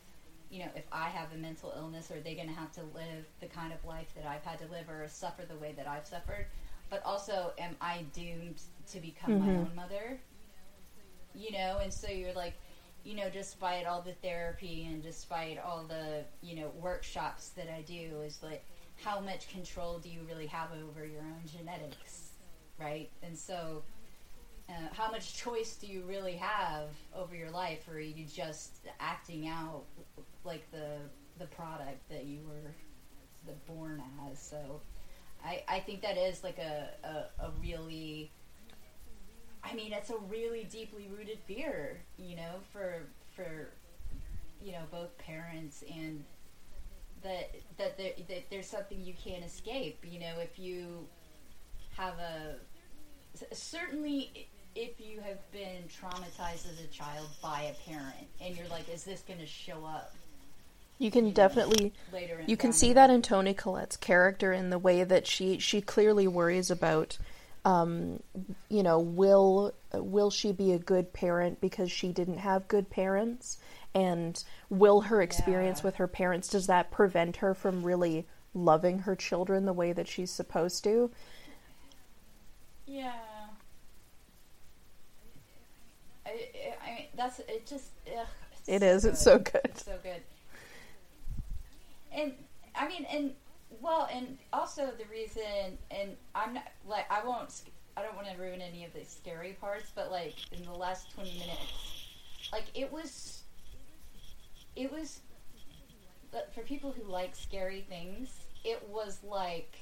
you 0.49 0.59
know, 0.59 0.69
if 0.75 0.83
I 0.91 1.09
have 1.09 1.31
a 1.33 1.37
mental 1.37 1.73
illness, 1.75 2.11
are 2.11 2.19
they 2.19 2.35
going 2.35 2.47
to 2.47 2.53
have 2.53 2.71
to 2.73 2.81
live 2.81 3.25
the 3.39 3.47
kind 3.47 3.73
of 3.73 3.83
life 3.85 4.13
that 4.15 4.25
I've 4.27 4.43
had 4.43 4.59
to 4.59 4.65
live 4.71 4.89
or 4.89 5.07
suffer 5.07 5.43
the 5.45 5.55
way 5.55 5.73
that 5.77 5.87
I've 5.87 6.05
suffered, 6.05 6.45
but 6.89 7.03
also 7.05 7.53
am 7.57 7.75
I 7.81 8.05
doomed 8.13 8.61
to 8.91 8.99
become 8.99 9.39
my 9.39 9.47
mm-hmm. 9.47 9.59
own 9.59 9.71
mother? 9.75 10.19
You 11.33 11.51
know, 11.53 11.79
and 11.81 11.91
so 11.91 12.11
you're 12.11 12.33
like, 12.33 12.53
you 13.03 13.15
know, 13.15 13.29
despite 13.31 13.87
all 13.87 14.01
the 14.01 14.13
therapy 14.13 14.87
and 14.91 15.01
despite 15.01 15.57
all 15.57 15.85
the, 15.87 16.23
you 16.41 16.55
know, 16.55 16.71
workshops 16.79 17.49
that 17.49 17.73
I 17.73 17.81
do, 17.81 18.21
is 18.23 18.43
like, 18.43 18.63
how 19.03 19.19
much 19.19 19.49
control 19.49 19.97
do 19.97 20.09
you 20.09 20.19
really 20.27 20.45
have 20.47 20.69
over 20.87 21.05
your 21.05 21.21
own 21.21 21.41
genetics? 21.47 22.20
Right? 22.81 23.09
And 23.23 23.37
so, 23.37 23.83
uh, 24.69 24.73
how 24.93 25.11
much 25.11 25.35
choice 25.35 25.75
do 25.75 25.87
you 25.87 26.03
really 26.03 26.33
have 26.33 26.89
over 27.15 27.35
your 27.35 27.51
life, 27.51 27.87
or 27.87 27.95
are 27.95 27.99
you 27.99 28.25
just 28.25 28.79
acting 28.99 29.47
out 29.47 29.83
like 30.43 30.69
the 30.71 30.97
the 31.39 31.45
product 31.47 32.07
that 32.09 32.25
you 32.25 32.39
were 32.47 32.71
the 33.45 33.53
born 33.71 34.01
as? 34.29 34.41
So, 34.41 34.81
I 35.43 35.63
I 35.67 35.79
think 35.79 36.01
that 36.01 36.17
is 36.17 36.43
like 36.43 36.57
a 36.57 36.89
a, 37.03 37.45
a 37.45 37.51
really 37.61 38.31
I 39.63 39.73
mean, 39.75 39.93
it's 39.93 40.09
a 40.09 40.17
really 40.17 40.63
deeply 40.65 41.07
rooted 41.15 41.39
fear, 41.45 42.01
you 42.17 42.35
know, 42.35 42.55
for 42.71 43.03
for 43.35 43.69
you 44.63 44.73
know 44.73 44.83
both 44.91 45.17
parents 45.17 45.83
and 45.91 46.23
that 47.23 47.51
that, 47.77 47.97
there, 47.97 48.13
that 48.27 48.49
there's 48.49 48.67
something 48.67 48.99
you 48.99 49.13
can't 49.13 49.43
escape. 49.43 50.03
You 50.03 50.19
know, 50.19 50.39
if 50.39 50.57
you 50.57 51.07
have 51.97 52.17
a 52.19 52.55
certainly 53.51 54.47
if 54.75 54.99
you 54.99 55.19
have 55.21 55.39
been 55.51 55.83
traumatized 55.89 56.69
as 56.71 56.79
a 56.83 56.87
child 56.87 57.27
by 57.41 57.63
a 57.63 57.89
parent 57.89 58.27
and 58.41 58.55
you're 58.55 58.67
like 58.67 58.87
is 58.89 59.03
this 59.03 59.21
going 59.21 59.39
to 59.39 59.45
show 59.45 59.83
up 59.85 60.13
you 60.97 61.11
can 61.11 61.31
definitely 61.31 61.91
later 62.13 62.39
in 62.39 62.49
you 62.49 62.55
can 62.55 62.71
see 62.71 62.93
that 62.93 63.09
in 63.09 63.21
Toni 63.21 63.53
Collette's 63.53 63.97
character 63.97 64.53
in 64.53 64.69
the 64.69 64.79
way 64.79 65.03
that 65.03 65.25
she 65.27 65.57
she 65.59 65.81
clearly 65.81 66.27
worries 66.27 66.69
about 66.71 67.17
um, 67.65 68.19
you 68.69 68.83
know 68.83 68.99
will 68.99 69.73
will 69.93 70.29
she 70.29 70.51
be 70.51 70.73
a 70.73 70.79
good 70.79 71.13
parent 71.13 71.61
because 71.61 71.91
she 71.91 72.11
didn't 72.11 72.37
have 72.37 72.67
good 72.67 72.89
parents? 72.89 73.57
And 73.93 74.41
will 74.69 75.01
her 75.01 75.21
experience 75.21 75.79
Yeah. 75.79 75.87
with 75.87 75.95
her 75.95 76.07
parents 76.07 76.47
does 76.47 76.67
that 76.67 76.91
prevent 76.91 77.37
her 77.37 77.53
from 77.53 77.83
really 77.83 78.25
loving 78.53 78.99
her 78.99 79.15
children 79.15 79.65
the 79.65 79.73
way 79.73 79.93
that 79.93 80.07
she's 80.07 80.31
supposed 80.31 80.83
to 80.85 81.11
yeah. 82.91 83.13
I, 86.25 86.29
I, 86.29 86.89
I 86.89 86.95
mean 86.95 87.05
that's 87.15 87.39
it 87.39 87.65
just 87.65 87.91
ugh, 88.07 88.27
it's 88.59 88.69
It 88.69 88.81
so 88.81 88.85
is, 88.85 89.05
it's 89.05 89.21
so 89.21 89.39
good. 89.39 89.61
It's 89.65 89.85
so 89.85 89.97
good. 90.03 90.21
And 92.11 92.33
i 92.75 92.87
mean 92.87 93.05
and 93.11 93.33
well 93.81 94.07
and 94.13 94.37
also 94.53 94.91
the 94.97 95.05
reason 95.11 95.77
and 95.89 96.15
i'm 96.35 96.53
not 96.53 96.67
like 96.87 97.05
i 97.11 97.23
won't 97.25 97.63
i 97.97 98.01
don't 98.01 98.15
want 98.15 98.27
to 98.27 98.37
ruin 98.37 98.61
any 98.61 98.85
of 98.85 98.93
the 98.93 99.03
scary 99.03 99.53
parts 99.59 99.91
but 99.93 100.11
like 100.11 100.35
in 100.51 100.63
the 100.63 100.73
last 100.73 101.11
20 101.13 101.31
minutes 101.33 102.07
like 102.51 102.65
it 102.73 102.91
was 102.91 103.43
it 104.75 104.91
was 104.91 105.19
but 106.31 106.53
for 106.53 106.61
people 106.61 106.91
who 106.91 107.09
like 107.11 107.35
scary 107.35 107.85
things 107.89 108.29
it 108.63 108.81
was 108.89 109.19
like 109.23 109.75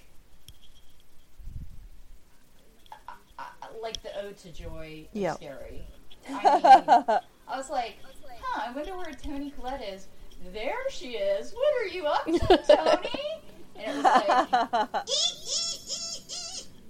I- 3.62 3.80
like 3.82 4.02
the 4.04 4.18
ode 4.22 4.38
to 4.40 4.52
joy 4.52 5.08
of 5.14 5.20
Yep. 5.22 5.36
scary. 5.38 5.84
I, 6.30 6.32
mean, 6.34 7.20
I 7.48 7.58
was 7.58 7.70
like 7.70 7.96
huh 8.42 8.64
i 8.68 8.72
wonder 8.74 8.96
where 8.98 9.12
toni 9.14 9.52
collette 9.52 9.82
is. 9.84 10.08
There 10.54 10.90
she 10.90 11.12
is. 11.12 11.54
What 11.54 11.74
are 11.82 11.88
you 11.88 12.06
up 12.06 12.26
to 12.26 12.58
toni? 12.68 13.42
And 13.76 13.98
it 13.98 14.04
was 14.04 14.04
like 14.04 15.06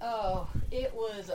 oh 0.02 0.48
it 0.70 0.92
was 0.94 1.30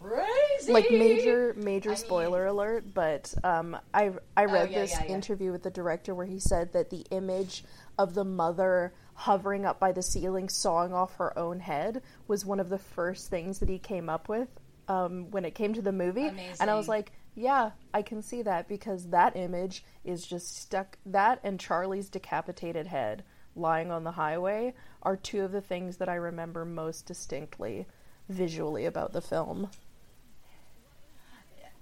crazy. 0.00 0.72
Like 0.72 0.90
major 0.90 1.54
major 1.56 1.90
I 1.90 1.94
mean- 1.94 1.96
spoiler 2.04 2.46
alert 2.46 2.84
but 2.94 3.32
um, 3.44 3.76
I, 3.94 4.12
I 4.36 4.44
read 4.44 4.68
Oh, 4.68 4.70
yeah, 4.72 4.80
this 4.80 4.92
yeah, 4.92 5.04
yeah. 5.04 5.12
interview 5.14 5.52
with 5.52 5.62
the 5.62 5.70
director 5.70 6.14
where 6.14 6.26
he 6.26 6.38
said 6.38 6.72
that 6.72 6.90
the 6.90 7.04
image 7.10 7.64
of 7.98 8.14
the 8.14 8.24
mother 8.24 8.92
hovering 9.16 9.64
up 9.64 9.80
by 9.80 9.92
the 9.92 10.02
ceiling 10.02 10.48
sawing 10.48 10.92
off 10.92 11.16
her 11.16 11.36
own 11.38 11.58
head 11.58 12.02
was 12.28 12.44
one 12.44 12.60
of 12.60 12.68
the 12.68 12.78
first 12.78 13.28
things 13.30 13.58
that 13.58 13.68
he 13.68 13.78
came 13.78 14.08
up 14.08 14.28
with 14.28 14.48
um, 14.88 15.30
when 15.30 15.44
it 15.44 15.54
came 15.54 15.72
to 15.74 15.82
the 15.82 15.92
movie. 15.92 16.30
And 16.60 16.70
i 16.70 16.74
was 16.74 16.88
like 16.88 17.12
yeah 17.34 17.70
i 17.92 18.02
can 18.02 18.22
see 18.22 18.42
that 18.42 18.66
because 18.66 19.08
that 19.08 19.36
image 19.36 19.84
is 20.04 20.26
just 20.26 20.56
stuck 20.56 20.96
that 21.06 21.38
and 21.44 21.60
charlie's 21.60 22.08
decapitated 22.08 22.86
head 22.86 23.22
lying 23.54 23.90
on 23.90 24.04
the 24.04 24.12
highway 24.12 24.74
are 25.02 25.16
two 25.16 25.42
of 25.42 25.52
the 25.52 25.60
things 25.60 25.98
that 25.98 26.08
i 26.08 26.14
remember 26.14 26.64
most 26.64 27.06
distinctly 27.06 27.86
visually 28.28 28.86
about 28.86 29.12
the 29.12 29.20
film. 29.20 29.70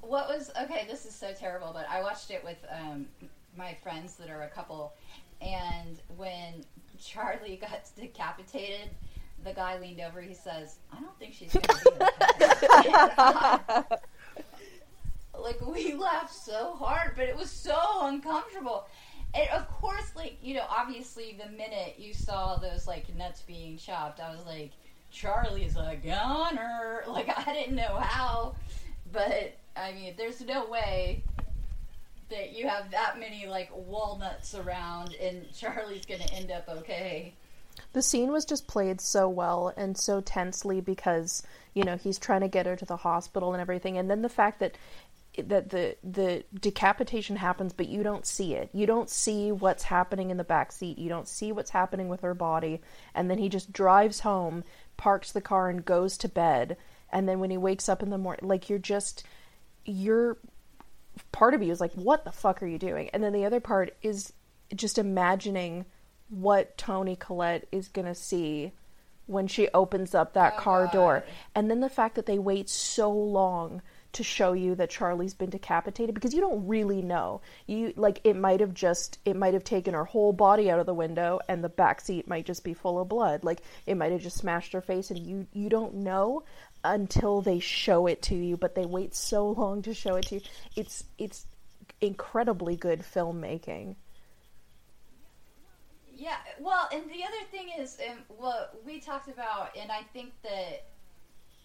What 0.02 0.28
was 0.28 0.50
okay 0.60 0.86
this 0.88 1.06
is 1.06 1.14
so 1.14 1.32
terrible 1.32 1.70
but 1.72 1.88
i 1.88 2.02
watched 2.02 2.30
it 2.30 2.44
with 2.44 2.58
um, 2.70 3.06
my 3.56 3.74
friends 3.82 4.16
that 4.16 4.28
are 4.28 4.42
a 4.42 4.48
couple 4.48 4.92
and 5.40 6.00
when 6.16 6.64
charlie 6.98 7.56
got 7.60 7.88
decapitated 7.96 8.90
the 9.44 9.52
guy 9.52 9.78
leaned 9.78 10.00
over 10.00 10.20
he 10.20 10.34
says 10.34 10.78
i 10.92 11.00
don't 11.00 11.18
think 11.18 11.34
she's 11.34 11.52
gonna 11.52 11.66
be 11.68 12.04
okay." 13.66 13.96
like 15.38 15.60
we 15.66 15.94
laughed 15.94 16.34
so 16.34 16.74
hard 16.74 17.12
but 17.16 17.26
it 17.26 17.36
was 17.36 17.50
so 17.50 17.76
uncomfortable 18.02 18.86
and 19.34 19.48
of 19.50 19.68
course 19.68 20.12
like 20.16 20.38
you 20.42 20.54
know 20.54 20.64
obviously 20.70 21.38
the 21.44 21.50
minute 21.50 21.96
you 21.98 22.14
saw 22.14 22.56
those 22.56 22.86
like 22.86 23.14
nuts 23.16 23.42
being 23.42 23.76
chopped 23.76 24.20
i 24.20 24.30
was 24.30 24.46
like 24.46 24.70
charlie's 25.10 25.76
a 25.76 25.96
gunner 26.02 27.04
like 27.08 27.28
i 27.36 27.52
didn't 27.52 27.74
know 27.74 27.98
how 28.00 28.54
but 29.12 29.54
I 29.76 29.92
mean, 29.92 30.14
there's 30.16 30.40
no 30.40 30.66
way 30.66 31.22
that 32.30 32.56
you 32.56 32.68
have 32.68 32.90
that 32.90 33.18
many 33.18 33.46
like 33.46 33.70
walnuts 33.74 34.54
around 34.54 35.14
and 35.20 35.46
Charlie's 35.54 36.06
gonna 36.06 36.26
end 36.32 36.50
up 36.50 36.68
okay. 36.68 37.34
The 37.92 38.02
scene 38.02 38.30
was 38.30 38.44
just 38.44 38.66
played 38.66 39.00
so 39.00 39.28
well 39.28 39.72
and 39.76 39.98
so 39.98 40.20
tensely 40.20 40.80
because 40.80 41.42
you 41.74 41.84
know 41.84 41.96
he's 41.96 42.18
trying 42.18 42.42
to 42.42 42.48
get 42.48 42.66
her 42.66 42.76
to 42.76 42.84
the 42.84 42.96
hospital 42.96 43.52
and 43.52 43.60
everything, 43.60 43.98
and 43.98 44.10
then 44.10 44.22
the 44.22 44.28
fact 44.28 44.60
that 44.60 44.76
that 45.36 45.70
the 45.70 45.96
the 46.04 46.44
decapitation 46.60 47.36
happens, 47.36 47.72
but 47.72 47.88
you 47.88 48.02
don't 48.02 48.26
see 48.26 48.54
it. 48.54 48.70
You 48.72 48.86
don't 48.86 49.10
see 49.10 49.50
what's 49.50 49.84
happening 49.84 50.30
in 50.30 50.36
the 50.36 50.44
back 50.44 50.70
seat. 50.70 50.98
You 50.98 51.08
don't 51.08 51.28
see 51.28 51.50
what's 51.52 51.70
happening 51.70 52.08
with 52.08 52.20
her 52.20 52.34
body, 52.34 52.80
and 53.14 53.30
then 53.30 53.38
he 53.38 53.48
just 53.48 53.72
drives 53.72 54.20
home, 54.20 54.64
parks 54.96 55.32
the 55.32 55.40
car, 55.40 55.68
and 55.68 55.84
goes 55.84 56.16
to 56.18 56.28
bed. 56.28 56.76
And 57.10 57.28
then 57.28 57.40
when 57.40 57.50
he 57.50 57.56
wakes 57.56 57.88
up 57.88 58.02
in 58.02 58.10
the 58.10 58.18
morning, 58.18 58.48
like 58.48 58.70
you're 58.70 58.78
just 58.78 59.24
you're 59.84 60.38
part 61.32 61.54
of 61.54 61.62
you 61.62 61.72
is 61.72 61.80
like, 61.80 61.92
what 61.94 62.24
the 62.24 62.32
fuck 62.32 62.62
are 62.62 62.66
you 62.66 62.78
doing? 62.78 63.10
And 63.12 63.22
then 63.22 63.32
the 63.32 63.44
other 63.44 63.60
part 63.60 63.96
is 64.02 64.32
just 64.74 64.98
imagining 64.98 65.84
what 66.28 66.76
Toni 66.76 67.16
Collette 67.16 67.66
is 67.70 67.88
going 67.88 68.06
to 68.06 68.14
see 68.14 68.72
when 69.26 69.46
she 69.46 69.68
opens 69.68 70.14
up 70.14 70.34
that 70.34 70.54
Oh, 70.56 70.60
car 70.60 70.90
door. 70.92 71.24
And 71.54 71.70
then 71.70 71.80
the 71.80 71.88
fact 71.88 72.14
that 72.16 72.26
they 72.26 72.38
wait 72.38 72.68
so 72.68 73.10
long 73.10 73.82
to 74.14 74.22
show 74.22 74.52
you 74.52 74.76
that 74.76 74.90
Charlie's 74.90 75.34
been 75.34 75.50
decapitated 75.50 76.14
because 76.14 76.32
you 76.32 76.40
don't 76.40 76.68
really 76.68 77.02
know. 77.02 77.40
You 77.66 77.92
like 77.96 78.20
it 78.22 78.36
might 78.36 78.60
have 78.60 78.72
just 78.72 79.18
it 79.24 79.34
might 79.34 79.54
have 79.54 79.64
taken 79.64 79.92
her 79.92 80.04
whole 80.04 80.32
body 80.32 80.70
out 80.70 80.78
of 80.78 80.86
the 80.86 80.94
window 80.94 81.40
and 81.48 81.64
the 81.64 81.68
back 81.68 82.00
seat 82.00 82.28
might 82.28 82.46
just 82.46 82.62
be 82.62 82.74
full 82.74 83.00
of 83.00 83.08
blood. 83.08 83.42
Like 83.42 83.60
it 83.86 83.96
might 83.96 84.12
have 84.12 84.22
just 84.22 84.36
smashed 84.36 84.72
her 84.72 84.80
face 84.80 85.10
and 85.10 85.18
you 85.18 85.46
you 85.52 85.68
don't 85.68 85.94
know 85.94 86.44
until 86.84 87.40
they 87.40 87.58
show 87.58 88.06
it 88.06 88.22
to 88.22 88.34
you, 88.34 88.56
but 88.56 88.74
they 88.74 88.84
wait 88.84 89.14
so 89.14 89.48
long 89.50 89.82
to 89.82 89.94
show 89.94 90.16
it 90.16 90.26
to 90.26 90.36
you. 90.36 90.40
It's 90.76 91.04
it's 91.18 91.46
incredibly 92.00 92.76
good 92.76 93.00
filmmaking. 93.00 93.96
Yeah, 96.16 96.36
well, 96.60 96.88
and 96.92 97.02
the 97.04 97.24
other 97.24 97.44
thing 97.50 97.70
is, 97.76 97.98
what 98.28 98.80
we 98.86 99.00
talked 99.00 99.28
about, 99.28 99.76
and 99.76 99.90
I 99.90 100.02
think 100.12 100.32
that, 100.44 100.86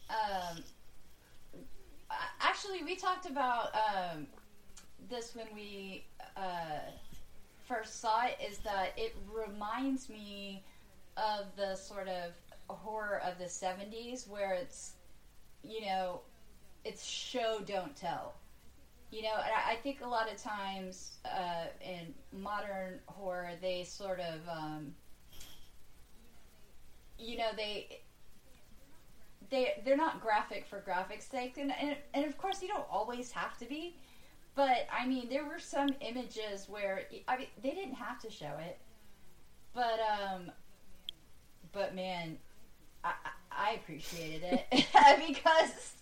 um, 0.10 0.64
actually, 2.42 2.84
we 2.84 2.96
talked 2.96 3.30
about 3.30 3.70
um, 3.76 4.26
this 5.08 5.36
when 5.36 5.46
we 5.54 6.04
uh, 6.36 6.80
first 7.68 8.02
saw 8.02 8.26
it, 8.26 8.38
is 8.46 8.58
that 8.60 8.94
it 8.98 9.16
reminds 9.32 10.10
me 10.10 10.64
of 11.16 11.46
the 11.56 11.76
sort 11.76 12.08
of 12.08 12.34
horror 12.68 13.22
of 13.24 13.38
the 13.38 13.46
70s 13.46 14.28
where 14.28 14.54
it's, 14.54 14.94
you 15.64 15.82
know, 15.82 16.22
it's 16.86 17.04
show, 17.06 17.62
don't 17.66 17.96
tell. 17.96 18.36
You 19.12 19.24
know, 19.24 19.34
and 19.36 19.52
I, 19.52 19.74
I 19.74 19.76
think 19.78 20.02
a 20.02 20.08
lot 20.08 20.32
of 20.32 20.38
times 20.42 21.18
uh, 21.26 21.66
in 21.82 22.14
modern 22.40 23.00
horror, 23.08 23.52
they 23.62 23.84
sort 23.84 24.20
of, 24.20 24.48
um, 24.48 24.94
you 27.18 27.38
know, 27.38 27.50
they 27.58 28.02
they 29.50 29.82
they're 29.84 29.98
not 29.98 30.22
graphic 30.22 30.66
for 30.66 30.82
graphics' 30.82 31.30
sake, 31.30 31.58
and, 31.58 31.72
and 31.82 31.96
and 32.14 32.26
of 32.26 32.38
course 32.38 32.62
you 32.62 32.68
don't 32.68 32.86
always 32.92 33.32
have 33.32 33.58
to 33.60 33.66
be. 33.66 33.96
But 34.56 34.88
I 34.92 35.08
mean, 35.08 35.30
there 35.30 35.46
were 35.46 35.60
some 35.60 35.90
images 36.02 36.68
where 36.70 37.04
I 37.28 37.38
mean 37.38 37.48
they 37.62 37.72
didn't 37.72 37.96
have 37.96 38.20
to 38.22 38.30
show 38.30 38.58
it, 38.60 38.78
but 39.74 40.00
um, 40.00 40.52
but 41.72 41.96
man, 41.96 42.38
I 43.04 43.10
I 43.10 43.30
I 43.60 43.74
appreciated 43.74 44.44
it 44.44 44.66
because 45.28 45.94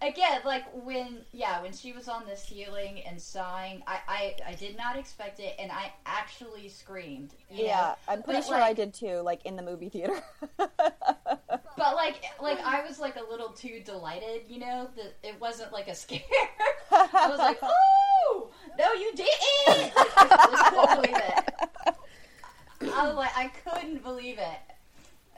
again, 0.00 0.40
like 0.44 0.64
when 0.72 1.18
yeah, 1.32 1.60
when 1.62 1.72
she 1.72 1.92
was 1.92 2.08
on 2.08 2.24
the 2.26 2.36
ceiling 2.36 3.02
and 3.06 3.20
sighing, 3.20 3.82
I 3.86 3.98
I, 4.08 4.34
I 4.48 4.54
did 4.54 4.76
not 4.76 4.96
expect 4.96 5.40
it, 5.40 5.54
and 5.58 5.70
I 5.70 5.92
actually 6.06 6.68
screamed. 6.68 7.34
Yeah, 7.50 7.76
know? 7.76 7.94
I'm 8.08 8.22
pretty 8.22 8.40
But, 8.40 8.46
sure 8.46 8.56
I 8.56 8.72
did 8.72 8.94
too, 8.94 9.20
like 9.20 9.44
in 9.44 9.56
the 9.56 9.62
movie 9.62 9.88
theater. 9.88 10.20
But 11.74 11.96
like 11.96 12.22
like 12.40 12.60
I 12.60 12.84
was 12.86 13.00
like 13.00 13.16
a 13.16 13.30
little 13.30 13.48
too 13.48 13.80
delighted, 13.84 14.42
you 14.46 14.58
know, 14.58 14.88
that 14.96 15.14
it 15.22 15.40
wasn't 15.40 15.72
like 15.72 15.88
a 15.88 15.94
scare. 15.94 16.20
I 16.92 17.28
was 17.28 17.38
like, 17.38 17.58
oh 17.62 18.50
no, 18.78 18.92
you 18.92 19.12
didn't! 19.14 19.92
I 19.96 20.70
couldn't 20.70 21.02
believe 21.02 21.16
it. 21.16 22.94
I 22.94 23.06
was 23.06 23.16
like, 23.16 23.36
I 23.36 23.50
couldn't 23.64 24.02
believe 24.02 24.38
it. 24.38 24.58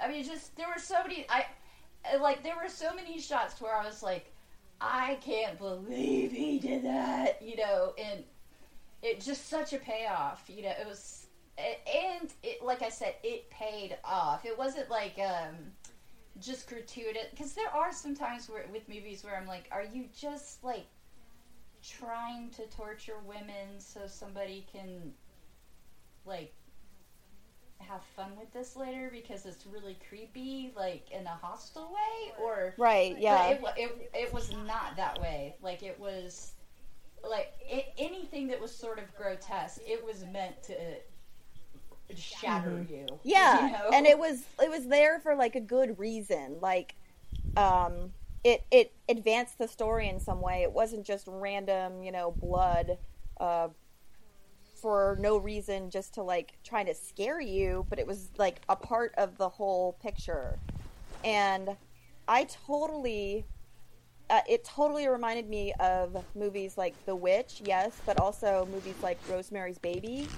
I 0.03 0.09
mean, 0.09 0.25
just 0.25 0.57
there 0.57 0.67
were 0.67 0.81
so 0.81 1.03
many. 1.03 1.25
I 1.29 1.47
like 2.21 2.43
there 2.43 2.57
were 2.57 2.69
so 2.69 2.95
many 2.95 3.21
shots 3.21 3.61
where 3.61 3.75
I 3.77 3.85
was 3.85 4.03
like, 4.03 4.33
I 4.81 5.19
can't 5.21 5.59
believe 5.59 6.33
he 6.33 6.59
did 6.59 6.85
that, 6.85 7.41
you 7.43 7.57
know, 7.57 7.95
and 7.99 8.25
it 9.03 9.21
just 9.21 9.49
such 9.49 9.73
a 9.73 9.79
payoff, 9.79 10.45
you 10.49 10.63
know. 10.63 10.73
It 10.79 10.87
was, 10.87 11.27
and 11.59 12.33
it 12.43 12.63
like 12.63 12.83
I 12.83 12.89
said, 12.89 13.15
it 13.23 13.49
paid 13.51 13.97
off. 14.05 14.45
It 14.45 14.57
wasn't 14.57 14.91
like 14.91 15.19
um 15.19 15.55
just 16.41 16.69
gratuitous 16.69 17.27
because 17.31 17.53
there 17.53 17.71
are 17.71 17.93
some 17.93 18.15
times 18.15 18.49
where 18.49 18.65
with 18.73 18.89
movies 18.89 19.25
where 19.25 19.37
I'm 19.37 19.47
like, 19.47 19.69
are 19.71 19.85
you 19.85 20.07
just 20.19 20.65
like 20.65 20.87
trying 21.83 22.51
to 22.51 22.67
torture 22.67 23.19
women 23.27 23.79
so 23.79 24.01
somebody 24.07 24.67
can 24.73 25.13
like 26.25 26.53
have 27.79 28.03
fun 28.17 28.31
with 28.39 28.53
this 28.53 28.77
later 28.77 29.11
because 29.13 29.47
it's 29.47 29.67
really 29.67 29.97
creepy, 30.09 30.73
like 30.77 31.11
in 31.11 31.27
a 31.27 31.39
hostile 31.43 31.93
way, 31.93 32.33
or 32.41 32.75
Right, 32.77 33.15
but 33.15 33.23
yeah. 33.23 33.49
it, 33.49 33.63
it, 33.77 34.11
it 34.15 34.35
was 34.35 34.53
not 34.67 34.97
that 34.97 35.21
way. 35.21 35.57
Like 35.63 35.83
it 35.83 35.99
was 35.99 36.53
like 37.29 37.53
it, 37.61 37.93
anything 37.99 38.49
that 38.49 38.61
was 38.61 38.75
sort 38.75 38.99
of 38.99 39.15
grotesque. 39.17 39.81
It 39.87 40.05
was 40.05 40.25
meant 40.33 40.63
to 40.65 40.75
shatter 42.17 42.85
you. 42.89 43.07
Yeah, 43.23 43.67
you 43.67 43.73
know? 43.73 43.91
and 43.93 44.07
it 44.07 44.19
was 44.19 44.43
it 44.63 44.71
was 44.71 44.87
there 44.87 45.21
for 45.21 45.35
like 45.35 45.55
a 45.55 45.61
good 45.61 45.99
reason. 45.99 46.57
Like, 46.61 46.95
um, 47.57 48.13
it 48.43 48.65
it 48.71 48.93
advanced 49.09 49.59
the 49.59 49.69
story 49.69 50.09
in 50.09 50.21
some 50.21 50.41
way. 50.41 50.63
It 50.63 50.73
wasn't 50.73 51.05
just 51.07 51.27
random, 51.29 52.03
you 52.03 52.13
know, 52.13 52.33
blood, 52.33 52.99
uh, 53.41 53.69
for 54.85 55.17
no 55.19 55.39
reason, 55.39 55.89
just 55.89 56.13
to 56.13 56.23
like 56.23 56.59
trying 56.63 56.85
to 56.85 56.95
scare 56.95 57.41
you. 57.41 57.87
But 57.89 57.99
it 57.99 58.07
was 58.07 58.29
like 58.37 58.61
a 58.69 58.77
part 58.77 59.15
of 59.17 59.39
the 59.39 59.49
whole 59.49 59.95
picture, 59.95 60.59
and 61.25 61.75
I 62.29 62.45
totally. 62.45 63.47
Uh, 64.29 64.41
it 64.49 64.65
totally 64.65 65.07
reminded 65.07 65.49
me 65.49 65.73
of 65.81 66.23
movies 66.35 66.79
like 66.79 66.95
The 67.07 67.15
Witch, 67.15 67.63
yes, 67.65 67.93
but 68.07 68.19
also 68.19 68.67
movies 68.71 68.95
like 69.03 69.19
Rosemary's 69.29 69.79
Baby 69.79 70.29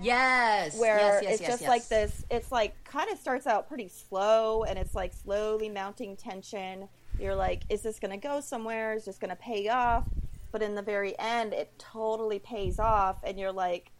yes, 0.00 0.78
where 0.78 0.96
yes, 0.96 1.22
yes, 1.22 1.32
it's 1.32 1.42
yes, 1.42 1.50
just 1.50 1.62
like 1.68 1.88
this 1.88 2.24
it's 2.30 2.52
like 2.52 2.82
kind 2.84 3.10
of 3.10 3.18
starts 3.18 3.46
out 3.46 3.68
pretty 3.68 3.88
slow 3.88 4.64
and 4.64 4.78
it's 4.78 4.94
like 4.94 5.12
slowly 5.12 5.68
mounting 5.68 6.16
tension 6.16 6.88
you're 7.18 7.34
like 7.34 7.62
is 7.68 7.82
this 7.82 7.98
going 7.98 8.10
to 8.10 8.16
go 8.16 8.40
somewhere 8.40 8.94
is 8.94 9.04
this 9.04 9.18
going 9.18 9.30
to 9.30 9.36
pay 9.36 9.68
off 9.68 10.04
but 10.52 10.62
in 10.62 10.74
the 10.74 10.82
very 10.82 11.18
end 11.18 11.52
it 11.52 11.72
totally 11.78 12.38
pays 12.38 12.78
off 12.78 13.18
and 13.24 13.38
you're 13.38 13.52
like 13.52 13.90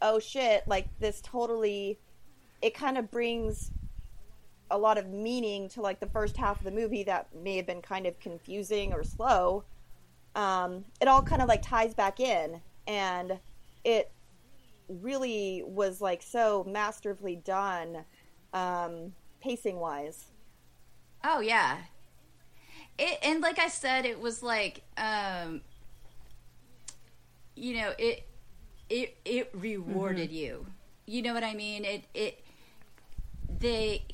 oh 0.00 0.18
shit 0.18 0.62
like 0.66 0.86
this 1.00 1.20
totally 1.22 1.98
it 2.62 2.74
kind 2.74 2.96
of 2.96 3.10
brings 3.10 3.70
a 4.70 4.78
lot 4.78 4.98
of 4.98 5.08
meaning 5.08 5.68
to 5.68 5.80
like 5.80 6.00
the 6.00 6.08
first 6.08 6.36
half 6.36 6.58
of 6.58 6.64
the 6.64 6.70
movie 6.70 7.04
that 7.04 7.28
may 7.34 7.56
have 7.56 7.66
been 7.66 7.82
kind 7.82 8.06
of 8.06 8.18
confusing 8.18 8.92
or 8.92 9.04
slow 9.04 9.64
um, 10.34 10.84
it 11.00 11.08
all 11.08 11.22
kind 11.22 11.40
of 11.40 11.48
like 11.48 11.62
ties 11.62 11.94
back 11.94 12.20
in 12.20 12.60
and 12.86 13.38
it 13.84 14.10
really 14.88 15.62
was 15.66 16.00
like 16.00 16.22
so 16.22 16.64
masterfully 16.68 17.36
done 17.36 18.04
um, 18.52 19.12
pacing 19.40 19.76
wise 19.76 20.26
Oh 21.28 21.40
yeah. 21.40 21.78
It, 22.98 23.18
and 23.22 23.40
like 23.40 23.58
I 23.58 23.68
said, 23.68 24.06
it 24.06 24.20
was 24.20 24.42
like, 24.42 24.82
um, 24.96 25.60
you 27.54 27.76
know, 27.76 27.92
it 27.98 28.26
it 28.88 29.16
it 29.24 29.50
rewarded 29.52 30.30
you. 30.30 30.66
You 31.06 31.22
know 31.22 31.34
what 31.34 31.44
I 31.44 31.54
mean? 31.54 31.84
It 31.84 32.04
it 32.14 32.44
they 33.58 34.04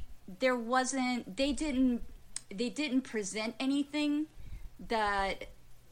there 0.41 0.57
wasn't 0.57 1.37
they 1.37 1.53
didn't 1.53 2.03
they 2.55 2.69
didn't 2.69 3.03
present 3.03 3.55
anything 3.59 4.27
that 4.89 5.45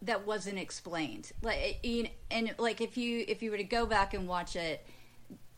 that 0.03 0.26
wasn't 0.26 0.59
explained. 0.59 1.32
Like 1.43 1.80
you 1.82 2.05
know, 2.05 2.11
and 2.30 2.55
like 2.59 2.80
if 2.80 2.97
you 2.97 3.24
if 3.28 3.43
you 3.43 3.51
were 3.51 3.57
to 3.57 3.64
go 3.64 3.86
back 3.86 4.14
and 4.14 4.26
watch 4.26 4.57
it, 4.57 4.86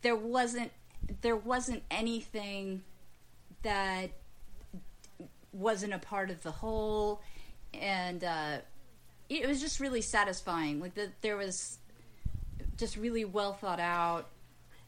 there 0.02 0.16
wasn't 0.16 0.72
there 1.20 1.36
wasn't 1.36 1.82
anything 1.90 2.82
that 3.62 4.10
wasn't 5.52 5.92
a 5.92 5.98
part 5.98 6.30
of 6.30 6.42
the 6.42 6.50
whole 6.50 7.20
and 7.74 8.24
uh, 8.24 8.58
it 9.28 9.46
was 9.46 9.60
just 9.60 9.80
really 9.80 10.00
satisfying 10.00 10.80
like 10.80 10.94
the, 10.94 11.10
there 11.20 11.36
was 11.36 11.78
just 12.76 12.96
really 12.96 13.24
well 13.24 13.52
thought 13.54 13.80
out 13.80 14.28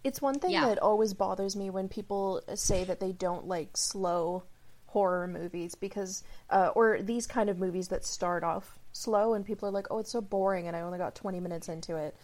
It's 0.03 0.21
one 0.23 0.39
thing 0.39 0.51
Yeah. 0.53 0.67
that 0.69 0.79
always 0.79 1.15
bothers 1.15 1.55
me 1.57 1.71
when 1.71 1.89
people 1.89 2.43
say 2.55 2.85
that 2.85 3.01
they 3.01 3.13
don't 3.13 3.47
like 3.47 3.77
slow 3.77 4.45
horror 4.87 5.27
movies 5.27 5.75
because, 5.75 6.23
uh, 6.51 6.71
or 6.75 7.03
these 7.03 7.27
kind 7.27 7.51
of 7.51 7.59
movies 7.59 7.89
that 7.89 8.05
start 8.05 8.45
off 8.45 8.79
slow 8.93 9.35
and 9.35 9.45
people 9.45 9.69
are 9.69 9.73
like, 9.73 9.89
oh, 9.91 9.99
it's 9.99 10.13
so 10.13 10.21
boring 10.21 10.69
and 10.69 10.77
I 10.77 10.83
only 10.83 10.99
got 10.99 11.15
20 11.17 11.41
minutes 11.41 11.69
into 11.69 11.97
it. 11.97 12.15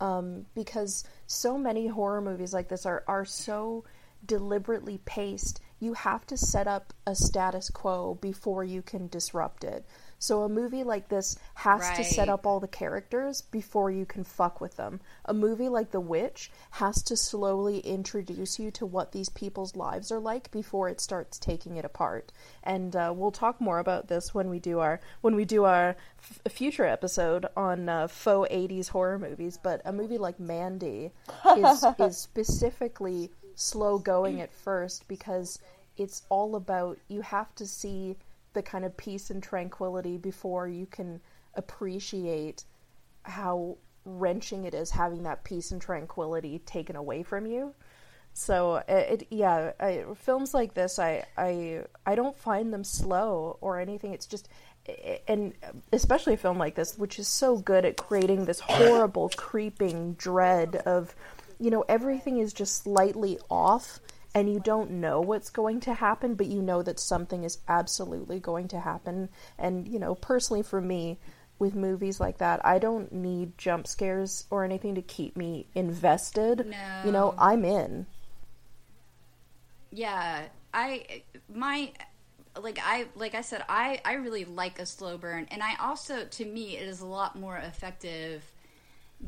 Um, 0.00 0.46
because 0.54 1.04
so 1.26 1.58
many 1.58 1.86
horror 1.88 2.20
movies 2.20 2.54
like 2.54 2.68
this 2.68 2.86
are, 2.86 3.02
are 3.08 3.24
so 3.24 3.84
deliberately 4.24 4.98
paced. 5.04 5.60
You 5.80 5.94
have 5.94 6.26
to 6.26 6.36
set 6.36 6.66
up 6.66 6.92
a 7.06 7.14
status 7.14 7.70
quo 7.70 8.18
before 8.20 8.62
you 8.62 8.82
can 8.82 9.08
disrupt 9.08 9.64
it. 9.64 9.84
So 10.20 10.42
a 10.42 10.50
movie 10.50 10.84
like 10.84 11.08
this 11.08 11.38
has 11.54 11.96
to 11.96 12.04
set 12.04 12.28
up 12.28 12.46
all 12.46 12.60
the 12.60 12.68
characters 12.68 13.40
before 13.40 13.90
you 13.90 14.04
can 14.04 14.22
fuck 14.22 14.60
with 14.60 14.76
them. 14.76 15.00
A 15.24 15.32
movie 15.32 15.70
like 15.70 15.92
The 15.92 16.00
Witch 16.00 16.50
has 16.72 17.02
to 17.04 17.16
slowly 17.16 17.78
introduce 17.78 18.58
you 18.58 18.70
to 18.72 18.84
what 18.84 19.12
these 19.12 19.30
people's 19.30 19.74
lives 19.76 20.12
are 20.12 20.20
like 20.20 20.50
before 20.50 20.90
it 20.90 21.00
starts 21.00 21.38
taking 21.38 21.76
it 21.76 21.86
apart. 21.86 22.32
And 22.62 22.94
uh, 22.94 23.14
we'll 23.16 23.30
talk 23.30 23.62
more 23.62 23.78
about 23.78 24.08
this 24.08 24.34
when 24.34 24.50
we 24.50 24.58
do 24.58 24.80
our 24.80 25.00
when 25.22 25.36
we 25.36 25.46
do 25.46 25.64
our 25.64 25.96
f- 26.18 26.52
future 26.52 26.84
episode 26.84 27.46
on 27.56 27.88
uh, 27.88 28.06
faux 28.06 28.52
'80s 28.52 28.90
horror 28.90 29.18
movies. 29.18 29.56
But 29.56 29.80
a 29.86 29.92
movie 29.92 30.18
like 30.18 30.38
Mandy 30.38 31.12
is 31.56 31.84
is 31.98 32.18
specifically 32.18 33.30
slow 33.60 33.98
going 33.98 34.38
mm. 34.38 34.42
at 34.42 34.52
first 34.52 35.06
because 35.08 35.58
it's 35.96 36.22
all 36.28 36.56
about 36.56 36.98
you 37.08 37.20
have 37.20 37.54
to 37.56 37.66
see 37.66 38.16
the 38.52 38.62
kind 38.62 38.84
of 38.84 38.96
peace 38.96 39.30
and 39.30 39.42
tranquility 39.42 40.16
before 40.16 40.68
you 40.68 40.86
can 40.86 41.20
appreciate 41.54 42.64
how 43.22 43.76
wrenching 44.04 44.64
it 44.64 44.74
is 44.74 44.90
having 44.90 45.22
that 45.24 45.44
peace 45.44 45.70
and 45.70 45.80
tranquility 45.80 46.58
taken 46.60 46.96
away 46.96 47.22
from 47.22 47.46
you. 47.46 47.74
So 48.32 48.76
it, 48.88 49.22
it 49.22 49.26
yeah, 49.30 49.72
I, 49.78 50.04
films 50.16 50.54
like 50.54 50.74
this, 50.74 50.98
I, 50.98 51.24
I, 51.36 51.84
I 52.06 52.14
don't 52.14 52.36
find 52.36 52.72
them 52.72 52.84
slow 52.84 53.58
or 53.60 53.78
anything. 53.78 54.14
It's 54.14 54.26
just, 54.26 54.48
and 55.28 55.52
especially 55.92 56.34
a 56.34 56.38
film 56.38 56.56
like 56.56 56.74
this, 56.74 56.96
which 56.96 57.18
is 57.18 57.28
so 57.28 57.58
good 57.58 57.84
at 57.84 57.96
creating 57.96 58.46
this 58.46 58.60
horrible, 58.60 59.28
creeping 59.36 60.14
dread 60.14 60.76
of, 60.86 61.14
you 61.60 61.70
know, 61.70 61.84
everything 61.88 62.38
is 62.38 62.52
just 62.52 62.82
slightly 62.82 63.38
off, 63.50 64.00
and 64.34 64.52
you 64.52 64.60
don't 64.60 64.90
know 64.90 65.20
what's 65.20 65.50
going 65.50 65.80
to 65.80 65.94
happen, 65.94 66.34
but 66.34 66.46
you 66.46 66.62
know 66.62 66.82
that 66.82 66.98
something 66.98 67.44
is 67.44 67.58
absolutely 67.68 68.40
going 68.40 68.68
to 68.68 68.80
happen. 68.80 69.28
And 69.58 69.86
you 69.86 69.98
know, 69.98 70.14
personally, 70.14 70.62
for 70.62 70.80
me, 70.80 71.18
with 71.60 71.74
movies 71.74 72.18
like 72.18 72.38
that. 72.38 72.64
I 72.64 72.78
don't 72.78 73.12
need 73.12 73.56
jump 73.56 73.86
scares 73.86 74.46
or 74.50 74.64
anything 74.64 74.96
to 74.96 75.02
keep 75.02 75.36
me 75.36 75.66
invested. 75.74 76.66
No. 76.66 77.02
You 77.04 77.12
know, 77.12 77.34
I'm 77.38 77.64
in. 77.64 78.06
Yeah, 79.92 80.44
I 80.72 81.22
my 81.52 81.92
like 82.60 82.80
I 82.82 83.06
like 83.14 83.34
I 83.34 83.42
said 83.42 83.64
I 83.68 84.00
I 84.04 84.14
really 84.14 84.44
like 84.44 84.80
a 84.80 84.86
slow 84.86 85.18
burn 85.18 85.46
and 85.50 85.62
I 85.62 85.76
also 85.80 86.24
to 86.24 86.44
me 86.44 86.76
it 86.76 86.88
is 86.88 87.00
a 87.00 87.06
lot 87.06 87.38
more 87.38 87.56
effective 87.56 88.42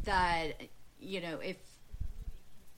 that 0.04 0.54
you 1.00 1.20
know 1.20 1.38
if 1.38 1.56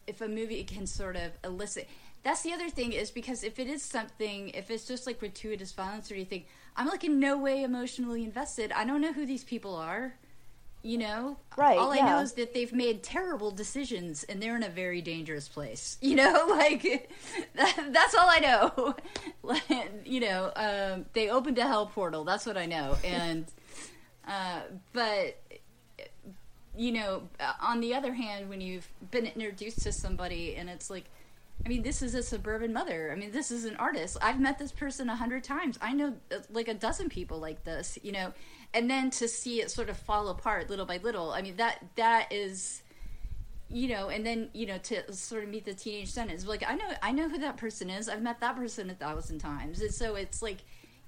if 0.07 0.21
a 0.21 0.29
movie 0.29 0.65
can 0.65 0.87
sort 0.87 1.17
of 1.17 1.33
elicit 1.43 1.89
that's 2.23 2.43
the 2.43 2.53
other 2.53 2.71
thing 2.71 2.93
is 2.93 3.11
because 3.11 3.45
if 3.45 3.59
it 3.59 3.67
is 3.67 3.83
something 3.83 4.49
if 4.51 4.71
it's 4.71 4.87
just 4.87 5.07
like 5.07 5.19
gratuitous 5.19 5.73
violence 5.73 6.11
or 6.11 6.15
anything 6.15 6.45
I'm 6.77 6.89
like 6.89 7.05
in 7.05 7.21
no 7.21 7.39
way 7.39 7.63
emotionally 7.63 8.25
invested. 8.25 8.73
I 8.73 8.85
don't 8.85 9.01
know 9.01 9.13
who 9.13 9.27
these 9.27 9.45
people 9.45 9.77
are. 9.77 10.15
You 10.87 10.99
know, 10.99 11.39
right? 11.57 11.79
All 11.79 11.97
yeah. 11.97 12.05
I 12.05 12.11
know 12.11 12.19
is 12.19 12.33
that 12.35 12.53
they've 12.53 12.73
made 12.73 13.03
terrible 13.03 13.51
decisions 13.51 14.23
and 14.25 14.43
they're 14.43 14.55
in 14.55 14.63
a 14.63 14.69
very 14.69 15.01
dangerous 15.01 15.49
place. 15.49 15.97
You 16.03 16.17
know, 16.17 16.47
like 16.51 16.83
that, 17.55 17.89
that's 17.91 18.15
all 18.15 18.29
I 18.29 18.41
know. 18.41 18.95
you 20.05 20.21
know, 20.21 20.53
um, 20.55 21.07
they 21.15 21.31
opened 21.31 21.57
a 21.57 21.67
hell 21.67 21.87
portal. 21.87 22.25
That's 22.25 22.45
what 22.45 22.59
I 22.59 22.67
know. 22.67 22.99
And 23.03 23.47
uh, 24.29 24.61
but 24.93 25.41
you 26.77 26.93
know, 26.93 27.23
on 27.61 27.81
the 27.81 27.95
other 27.95 28.15
hand, 28.15 28.49
when 28.49 28.61
you've 28.61 28.89
been 29.11 29.27
introduced 29.27 29.83
to 29.83 29.93
somebody 29.93 30.57
and 30.57 30.69
it's 30.69 30.91
like 30.91 31.05
I 31.65 31.69
mean, 31.69 31.83
this 31.83 32.03
is 32.03 32.15
a 32.15 32.23
suburban 32.23 32.73
mother. 32.73 33.11
I 33.11 33.15
mean, 33.15 33.31
this 33.31 33.51
is 33.51 33.65
an 33.65 33.77
artist. 33.77 34.19
I've 34.21 34.41
met 34.41 34.59
this 34.59 34.73
person 34.73 35.09
a 35.09 35.17
hundred 35.17 35.45
times. 35.45 35.79
I 35.81 35.93
know 35.93 36.15
uh, 36.33 36.39
like 36.51 36.69
a 36.69 36.75
dozen 36.75 37.09
people 37.09 37.39
like 37.39 37.65
this, 37.65 37.99
you 38.03 38.13
know, 38.13 38.33
and 38.75 38.91
then 38.91 39.11
to 39.11 39.29
see 39.29 39.61
it 39.61 39.71
sort 39.71 39.89
of 39.89 39.97
fall 39.97 40.29
apart 40.29 40.69
little 40.69 40.85
by 40.85 40.99
little. 40.99 41.31
I 41.31 41.43
mean, 41.43 41.57
that 41.57 41.83
that 41.97 42.33
is, 42.33 42.83
you 43.71 43.89
know, 43.89 44.09
and 44.09 44.27
then 44.27 44.51
you 44.53 44.67
know 44.67 44.79
to 44.79 45.13
sort 45.13 45.45
of 45.45 45.49
meet 45.49 45.65
the 45.65 45.75
teenage 45.75 46.11
son 46.11 46.29
is 46.29 46.47
like 46.47 46.65
I 46.69 46.75
know 46.75 46.93
I 47.03 47.13
know 47.13 47.29
who 47.29 47.39
that 47.39 47.57
person 47.57 47.89
is. 47.89 48.09
I've 48.09 48.23
met 48.23 48.41
that 48.41 48.57
person 48.57 48.91
a 48.91 48.95
thousand 48.95 49.39
times, 49.39 49.81
and 49.81 49.95
so 49.95 50.17
it's 50.17 50.43
like 50.43 50.59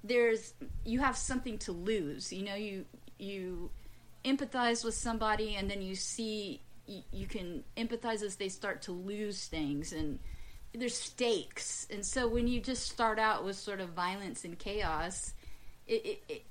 there's 0.05 0.55
you 0.85 1.01
have 1.01 1.17
something 1.17 1.59
to 1.59 1.73
lose. 1.73 2.33
You 2.33 2.45
know, 2.45 2.55
you 2.55 2.87
you 3.19 3.71
empathize 4.27 4.85
with 4.85 4.95
somebody, 4.95 5.55
and 5.55 5.71
then 5.71 5.81
you 5.81 5.95
see 5.95 6.61
you, 6.87 7.03
you 7.13 7.27
can 7.27 7.65
empathize 7.77 8.23
as 8.23 8.37
they 8.37 8.49
start 8.49 8.83
to 8.83 8.93
lose 8.93 9.47
things 9.47 9.93
and 9.93 10.19
there's 10.75 10.97
stakes, 10.99 11.87
and 11.91 12.05
so 12.05 12.29
when 12.29 12.47
you 12.47 12.61
just 12.61 12.91
start 12.91 13.19
out 13.19 13.45
with 13.45 13.57
sort 13.57 13.81
of 13.81 13.91
violence 13.91 14.45
and 14.45 14.59
chaos, 14.59 15.33
it 15.87 16.05
it, 16.05 16.23
it, 16.29 16.43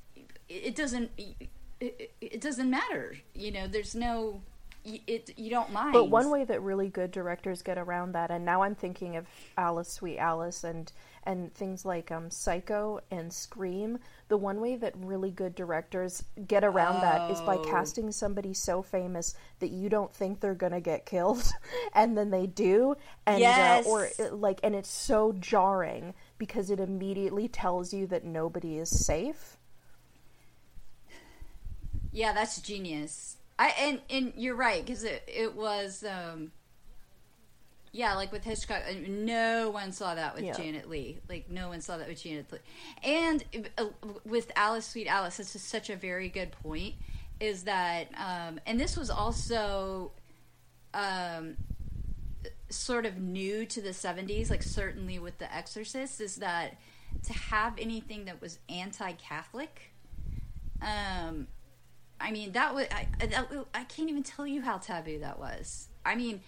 it 0.50 0.76
doesn't 0.76 1.12
it, 1.18 2.12
it 2.22 2.42
doesn't 2.42 2.70
matter. 2.70 3.18
You 3.34 3.52
know, 3.52 3.68
there's 3.68 3.96
no 3.96 4.42
it 4.84 5.32
you 5.38 5.50
don't 5.50 5.72
mind. 5.72 5.94
But 5.94 6.06
one 6.06 6.30
way 6.30 6.44
that 6.46 6.62
really 6.62 6.90
good 6.90 7.12
directors 7.12 7.62
get 7.62 7.78
around 7.78 8.14
that, 8.14 8.32
and 8.32 8.46
now 8.46 8.64
I'm 8.64 8.76
thinking 8.76 9.16
of 9.16 9.26
Alice, 9.58 9.92
Sweet 9.92 10.18
Alice, 10.18 10.64
and 10.64 10.92
and 11.26 11.54
things 11.54 11.86
like 11.86 12.12
um, 12.12 12.30
Psycho 12.30 13.00
and 13.12 13.32
Scream. 13.32 14.00
The 14.28 14.38
one 14.38 14.62
way 14.62 14.76
that 14.78 14.94
really 14.98 15.32
good 15.32 15.56
directors 15.56 16.24
get 16.48 16.64
around 16.64 16.98
oh. 16.98 17.02
that 17.02 17.32
is 17.32 17.42
by 17.42 17.56
oh. 17.56 17.64
casting 17.64 18.12
somebody 18.12 18.54
so 18.54 18.82
famous 18.82 19.36
that 19.60 19.70
you 19.70 19.90
don't 19.90 20.14
think 20.14 20.40
they're 20.40 20.54
gonna 20.54 20.82
get 20.82 21.06
killed, 21.06 21.44
and 21.94 22.18
then 22.18 22.30
they 22.30 22.48
do, 22.48 22.96
and 23.26 23.40
yes. 23.40 23.86
uh, 23.86 23.90
or 23.90 24.10
like, 24.32 24.60
and 24.64 24.76
it's 24.76 24.90
so 24.90 25.34
jarring 25.34 26.14
because 26.38 26.70
it 26.70 26.80
immediately 26.80 27.48
tells 27.48 27.94
you 27.94 28.08
that 28.08 28.24
nobody 28.24 28.78
is 28.78 29.06
safe. 29.06 29.58
Yeah, 32.12 32.34
that's 32.34 32.62
genius. 32.62 33.38
I 33.58 33.74
and 33.80 34.02
and 34.10 34.34
you're 34.36 34.56
right 34.56 34.86
because 34.86 35.04
it 35.04 35.24
it 35.28 35.56
was 35.56 36.04
um 36.04 36.52
yeah 37.96 38.14
like 38.16 38.32
with 38.32 38.44
Hitchcock 38.44 38.82
no 39.08 39.70
one 39.70 39.94
saw 39.94 40.16
that 40.16 40.36
with 40.36 40.44
yeah. 40.44 40.54
Janet 40.54 40.90
Leigh 40.90 41.20
like 41.30 41.50
no 41.50 41.70
one 41.70 41.80
saw 41.80 41.98
that 41.98 42.08
with 42.08 42.22
Janet 42.22 42.52
Leigh 42.52 42.60
and 43.04 43.44
uh, 43.78 43.86
with 44.26 44.52
Alice 44.56 44.86
Sweet 44.86 45.08
Alice 45.08 45.38
this 45.38 45.56
is 45.56 45.64
such 45.64 45.90
a 45.90 45.96
very 45.96 46.28
good 46.28 46.52
point 46.52 46.96
is 47.40 47.64
that 47.64 48.08
um 48.18 48.60
and 48.66 48.80
this 48.80 48.98
was 48.98 49.10
also 49.10 50.12
um 50.94 51.56
sort 52.70 53.06
of 53.06 53.18
new 53.18 53.66
to 53.66 53.82
the 53.82 53.90
70s 53.90 54.50
like 54.50 54.64
certainly 54.64 55.18
with 55.18 55.38
The 55.38 55.54
Exorcist 55.56 56.20
is 56.20 56.38
that 56.38 56.78
to 57.24 57.34
have 57.34 57.76
anything 57.80 58.26
that 58.26 58.42
was 58.42 58.60
anti-Catholic 58.68 59.94
um 60.82 61.48
I 62.18 62.32
mean, 62.32 62.54
that 62.54 62.74
was 62.74 62.88
I, 62.92 63.08
that, 63.20 63.52
I 63.74 63.84
can't 63.84 64.10
even 64.10 64.24
tell 64.24 64.48
you 64.48 64.62
how 64.62 64.78
taboo 64.78 65.20
that 65.20 65.38
was. 65.38 65.90
I 66.06 66.16
mean, 66.16 66.40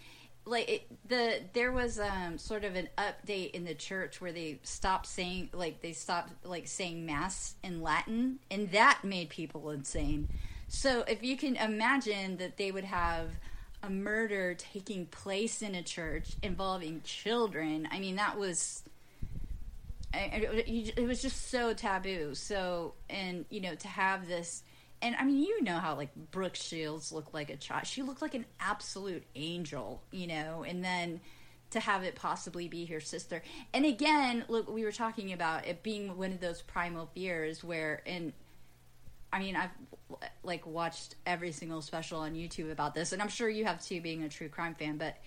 like 0.48 0.70
it, 0.70 1.08
the 1.08 1.42
there 1.54 1.72
was 1.72 2.00
um 2.00 2.38
sort 2.38 2.64
of 2.64 2.76
an 2.76 2.90
update 2.98 3.52
in 3.52 3.66
the 3.66 3.74
church 3.74 4.22
where 4.22 4.32
they 4.32 4.60
stopped 4.64 5.06
saying 5.06 5.50
like 5.54 5.82
they 5.82 5.94
stopped 5.94 6.32
like 6.46 6.68
saying 6.68 7.06
mass 7.06 7.56
in 7.64 7.82
Latin, 7.82 8.40
and 8.50 8.72
that 8.72 9.00
made 9.04 9.30
people 9.30 9.70
insane. 9.70 10.30
So 10.68 11.04
if 11.08 11.24
you 11.24 11.38
can 11.38 11.56
imagine 11.56 12.38
that 12.38 12.58
they 12.58 12.72
would 12.72 12.84
have 12.84 13.30
a 13.84 13.90
murder 13.90 14.54
taking 14.54 15.06
place 15.06 15.62
in 15.62 15.76
a 15.76 15.84
church 15.84 16.32
involving 16.42 17.02
children, 17.04 17.88
I 17.92 18.00
mean 18.00 18.16
that 18.16 18.38
was 18.38 18.84
it 20.14 21.08
was 21.08 21.22
just 21.22 21.50
so 21.50 21.74
taboo. 21.74 22.34
So 22.36 22.94
and 23.10 23.46
you 23.50 23.62
know 23.62 23.76
to 23.76 23.88
have 23.88 24.28
this 24.28 24.64
and 25.02 25.16
I 25.16 25.24
mean, 25.24 25.40
you 25.40 25.64
know 25.64 25.78
how 25.78 25.96
like 25.96 26.10
Brooke 26.32 26.56
Shields 26.56 27.12
looked 27.12 27.34
like 27.34 27.50
a 27.50 27.58
child. 27.58 27.86
She 27.88 28.02
looked 28.02 28.22
like 28.22 28.34
an 28.34 28.46
absolute 28.60 29.24
angel, 29.36 30.02
you 30.12 30.28
know, 30.28 30.64
and 30.68 30.84
then 30.84 31.22
to 31.72 31.80
have 31.80 32.04
it 32.04 32.16
possibly 32.16 32.68
be 32.68 32.86
her 32.86 33.00
sister. 33.00 33.44
And 33.74 33.86
again, 33.86 34.46
look, 34.48 34.70
we 34.70 34.84
were 34.84 34.92
talking 34.92 35.34
about 35.34 35.68
it 35.68 35.84
being 35.84 36.18
one 36.18 36.32
of 36.32 36.40
those 36.40 36.62
primal 36.62 37.08
fears 37.14 37.64
where, 37.64 38.02
and 38.06 38.34
I 39.32 39.40
mean, 39.40 39.56
I've 39.56 39.72
like 40.44 40.66
watched 40.66 41.16
every 41.26 41.52
single 41.52 41.82
special 41.82 42.20
on 42.20 42.34
YouTube 42.34 42.72
about 42.72 42.96
this, 42.96 43.12
and 43.12 43.22
I'm 43.22 43.28
sure 43.28 43.50
you 43.50 43.66
have 43.66 43.84
too, 43.84 44.02
being 44.02 44.24
a 44.24 44.30
true 44.30 44.50
crime 44.50 44.76
fan. 44.76 44.98
But 44.98 45.18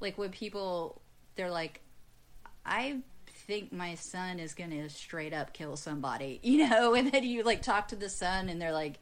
like 0.00 0.16
when 0.16 0.30
people, 0.30 1.02
they're 1.34 1.50
like, 1.50 1.80
I 2.64 3.00
think 3.26 3.72
my 3.72 3.94
son 3.96 4.38
is 4.38 4.54
gonna 4.54 4.88
straight 4.88 5.34
up 5.34 5.52
kill 5.52 5.76
somebody, 5.76 6.38
you 6.44 6.68
know, 6.68 6.94
and 6.94 7.10
then 7.10 7.24
you 7.24 7.42
like 7.42 7.62
talk 7.62 7.88
to 7.88 7.96
the 7.96 8.08
son, 8.08 8.48
and 8.48 8.62
they're 8.62 8.72
like 8.72 9.00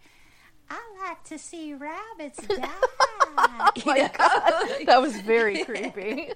I 0.68 0.80
like 1.08 1.24
to 1.24 1.38
see 1.38 1.74
rabbits 1.74 2.38
die. 2.46 2.68
oh 2.68 3.72
my 3.84 4.10
God. 4.16 4.86
That 4.86 5.00
was 5.00 5.20
very 5.20 5.64
creepy. 5.64 6.30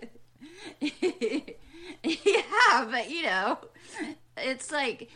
yeah, 2.02 2.86
but 2.90 3.10
you 3.10 3.22
know, 3.22 3.58
it's 4.36 4.70
like 4.70 5.10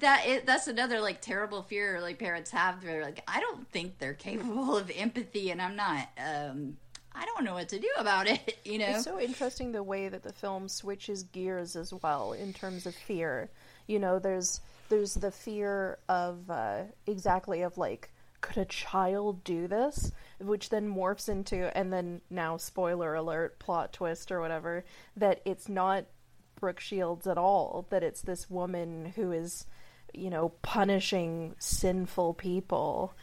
that. 0.00 0.26
It, 0.26 0.46
that's 0.46 0.68
another 0.68 1.00
like 1.00 1.20
terrible 1.20 1.62
fear 1.62 2.00
like 2.00 2.18
parents 2.18 2.50
have. 2.50 2.82
They're 2.82 3.02
like, 3.02 3.22
I 3.26 3.40
don't 3.40 3.68
think 3.70 3.98
they're 3.98 4.14
capable 4.14 4.76
of 4.76 4.90
empathy, 4.94 5.50
and 5.50 5.60
I'm 5.60 5.76
not. 5.76 6.08
Um, 6.18 6.76
I 7.16 7.24
don't 7.26 7.44
know 7.44 7.54
what 7.54 7.68
to 7.68 7.78
do 7.78 7.88
about 7.98 8.26
it. 8.26 8.58
You 8.64 8.78
know, 8.78 8.86
it's 8.86 9.04
so 9.04 9.20
interesting 9.20 9.72
the 9.72 9.82
way 9.82 10.08
that 10.08 10.22
the 10.22 10.32
film 10.32 10.68
switches 10.68 11.22
gears 11.24 11.76
as 11.76 11.92
well 11.92 12.32
in 12.32 12.52
terms 12.54 12.86
of 12.86 12.94
fear. 12.94 13.50
You 13.86 13.98
know, 13.98 14.18
there's 14.18 14.60
there's 14.88 15.14
the 15.14 15.30
fear 15.30 15.98
of 16.08 16.50
uh, 16.50 16.82
exactly 17.06 17.62
of 17.62 17.76
like 17.76 18.10
could 18.44 18.58
a 18.58 18.66
child 18.66 19.42
do 19.42 19.66
this? 19.66 20.12
Which 20.38 20.68
then 20.68 20.94
morphs 20.94 21.28
into, 21.28 21.76
and 21.76 21.92
then 21.92 22.20
now, 22.28 22.58
spoiler 22.58 23.14
alert, 23.14 23.58
plot 23.58 23.92
twist 23.92 24.30
or 24.30 24.40
whatever, 24.40 24.84
that 25.16 25.40
it's 25.44 25.68
not 25.68 26.04
Brooke 26.60 26.80
Shields 26.80 27.26
at 27.26 27.38
all, 27.38 27.86
that 27.88 28.02
it's 28.02 28.20
this 28.20 28.50
woman 28.50 29.12
who 29.16 29.32
is, 29.32 29.66
you 30.12 30.30
know, 30.30 30.50
punishing 30.60 31.54
sinful 31.58 32.34
people. 32.34 33.14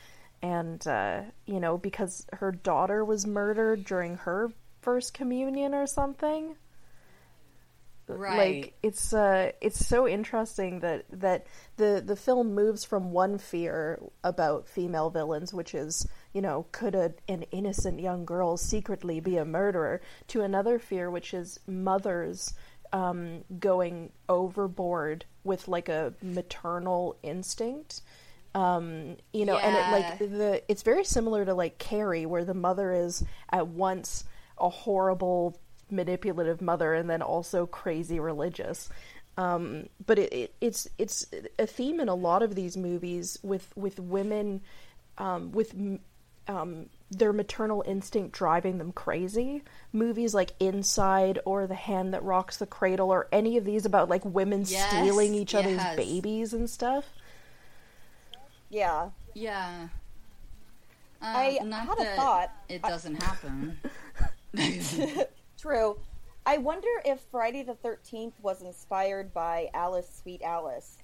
And, 0.41 0.85
uh, 0.87 1.21
you 1.45 1.59
know, 1.59 1.77
because 1.77 2.25
her 2.33 2.51
daughter 2.51 3.05
was 3.05 3.27
murdered 3.27 3.85
during 3.85 4.17
her 4.17 4.51
first 4.81 5.13
communion 5.13 5.75
or 5.75 5.85
something. 5.85 6.55
Right. 8.17 8.37
Like 8.37 8.73
it's 8.83 9.13
uh 9.13 9.51
it's 9.61 9.85
so 9.85 10.07
interesting 10.07 10.79
that 10.81 11.05
that 11.11 11.47
the 11.77 12.03
the 12.05 12.15
film 12.15 12.53
moves 12.53 12.83
from 12.83 13.11
one 13.11 13.37
fear 13.37 13.99
about 14.23 14.67
female 14.67 15.09
villains, 15.09 15.53
which 15.53 15.73
is 15.73 16.07
you 16.33 16.41
know 16.41 16.65
could 16.71 16.95
a, 16.95 17.13
an 17.27 17.43
innocent 17.51 17.99
young 17.99 18.25
girl 18.25 18.57
secretly 18.57 19.19
be 19.19 19.37
a 19.37 19.45
murderer, 19.45 20.01
to 20.27 20.41
another 20.41 20.79
fear, 20.79 21.09
which 21.09 21.33
is 21.33 21.59
mothers 21.67 22.53
um, 22.93 23.43
going 23.59 24.11
overboard 24.27 25.25
with 25.43 25.67
like 25.67 25.89
a 25.89 26.13
maternal 26.21 27.17
instinct. 27.23 28.01
Um, 28.53 29.15
you 29.31 29.45
know, 29.45 29.57
and 29.57 29.75
it 29.75 29.91
like 29.91 30.19
the 30.19 30.63
it's 30.67 30.81
very 30.81 31.05
similar 31.05 31.45
to 31.45 31.53
like 31.53 31.77
Carrie, 31.77 32.25
where 32.25 32.43
the 32.43 32.53
mother 32.53 32.91
is 32.91 33.23
at 33.49 33.67
once 33.67 34.25
a 34.57 34.69
horrible 34.69 35.57
manipulative 35.91 36.61
mother 36.61 36.93
and 36.93 37.09
then 37.09 37.21
also 37.21 37.65
crazy 37.65 38.19
religious. 38.19 38.89
Um, 39.37 39.87
but 40.05 40.19
it, 40.19 40.33
it, 40.33 40.53
it's 40.61 40.87
it's 40.97 41.25
a 41.57 41.65
theme 41.65 41.99
in 41.99 42.09
a 42.09 42.15
lot 42.15 42.43
of 42.43 42.55
these 42.55 42.75
movies 42.75 43.39
with 43.41 43.71
with 43.75 43.99
women 43.99 44.61
um, 45.17 45.51
with 45.51 45.73
um, 46.47 46.89
their 47.09 47.33
maternal 47.33 47.83
instinct 47.85 48.33
driving 48.33 48.77
them 48.77 48.91
crazy. 48.91 49.63
Movies 49.93 50.33
like 50.33 50.51
Inside 50.59 51.39
or 51.45 51.67
The 51.67 51.75
Hand 51.75 52.13
That 52.13 52.23
Rocks 52.23 52.57
the 52.57 52.65
Cradle 52.65 53.09
or 53.09 53.27
any 53.31 53.57
of 53.57 53.65
these 53.65 53.85
about 53.85 54.09
like 54.09 54.23
women 54.25 54.65
Yes, 54.67 54.89
stealing 54.89 55.33
each 55.33 55.55
other's 55.55 55.81
babies 55.95 56.53
and 56.53 56.69
stuff. 56.69 57.05
Yeah. 58.69 59.09
Yeah. 59.33 59.87
Uh, 61.21 61.25
I 61.25 61.59
not 61.63 61.87
had 61.87 61.99
a 61.99 62.15
thought. 62.15 62.51
It 62.69 62.81
doesn't 62.81 63.21
happen. 63.21 63.77
True. 65.61 65.97
I 66.45 66.57
wonder 66.57 66.87
if 67.05 67.19
Friday 67.31 67.61
the 67.63 67.73
13th 67.75 68.33
was 68.41 68.61
inspired 68.63 69.31
by 69.33 69.69
Alice 69.75 70.09
Sweet 70.23 70.41
Alice. 70.41 70.97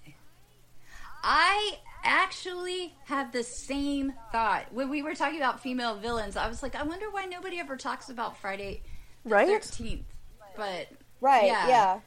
I 1.24 1.78
actually 2.04 2.96
had 3.06 3.32
the 3.32 3.44
same 3.44 4.14
thought 4.32 4.66
when 4.72 4.90
we 4.90 5.04
were 5.04 5.14
talking 5.14 5.38
about 5.38 5.60
female 5.62 5.96
villains. 5.96 6.36
I 6.38 6.48
was 6.48 6.64
like, 6.64 6.76
I 6.76 6.84
wonder 6.84 7.10
why 7.12 7.26
nobody 7.26 7.60
ever 7.60 7.76
talks 7.78 8.10
about 8.10 8.38
Friday 8.38 8.82
the 9.26 9.30
Right? 9.32 9.48
13th. 9.48 10.04
But 10.56 10.88
Right, 11.22 11.46
Yeah. 11.48 11.68
yeah. 11.68 12.00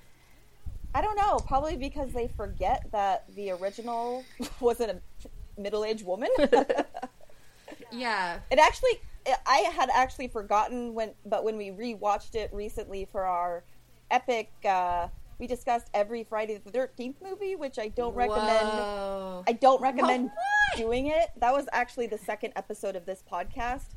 I 0.93 1.03
don't 1.03 1.17
know, 1.17 1.39
probably 1.47 1.77
because 1.77 2.13
they 2.13 2.27
forget 2.37 2.85
that 2.91 3.25
the 3.37 3.51
original 3.53 4.25
wasn't 4.61 4.91
a 4.91 5.61
middle 5.61 5.85
aged 5.85 6.05
woman. 6.05 6.31
yeah, 7.93 8.41
It 8.51 8.59
actually, 8.59 9.01
I 9.47 9.59
had 9.75 9.91
actually 9.95 10.29
forgotten 10.29 10.95
when, 10.95 11.13
but 11.27 11.45
when 11.45 11.57
we 11.57 11.71
rewatched 11.71 12.35
it 12.35 12.51
recently 12.53 13.07
for 13.11 13.25
our 13.25 13.65
epic, 14.11 14.51
uh, 14.65 15.09
we 15.39 15.47
discussed 15.47 15.89
every 15.95 16.25
Friday 16.25 16.61
the 16.63 16.71
Thirteenth 16.71 17.17
movie, 17.23 17.57
which 17.57 17.79
I 17.79 17.89
don't 17.89 18.15
recommend. 18.15 18.69
Whoa. 18.69 19.45
I 19.47 19.53
don't 19.53 19.81
recommend 19.81 20.31
doing 20.77 21.07
it. 21.07 21.31
That 21.39 21.53
was 21.53 21.67
actually 21.73 22.07
the 22.07 22.19
second 22.19 22.53
episode 22.57 22.97
of 22.97 23.07
this 23.07 23.23
podcast. 23.31 23.95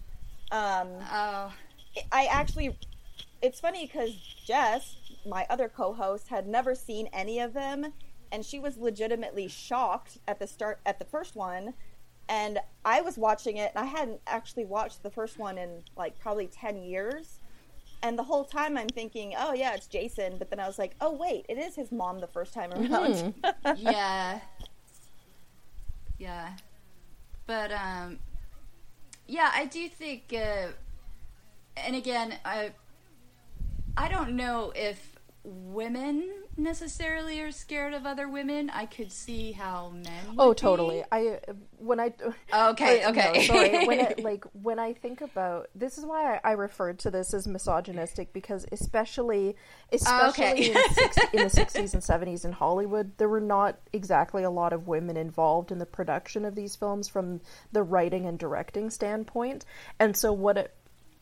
Um, 0.52 0.90
Oh, 1.12 1.52
I 2.12 2.26
actually, 2.26 2.78
it's 3.42 3.60
funny 3.60 3.86
because 3.86 4.12
Jess, 4.46 4.96
my 5.28 5.46
other 5.50 5.70
co-host, 5.70 6.28
had 6.28 6.48
never 6.48 6.76
seen 6.76 7.08
any 7.14 7.40
of 7.40 7.54
them, 7.54 7.94
and 8.32 8.46
she 8.46 8.60
was 8.60 8.78
legitimately 8.78 9.48
shocked 9.48 10.18
at 10.28 10.40
the 10.40 10.48
start 10.48 10.80
at 10.86 11.00
the 11.00 11.06
first 11.06 11.36
one. 11.36 11.74
And 12.30 12.60
I 12.86 13.02
was 13.02 13.18
watching 13.18 13.58
it, 13.58 13.72
and 13.76 13.84
I 13.84 13.88
hadn't 13.88 14.22
actually 14.28 14.66
watched 14.66 15.04
the 15.04 15.10
first 15.10 15.38
one 15.38 15.58
in 15.58 15.84
like 15.96 16.20
probably 16.20 16.48
ten 16.48 16.78
years. 16.78 17.40
And 18.02 18.20
the 18.20 18.24
whole 18.24 18.44
time 18.44 18.78
I'm 18.78 18.90
thinking, 18.90 19.34
oh 19.38 19.54
yeah, 19.54 19.74
it's 19.74 19.88
Jason. 19.88 20.36
But 20.38 20.50
then 20.50 20.60
I 20.60 20.68
was 20.68 20.78
like, 20.78 20.96
oh 21.00 21.14
wait, 21.14 21.46
it 21.48 21.58
is 21.58 21.76
his 21.76 21.92
mom 21.92 22.20
the 22.20 22.28
first 22.28 22.54
time 22.54 22.72
around. 22.74 23.34
yeah, 23.78 24.40
yeah. 26.18 26.54
But 27.46 27.72
um, 27.72 28.20
yeah, 29.28 29.52
I 29.54 29.66
do 29.66 29.88
think. 29.90 30.34
Uh, 30.34 30.68
and 31.78 31.96
again, 31.96 32.36
I 32.46 32.72
I 33.96 34.08
don't 34.08 34.36
know 34.36 34.72
if 34.76 35.16
women 35.44 36.43
necessarily 36.58 37.40
are 37.42 37.52
scared 37.52 37.94
of 37.94 38.06
other 38.06 38.28
women. 38.30 38.70
I 38.70 38.86
could 38.86 39.12
see 39.12 39.52
how 39.54 39.90
men. 39.90 40.36
Oh, 40.38 40.50
would 40.50 40.58
be. 40.58 40.62
totally. 40.62 41.04
I 41.12 41.40
when 41.78 42.00
I 42.00 42.14
Okay, 42.54 43.04
Wait, 43.06 43.16
no, 43.16 43.22
okay. 43.32 43.48
sorry. 43.48 43.86
When 43.88 44.00
I, 44.02 44.16
like 44.22 44.46
when 44.54 44.80
I 44.80 44.94
think 44.94 45.22
about 45.22 45.70
this 45.76 45.98
is 45.98 46.06
why 46.06 46.36
I, 46.36 46.50
I 46.50 46.52
referred 46.54 47.00
to 47.00 47.12
this 47.12 47.34
as 47.34 47.48
misogynistic 47.48 48.34
because 48.34 48.66
especially 48.72 49.56
especially 49.92 50.46
Okay. 50.46 50.72
in, 50.72 50.94
six, 50.94 51.18
in 51.34 51.44
the 51.44 51.50
sixties 51.50 51.94
and 51.94 52.04
seventies 52.04 52.46
in 52.46 52.52
Hollywood, 52.52 53.18
there 53.18 53.30
were 53.30 53.42
not 53.42 53.80
exactly 53.92 54.44
a 54.44 54.50
lot 54.52 54.74
of 54.74 54.88
women 54.88 55.18
involved 55.18 55.72
in 55.72 55.80
the 55.80 55.86
production 55.86 56.46
of 56.46 56.56
these 56.56 56.76
films 56.76 57.08
from 57.08 57.42
the 57.72 57.84
writing 57.84 58.26
and 58.26 58.38
directing 58.40 58.90
standpoint, 58.90 59.66
and 60.00 60.16
so 60.16 60.32
what 60.34 60.58
it 60.58 60.74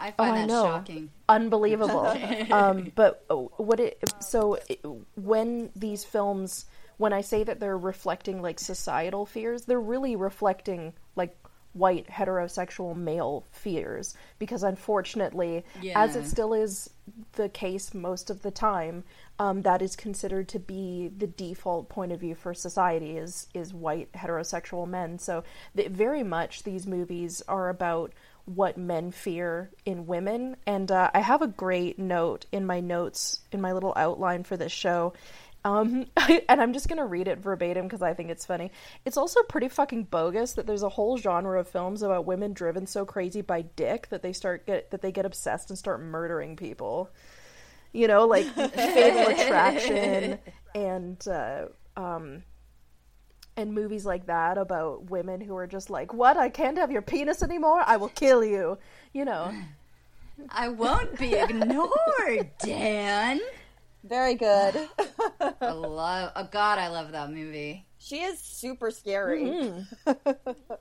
I 0.01 0.09
Oh, 0.09 0.23
find 0.23 0.33
I 0.35 0.39
that 0.41 0.47
know. 0.47 0.63
shocking. 0.63 1.09
Unbelievable. 1.29 2.07
um, 2.51 2.91
but 2.95 3.23
uh, 3.29 3.35
what 3.35 3.79
it 3.79 3.99
so 4.19 4.57
it, 4.67 4.83
when 5.15 5.69
these 5.75 6.03
films, 6.03 6.65
when 6.97 7.13
I 7.13 7.21
say 7.21 7.43
that 7.43 7.59
they're 7.59 7.77
reflecting 7.77 8.41
like 8.41 8.59
societal 8.59 9.25
fears, 9.25 9.63
they're 9.63 9.79
really 9.79 10.15
reflecting 10.15 10.93
like 11.15 11.35
white 11.73 12.05
heterosexual 12.07 12.93
male 12.97 13.45
fears 13.51 14.13
because 14.39 14.61
unfortunately, 14.61 15.63
as 15.95 16.15
it 16.17 16.25
still 16.27 16.53
is 16.53 16.89
the 17.33 17.47
case 17.47 17.93
most 17.93 18.29
of 18.29 18.41
the 18.41 18.51
time, 18.51 19.05
um, 19.39 19.61
that 19.61 19.81
is 19.81 19.95
considered 19.95 20.49
to 20.49 20.59
be 20.59 21.09
the 21.17 21.27
default 21.27 21.87
point 21.87 22.11
of 22.11 22.19
view 22.19 22.35
for 22.35 22.53
society 22.53 23.17
is 23.17 23.47
is 23.53 23.73
white 23.73 24.11
heterosexual 24.13 24.85
men. 24.87 25.17
So 25.17 25.43
th- 25.75 25.89
very 25.89 26.23
much 26.23 26.63
these 26.63 26.85
movies 26.85 27.41
are 27.47 27.69
about 27.69 28.11
what 28.55 28.77
men 28.77 29.11
fear 29.11 29.71
in 29.85 30.07
women. 30.07 30.55
And 30.65 30.91
uh, 30.91 31.11
I 31.13 31.19
have 31.19 31.41
a 31.41 31.47
great 31.47 31.99
note 31.99 32.45
in 32.51 32.65
my 32.65 32.79
notes, 32.79 33.41
in 33.51 33.61
my 33.61 33.71
little 33.73 33.93
outline 33.95 34.43
for 34.43 34.57
this 34.57 34.71
show. 34.71 35.13
Um, 35.63 36.05
and 36.49 36.61
I'm 36.61 36.73
just 36.73 36.89
gonna 36.89 37.05
read 37.05 37.27
it 37.27 37.39
verbatim 37.39 37.85
because 37.85 38.01
I 38.01 38.13
think 38.13 38.29
it's 38.29 38.45
funny. 38.45 38.71
It's 39.05 39.17
also 39.17 39.43
pretty 39.43 39.69
fucking 39.69 40.05
bogus 40.05 40.53
that 40.53 40.65
there's 40.65 40.83
a 40.83 40.89
whole 40.89 41.17
genre 41.17 41.59
of 41.59 41.67
films 41.67 42.01
about 42.01 42.25
women 42.25 42.53
driven 42.53 42.87
so 42.87 43.05
crazy 43.05 43.41
by 43.41 43.61
dick 43.61 44.07
that 44.09 44.23
they 44.23 44.33
start 44.33 44.65
get 44.65 44.91
that 44.91 45.01
they 45.01 45.11
get 45.11 45.25
obsessed 45.25 45.69
and 45.69 45.77
start 45.77 46.01
murdering 46.01 46.55
people. 46.55 47.09
You 47.93 48.07
know, 48.07 48.25
like 48.25 48.45
Fatal 48.55 49.27
Attraction 49.27 50.39
and 50.73 51.27
uh, 51.27 51.65
um, 51.95 52.43
and 53.57 53.73
movies 53.73 54.05
like 54.05 54.25
that 54.27 54.57
about 54.57 55.09
women 55.09 55.41
who 55.41 55.55
are 55.55 55.67
just 55.67 55.89
like, 55.89 56.13
"What? 56.13 56.37
I 56.37 56.49
can't 56.49 56.77
have 56.77 56.91
your 56.91 57.01
penis 57.01 57.43
anymore. 57.43 57.81
I 57.85 57.97
will 57.97 58.09
kill 58.09 58.43
you." 58.43 58.77
You 59.13 59.25
know. 59.25 59.53
I 60.49 60.69
won't 60.69 61.19
be 61.19 61.33
ignored, 61.35 62.49
Dan. 62.63 63.39
Very 64.03 64.33
good. 64.33 64.89
I 65.61 65.71
love. 65.71 66.31
Oh 66.35 66.47
God, 66.51 66.79
I 66.79 66.87
love 66.87 67.11
that 67.11 67.29
movie. 67.31 67.85
she 67.99 68.21
is 68.21 68.39
super 68.39 68.89
scary. 68.89 69.43
Mm-hmm. 69.43 70.31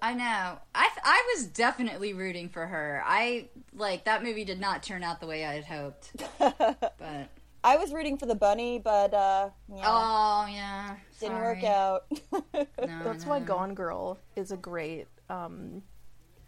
I 0.00 0.14
know. 0.14 0.58
I 0.74 0.88
th- 0.88 1.04
I 1.04 1.34
was 1.34 1.46
definitely 1.48 2.14
rooting 2.14 2.48
for 2.48 2.66
her. 2.66 3.02
I 3.04 3.48
like 3.74 4.04
that 4.04 4.22
movie 4.22 4.44
did 4.46 4.58
not 4.60 4.82
turn 4.82 5.02
out 5.02 5.20
the 5.20 5.26
way 5.26 5.44
I 5.44 5.54
had 5.60 5.64
hoped. 5.64 6.12
But 6.38 7.28
I 7.62 7.76
was 7.76 7.92
rooting 7.92 8.16
for 8.16 8.26
the 8.26 8.34
bunny, 8.34 8.78
but 8.78 9.12
uh, 9.12 9.50
yeah, 9.68 9.82
oh 9.84 10.46
yeah, 10.50 10.96
didn't 11.18 11.36
sorry. 11.36 11.54
work 11.56 11.64
out. 11.64 12.04
No, 12.86 13.04
That's 13.04 13.24
no, 13.24 13.30
why 13.30 13.38
no. 13.38 13.44
Gone 13.44 13.74
Girl 13.74 14.18
is 14.36 14.50
a 14.52 14.56
great 14.56 15.06
um 15.28 15.82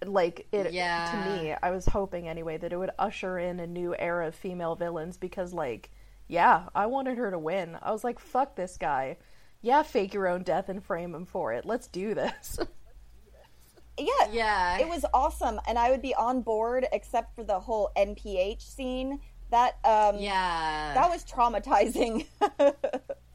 like 0.05 0.47
it 0.53 0.73
Yeah. 0.73 1.05
to 1.11 1.17
me. 1.31 1.55
I 1.63 1.71
was 1.71 1.87
hoping 1.87 2.29
anyway 2.29 2.57
that 2.59 2.73
it 2.73 2.77
would 2.77 2.91
usher 2.99 3.39
in 3.39 3.61
a 3.61 3.67
new 3.67 3.95
era 3.97 4.29
of 4.29 4.35
female 4.35 4.75
villains 4.75 5.17
because 5.19 5.53
like 5.53 5.91
yeah, 6.29 6.69
I 6.75 6.87
wanted 6.87 7.19
her 7.19 7.31
to 7.31 7.39
win. 7.39 7.79
I 7.83 7.93
was 7.93 8.03
like 8.05 8.19
fuck 8.19 8.57
this 8.57 8.77
guy. 8.79 9.19
Yeah, 9.61 9.83
fake 9.83 10.15
your 10.15 10.27
own 10.27 10.43
death 10.43 10.69
and 10.69 10.83
frame 10.83 11.15
him 11.15 11.27
for 11.27 11.53
it. 11.53 11.65
Let's 11.67 11.87
do 11.87 12.15
this. 12.15 12.59
yeah, 13.99 14.27
Yeah. 14.33 14.79
it 14.79 14.89
was 14.89 15.05
awesome, 15.13 15.61
and 15.69 15.79
I 15.79 15.91
would 15.91 16.03
be 16.03 16.15
on 16.15 16.43
board 16.43 16.87
except 16.93 17.37
for 17.37 17.45
the 17.45 17.61
whole 17.61 17.91
NPH 17.97 18.63
scene. 18.63 19.21
That 19.53 19.77
um, 19.85 20.17
Yeah. 20.19 20.95
that 20.95 21.11
was 21.11 21.25
traumatizing. 21.25 22.27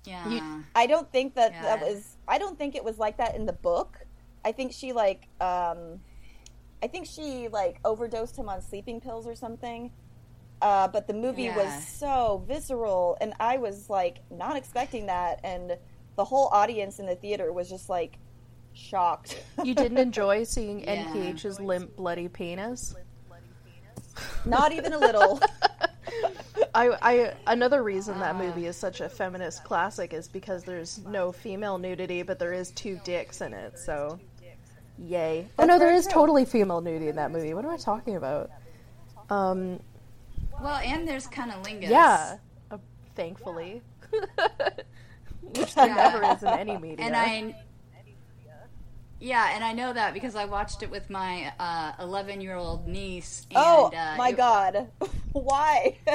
yeah. 0.03 0.61
I 0.75 0.87
don't 0.87 1.09
think 1.11 1.35
that 1.35 1.51
Yeah. 1.53 1.61
that 1.61 1.79
was. 1.81 2.17
I 2.27 2.39
don't 2.39 2.57
think 2.57 2.75
it 2.75 2.83
was 2.83 2.97
like 2.97 3.17
that 3.17 3.35
in 3.35 3.45
the 3.45 3.53
book. 3.53 3.99
I 4.43 4.51
think 4.51 4.73
she 4.73 4.91
like. 4.93 5.27
um 5.39 6.01
I 6.83 6.87
think 6.87 7.05
she 7.07 7.47
like 7.49 7.79
overdosed 7.85 8.35
him 8.37 8.49
on 8.49 8.61
sleeping 8.61 8.99
pills 8.99 9.25
or 9.27 9.35
something. 9.35 9.91
Uh, 10.59 10.87
but 10.87 11.07
the 11.07 11.13
movie 11.13 11.43
Yeah. 11.43 11.55
was 11.55 11.87
so 11.87 12.43
visceral, 12.47 13.15
and 13.21 13.33
I 13.39 13.57
was 13.57 13.87
like 13.89 14.17
not 14.31 14.57
expecting 14.57 15.05
that, 15.05 15.39
and 15.43 15.77
the 16.15 16.25
whole 16.25 16.47
audience 16.47 16.97
in 16.99 17.05
the 17.05 17.15
theater 17.15 17.53
was 17.53 17.69
just 17.69 17.89
like 17.89 18.17
shocked. 18.73 19.39
you 19.63 19.75
didn't 19.75 19.99
enjoy 19.99 20.43
seeing 20.45 20.79
Yeah. 20.79 21.05
NPH's 21.05 21.59
limp 21.59 21.95
bloody 21.95 22.27
penis? 22.27 22.95
not 24.45 24.71
even 24.71 24.93
a 24.93 24.97
little. 24.97 25.39
I, 26.73 26.89
I 27.01 27.33
another 27.47 27.83
reason 27.83 28.19
that 28.19 28.35
movie 28.35 28.65
is 28.65 28.75
such 28.75 29.01
a 29.01 29.09
feminist 29.09 29.63
classic 29.63 30.13
is 30.13 30.27
because 30.27 30.63
there's 30.63 30.99
no 31.05 31.31
female 31.31 31.77
nudity, 31.77 32.23
but 32.23 32.39
there 32.39 32.53
is 32.53 32.71
two 32.71 32.99
dicks 33.03 33.41
in 33.41 33.53
it. 33.53 33.77
So, 33.79 34.19
yay! 34.97 35.47
Oh 35.59 35.65
no, 35.65 35.79
there 35.79 35.93
is 35.93 36.05
true. 36.05 36.13
totally 36.13 36.45
female 36.45 36.81
nudity 36.81 37.07
in 37.09 37.15
that 37.17 37.31
movie. 37.31 37.53
What 37.53 37.65
am 37.65 37.71
I 37.71 37.77
talking 37.77 38.15
about? 38.15 38.49
Um, 39.29 39.79
Well, 40.61 40.77
and 40.77 41.07
there's 41.07 41.27
cunnilingus. 41.27 41.89
yeah, 41.89 42.37
uh, 42.71 42.77
thankfully, 43.15 43.81
which 45.41 45.75
there 45.75 45.87
never 45.93 46.23
is 46.33 46.41
in 46.43 46.49
any 46.49 46.77
media. 46.77 47.05
And 47.05 47.15
I. 47.15 47.55
Yeah, 49.19 49.51
and 49.53 49.63
I 49.63 49.73
know 49.73 49.93
that 49.93 50.13
because 50.13 50.35
I 50.35 50.45
watched 50.45 50.83
it 50.83 50.91
with 50.91 51.09
my 51.09 51.51
11 51.99 52.41
year 52.41 52.55
old 52.55 52.87
niece. 52.87 53.47
And, 53.49 53.57
oh 53.59 53.91
uh, 53.95 54.15
my 54.17 54.29
it- 54.29 54.37
god. 54.37 54.87
Why? 55.33 55.97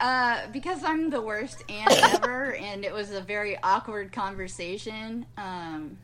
Uh, 0.00 0.48
because 0.52 0.84
I'm 0.84 1.08
the 1.08 1.22
worst 1.22 1.62
aunt 1.70 1.90
ever, 2.14 2.54
and 2.56 2.84
it 2.84 2.92
was 2.92 3.12
a 3.12 3.22
very 3.22 3.56
awkward 3.62 4.12
conversation. 4.12 5.24
Um, 5.38 5.96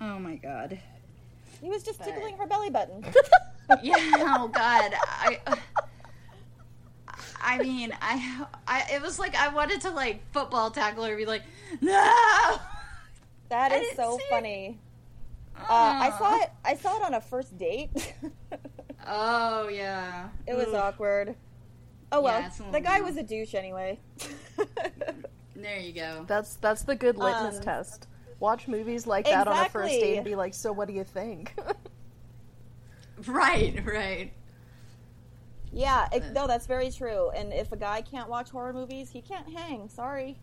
oh 0.00 0.18
my 0.18 0.34
god. 0.36 0.80
he 1.60 1.68
was 1.68 1.84
just 1.84 2.02
tickling 2.02 2.36
her 2.36 2.46
belly 2.46 2.70
button. 2.70 3.04
Yeah. 3.82 3.94
Oh 3.98 4.48
god. 4.48 4.92
I. 4.96 5.38
I 7.40 7.58
mean, 7.58 7.94
I, 8.00 8.46
I, 8.66 8.86
it 8.94 9.02
was 9.02 9.18
like 9.18 9.36
I 9.36 9.48
wanted 9.48 9.82
to 9.82 9.90
like 9.90 10.20
football 10.32 10.70
tackle 10.70 11.04
her 11.04 11.10
and 11.10 11.18
be 11.18 11.26
like, 11.26 11.42
no. 11.80 12.56
That 13.50 13.72
is 13.72 13.94
so 13.94 14.18
funny. 14.30 14.80
it. 14.82 14.87
Funny. 15.66 15.68
Uh, 15.68 15.98
I 16.00 16.10
saw 16.18 16.36
it. 16.42 16.50
I 16.64 16.74
saw 16.76 16.96
it 16.96 17.02
on 17.02 17.14
a 17.14 17.20
first 17.20 17.56
date. 17.58 18.14
Oh 19.10 19.68
yeah. 19.68 20.28
it 20.46 20.54
was 20.54 20.68
Oof. 20.68 20.74
awkward. 20.74 21.34
Oh 22.12 22.20
well, 22.20 22.40
Yeah, 22.40 22.50
the 22.72 22.80
guy 22.80 22.96
weird. 23.00 23.06
was 23.06 23.16
a 23.16 23.22
douche 23.22 23.54
anyway. 23.54 23.98
There 25.56 25.78
you 25.78 25.92
go. 25.92 26.24
That's 26.28 26.54
that's 26.56 26.82
the 26.82 26.94
good 26.94 27.16
litmus 27.16 27.56
Um, 27.56 27.62
test. 27.62 28.06
Watch 28.38 28.68
movies 28.68 29.06
like 29.06 29.24
that 29.24 29.48
on 29.48 29.66
a 29.66 29.68
first 29.68 29.92
date 29.92 30.16
and 30.16 30.24
be 30.24 30.36
like, 30.36 30.54
"So 30.54 30.72
what 30.72 30.88
do 30.88 30.94
you 30.94 31.04
think?" 31.04 31.54
Right. 33.26 33.84
Right. 33.84 34.32
yeah, 35.72 36.06
it, 36.12 36.32
no, 36.32 36.46
that's 36.46 36.66
very 36.66 36.90
true. 36.90 37.30
And 37.30 37.52
if 37.52 37.72
a 37.72 37.76
guy 37.76 38.00
can't 38.02 38.28
watch 38.28 38.50
horror 38.50 38.72
movies, 38.72 39.10
he 39.10 39.20
can't 39.20 39.48
hang. 39.52 39.88
Sorry. 39.88 40.38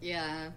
Yeah. 0.00 0.50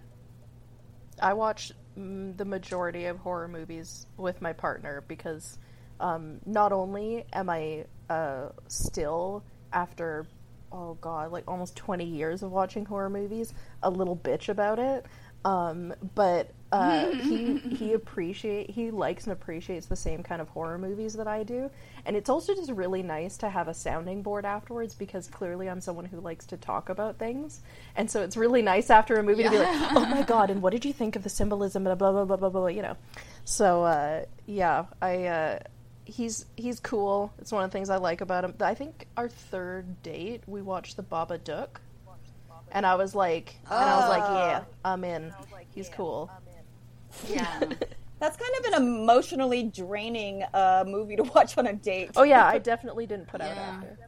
I 1.20 1.32
watch 1.34 1.72
mm, 1.72 1.74
the 1.96 2.44
majority 2.44 3.06
of 3.06 3.18
horror 3.18 3.48
movies 3.48 4.06
with 4.16 4.40
my 4.40 4.52
partner 4.52 5.04
because 5.08 5.58
um, 6.00 6.38
not 6.46 6.72
only 6.72 7.24
am 7.32 7.50
I 7.50 7.84
uh, 8.08 8.48
still 8.68 9.44
after 9.72 10.26
oh 10.70 10.94
god 11.00 11.30
like 11.30 11.44
almost 11.46 11.76
20 11.76 12.04
years 12.04 12.42
of 12.42 12.50
watching 12.50 12.84
horror 12.84 13.10
movies 13.10 13.52
a 13.82 13.90
little 13.90 14.16
bitch 14.16 14.48
about 14.48 14.78
it 14.78 15.06
um, 15.44 15.94
but 16.14 16.50
uh, 16.72 17.10
he 17.10 17.58
he 17.78 17.92
appreciate 17.92 18.70
he 18.70 18.90
likes 18.90 19.24
and 19.24 19.32
appreciates 19.34 19.86
the 19.86 19.96
same 19.96 20.22
kind 20.22 20.40
of 20.40 20.48
horror 20.48 20.78
movies 20.78 21.12
that 21.14 21.28
I 21.28 21.42
do. 21.42 21.70
And 22.06 22.16
it's 22.16 22.30
also 22.30 22.54
just 22.54 22.70
really 22.70 23.02
nice 23.02 23.36
to 23.38 23.50
have 23.50 23.68
a 23.68 23.74
sounding 23.74 24.22
board 24.22 24.46
afterwards 24.46 24.94
because 24.94 25.28
clearly 25.28 25.68
I'm 25.68 25.82
someone 25.82 26.06
who 26.06 26.18
likes 26.18 26.46
to 26.46 26.56
talk 26.56 26.88
about 26.88 27.18
things. 27.18 27.60
And 27.94 28.10
so 28.10 28.22
it's 28.22 28.38
really 28.38 28.62
nice 28.62 28.88
after 28.88 29.16
a 29.16 29.22
movie 29.22 29.42
to 29.42 29.50
be 29.50 29.58
like 29.58 29.92
oh 29.92 30.06
my 30.06 30.22
god 30.22 30.50
and 30.50 30.62
what 30.62 30.70
did 30.70 30.84
you 30.84 30.94
think 30.94 31.14
of 31.14 31.22
the 31.22 31.28
symbolism 31.28 31.86
and 31.86 31.98
blah 31.98 32.10
blah 32.10 32.24
blah 32.24 32.36
blah 32.36 32.48
blah 32.48 32.66
you 32.68 32.82
know. 32.82 32.96
So 33.44 33.84
uh, 33.84 34.24
yeah 34.46 34.86
I 35.02 35.26
uh, 35.26 35.58
he's 36.06 36.46
he's 36.56 36.80
cool. 36.80 37.34
It's 37.38 37.52
one 37.52 37.64
of 37.64 37.70
the 37.70 37.76
things 37.76 37.90
I 37.90 37.98
like 37.98 38.22
about 38.22 38.44
him. 38.44 38.54
I 38.60 38.72
think 38.72 39.06
our 39.18 39.28
third 39.28 40.02
date 40.02 40.42
we 40.46 40.62
watched 40.62 40.96
the 40.96 41.02
Babadook. 41.02 41.68
And 42.74 42.86
I 42.86 42.94
was 42.94 43.14
like 43.14 43.56
and 43.70 43.78
I 43.78 43.96
was 43.96 44.08
like 44.08 44.30
yeah 44.30 44.62
I'm 44.82 45.04
in. 45.04 45.34
He's 45.74 45.90
cool 45.90 46.30
Yeah. 47.28 47.60
That's 48.20 48.36
kind 48.36 48.52
of 48.60 48.72
an 48.72 48.82
emotionally 48.86 49.64
draining 49.64 50.44
uh, 50.54 50.84
movie 50.86 51.16
to 51.16 51.24
watch 51.24 51.58
on 51.58 51.66
a 51.66 51.72
date. 51.72 52.10
oh 52.16 52.22
yeah 52.22 52.46
I 52.46 52.58
definitely 52.72 53.06
didn't 53.06 53.26
put 53.28 53.40
out 53.40 53.56
after 53.56 53.98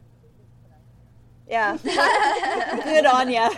Yeah. 1.47 1.77
Good 2.83 3.05
on 3.05 3.29
ya. 3.29 3.49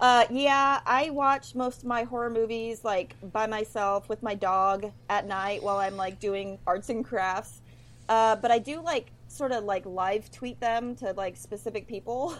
uh, 0.00 0.24
yeah, 0.30 0.80
I 0.86 1.10
watch 1.10 1.54
most 1.54 1.82
of 1.82 1.84
my 1.84 2.02
horror 2.04 2.30
movies 2.30 2.82
like 2.82 3.14
by 3.32 3.46
myself 3.46 4.08
with 4.08 4.22
my 4.22 4.34
dog 4.34 4.90
at 5.08 5.26
night 5.26 5.62
while 5.62 5.76
I'm 5.78 5.96
like 5.96 6.18
doing 6.18 6.58
arts 6.66 6.88
and 6.88 7.04
crafts. 7.04 7.60
Uh, 8.08 8.36
but 8.36 8.50
I 8.50 8.58
do 8.58 8.80
like 8.80 9.12
sort 9.28 9.52
of 9.52 9.64
like 9.64 9.86
live 9.86 10.30
tweet 10.30 10.58
them 10.60 10.96
to 10.96 11.12
like 11.12 11.36
specific 11.36 11.86
people. 11.86 12.34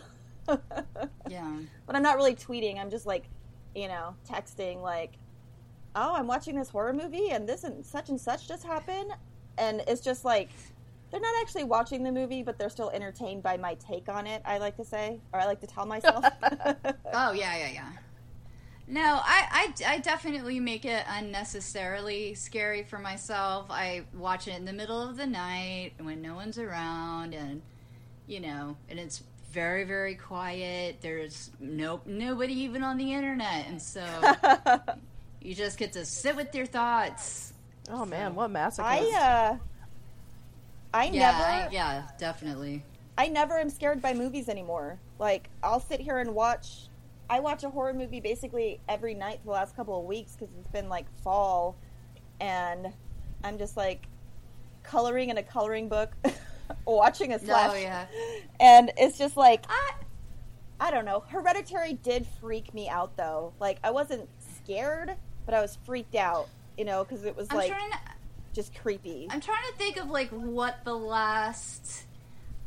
Yeah. 1.29 1.57
but 1.87 1.95
I'm 1.95 2.03
not 2.03 2.17
really 2.17 2.35
tweeting. 2.35 2.79
I'm 2.81 2.91
just 2.91 3.07
like, 3.07 3.29
you 3.75 3.89
know, 3.89 4.17
texting 4.29 4.83
like, 4.83 5.13
"Oh, 5.95 6.15
I'm 6.15 6.27
watching 6.27 6.57
this 6.57 6.69
horror 6.69 6.93
movie, 6.93 7.31
and 7.31 7.49
this 7.49 7.65
and 7.65 7.85
such 7.85 8.09
and 8.09 8.21
such 8.21 8.49
just 8.49 8.65
happened," 8.65 9.13
and 9.59 9.83
it's 9.87 10.01
just 10.01 10.25
like 10.25 10.51
they're 11.11 11.21
not 11.21 11.35
actually 11.43 11.65
watching 11.65 12.03
the 12.03 12.13
movie, 12.13 12.43
but 12.43 12.59
they're 12.59 12.71
still 12.71 12.91
entertained 12.91 13.43
by 13.43 13.59
my 13.59 13.75
take 13.75 14.09
on 14.09 14.27
it. 14.27 14.43
I 14.47 14.59
like 14.59 14.77
to 14.77 14.85
say, 14.85 15.21
or 15.33 15.41
I 15.41 15.45
like 15.45 15.61
to 15.61 15.67
tell 15.67 15.87
myself. 15.87 16.25
Oh 17.15 17.33
yeah, 17.33 17.57
yeah, 17.59 17.71
yeah. 17.75 17.89
No, 18.89 19.21
I, 19.23 19.73
I, 19.87 19.95
I 19.95 19.99
definitely 19.99 20.59
make 20.59 20.85
it 20.85 21.05
unnecessarily 21.09 22.35
scary 22.35 22.83
for 22.83 22.99
myself. 22.99 23.67
I 23.71 24.05
watch 24.15 24.49
it 24.49 24.57
in 24.57 24.65
the 24.65 24.73
middle 24.73 25.01
of 25.01 25.17
the 25.17 25.27
night 25.27 25.93
when 26.01 26.21
no 26.21 26.35
one's 26.35 26.59
around, 26.59 27.35
and 27.35 27.63
you 28.27 28.41
know, 28.41 28.77
and 28.89 28.99
it's 28.99 29.23
very, 29.53 29.85
very 29.85 30.15
quiet. 30.15 30.99
There's 31.01 31.51
no 31.61 32.01
nobody 32.07 32.55
even 32.61 32.83
on 32.83 32.97
the 32.97 33.13
internet, 33.13 33.67
and 33.69 33.81
so 33.81 34.05
you 35.43 35.55
just 35.55 35.79
get 35.79 35.93
to 35.93 36.05
sit 36.05 36.35
with 36.35 36.55
your 36.55 36.67
thoughts. 36.67 37.53
oh 37.91 38.07
man 38.07 38.35
what 38.35 38.51
massacre! 38.51 38.89
I 38.89 38.99
uh, 38.99 39.57
I 40.95 41.05
Yeah, 41.07 41.31
never, 41.33 41.45
I, 41.45 41.69
yeah, 41.71 42.03
definitely. 42.19 42.83
I 43.19 43.29
never 43.29 43.59
am 43.59 43.69
scared 43.71 44.01
by 44.01 44.15
movies 44.15 44.49
anymore. 44.49 44.99
Like 45.19 45.51
I'll 45.63 45.81
sit 45.81 46.01
here 46.01 46.19
and 46.19 46.35
watch. 46.35 46.89
I 47.29 47.41
watch 47.41 47.63
a 47.65 47.71
horror 47.71 47.95
movie 47.95 48.21
basically 48.21 48.81
every 48.89 49.15
night 49.15 49.39
for 49.39 49.45
the 49.47 49.51
last 49.53 49.77
couple 49.77 49.99
of 49.99 50.07
weeks 50.07 50.33
because 50.37 50.55
it's 50.59 50.69
been 50.69 50.89
like 50.89 51.07
fall, 51.23 51.77
and 52.41 52.93
I'm 53.45 53.59
just 53.59 53.77
like 53.77 54.07
coloring 54.83 55.31
in 55.31 55.39
a 55.39 55.43
coloring 55.43 55.89
book, 55.89 56.11
watching 56.87 57.33
a 57.33 57.39
slash, 57.39 57.71
Oh 57.73 57.77
yeah. 57.77 58.07
and 58.61 58.91
it's 58.97 59.19
just 59.19 59.37
like 59.37 59.65
I, 59.69 59.93
I 60.81 60.91
don't 60.91 61.05
know. 61.05 61.21
Hereditary 61.29 61.95
did 61.95 62.27
freak 62.41 62.73
me 62.75 62.89
out 62.89 63.17
though. 63.17 63.53
Like 63.61 63.79
I 63.85 63.91
wasn't 63.91 64.29
scared, 64.65 65.15
but 65.47 65.55
I 65.55 65.61
was 65.61 65.79
freaked 65.85 66.15
out. 66.15 66.49
You 66.79 66.85
know, 66.87 67.05
because 67.05 67.25
it 67.25 67.37
was 67.37 67.49
I'm 67.51 67.59
like 67.59 67.69
to. 67.73 67.99
just 68.55 68.75
creepy. 68.75 69.27
I'm 69.31 69.41
trying 69.41 69.63
to 69.71 69.79
think 69.79 69.97
of 69.99 70.09
like 70.11 70.31
what 70.31 70.85
the 70.85 70.95
last. 70.97 72.05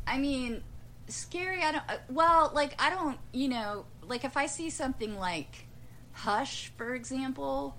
I 0.06 0.18
mean, 0.18 0.62
scary. 1.08 1.62
I 1.62 1.72
don't. 1.72 1.84
uh, 1.88 1.96
Well, 2.08 2.52
like 2.54 2.80
I 2.80 2.90
don't. 2.90 3.18
You 3.32 3.48
know, 3.48 3.84
like 4.02 4.24
if 4.24 4.36
I 4.36 4.46
see 4.46 4.70
something 4.70 5.18
like 5.18 5.66
Hush, 6.12 6.72
for 6.78 6.94
example, 6.94 7.76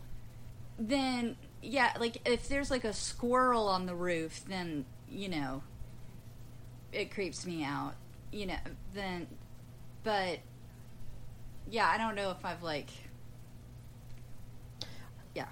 then 0.77 1.37
yeah, 1.61 1.93
like 1.99 2.27
if 2.29 2.47
there's 2.49 2.69
like 2.69 2.83
a 2.83 2.93
squirrel 2.93 3.67
on 3.67 3.85
the 3.85 3.95
roof, 3.95 4.43
then 4.47 4.85
you 5.09 5.29
know, 5.29 5.63
it 6.91 7.13
creeps 7.13 7.45
me 7.45 7.63
out. 7.63 7.93
You 8.31 8.47
know, 8.47 8.57
then, 8.93 9.27
but 10.03 10.39
yeah, 11.69 11.89
I 11.89 11.97
don't 11.97 12.15
know 12.15 12.31
if 12.31 12.43
I've 12.45 12.63
like. 12.63 12.89
Yeah. 15.35 15.45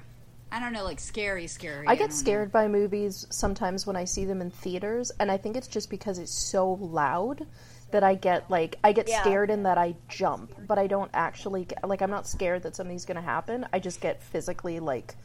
I 0.52 0.60
don't 0.60 0.74
know, 0.74 0.84
like 0.84 1.00
scary, 1.00 1.48
scary. 1.48 1.88
I 1.88 1.92
don't 1.92 1.98
get 2.00 2.10
know. 2.12 2.16
scared 2.16 2.52
by 2.52 2.68
movies 2.68 3.28
sometimes 3.30 3.86
when 3.88 3.96
I 3.96 4.06
see 4.06 4.26
them 4.26 4.42
in 4.42 4.50
theaters, 4.52 5.12
and 5.20 5.32
I 5.32 5.38
think 5.38 5.56
it's 5.56 5.68
just 5.68 5.90
because 5.90 6.18
it's 6.20 6.32
so 6.32 6.74
loud 6.74 7.46
that 7.92 8.04
I 8.04 8.16
get 8.16 8.50
like 8.50 8.78
I 8.84 8.92
get 8.92 9.08
Yeah. 9.08 9.22
scared 9.22 9.50
and 9.50 9.66
that 9.66 9.78
I 9.78 9.96
jump, 10.10 10.54
but 10.68 10.78
I 10.78 10.88
don't 10.88 11.12
actually 11.14 11.66
get, 11.66 11.88
like 11.88 12.02
I'm 12.02 12.10
not 12.10 12.28
scared 12.28 12.64
that 12.64 12.76
something's 12.76 13.06
going 13.06 13.16
to 13.16 13.22
happen. 13.22 13.66
I 13.72 13.80
just 13.80 14.02
get 14.02 14.22
physically 14.22 14.80
like 14.80 15.16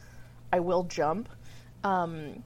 I 0.53 0.59
will 0.59 0.83
jump. 0.83 1.27
Um, 1.83 2.43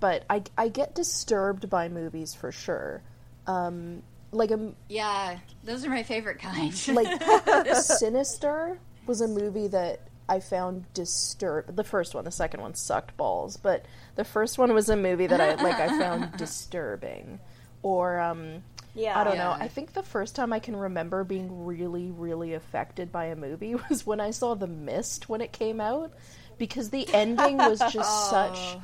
but 0.00 0.24
I 0.28 0.42
I 0.56 0.68
get 0.68 0.94
disturbed 0.94 1.68
by 1.70 1.88
movies 1.88 2.34
for 2.34 2.52
sure. 2.52 3.02
Um, 3.46 4.02
like 4.32 4.50
a 4.50 4.72
Yeah, 4.88 5.38
those 5.64 5.84
are 5.84 5.90
my 5.90 6.02
favorite 6.02 6.38
kind. 6.38 6.72
like 6.88 7.74
Sinister 7.76 8.78
was 9.06 9.20
a 9.20 9.28
movie 9.28 9.68
that 9.68 10.00
I 10.28 10.40
found 10.40 10.92
disturb. 10.92 11.74
The 11.74 11.84
first 11.84 12.14
one, 12.14 12.24
the 12.24 12.30
second 12.30 12.60
one 12.60 12.74
sucked 12.74 13.16
balls, 13.16 13.56
but 13.56 13.86
the 14.16 14.24
first 14.24 14.58
one 14.58 14.74
was 14.74 14.88
a 14.90 14.96
movie 14.96 15.26
that 15.26 15.40
I 15.40 15.54
like. 15.54 15.80
I 15.80 15.88
found 15.98 16.32
disturbing, 16.36 17.40
or 17.82 18.20
um, 18.20 18.62
Yeah. 18.94 19.18
I 19.18 19.24
don't 19.24 19.38
know. 19.38 19.56
I 19.58 19.68
think 19.68 19.94
the 19.94 20.02
first 20.02 20.36
time 20.36 20.52
I 20.52 20.58
can 20.58 20.76
remember 20.76 21.24
being 21.24 21.64
really, 21.64 22.10
really 22.10 22.52
affected 22.52 23.10
by 23.10 23.26
a 23.26 23.36
movie 23.36 23.74
was 23.88 24.04
when 24.04 24.20
I 24.20 24.30
saw 24.30 24.54
The 24.54 24.66
Mist 24.66 25.30
when 25.30 25.40
it 25.40 25.52
came 25.52 25.80
out, 25.80 26.12
because 26.58 26.90
the 26.90 27.08
ending 27.14 27.56
was 27.56 27.78
just 27.90 28.30
such 28.30 28.76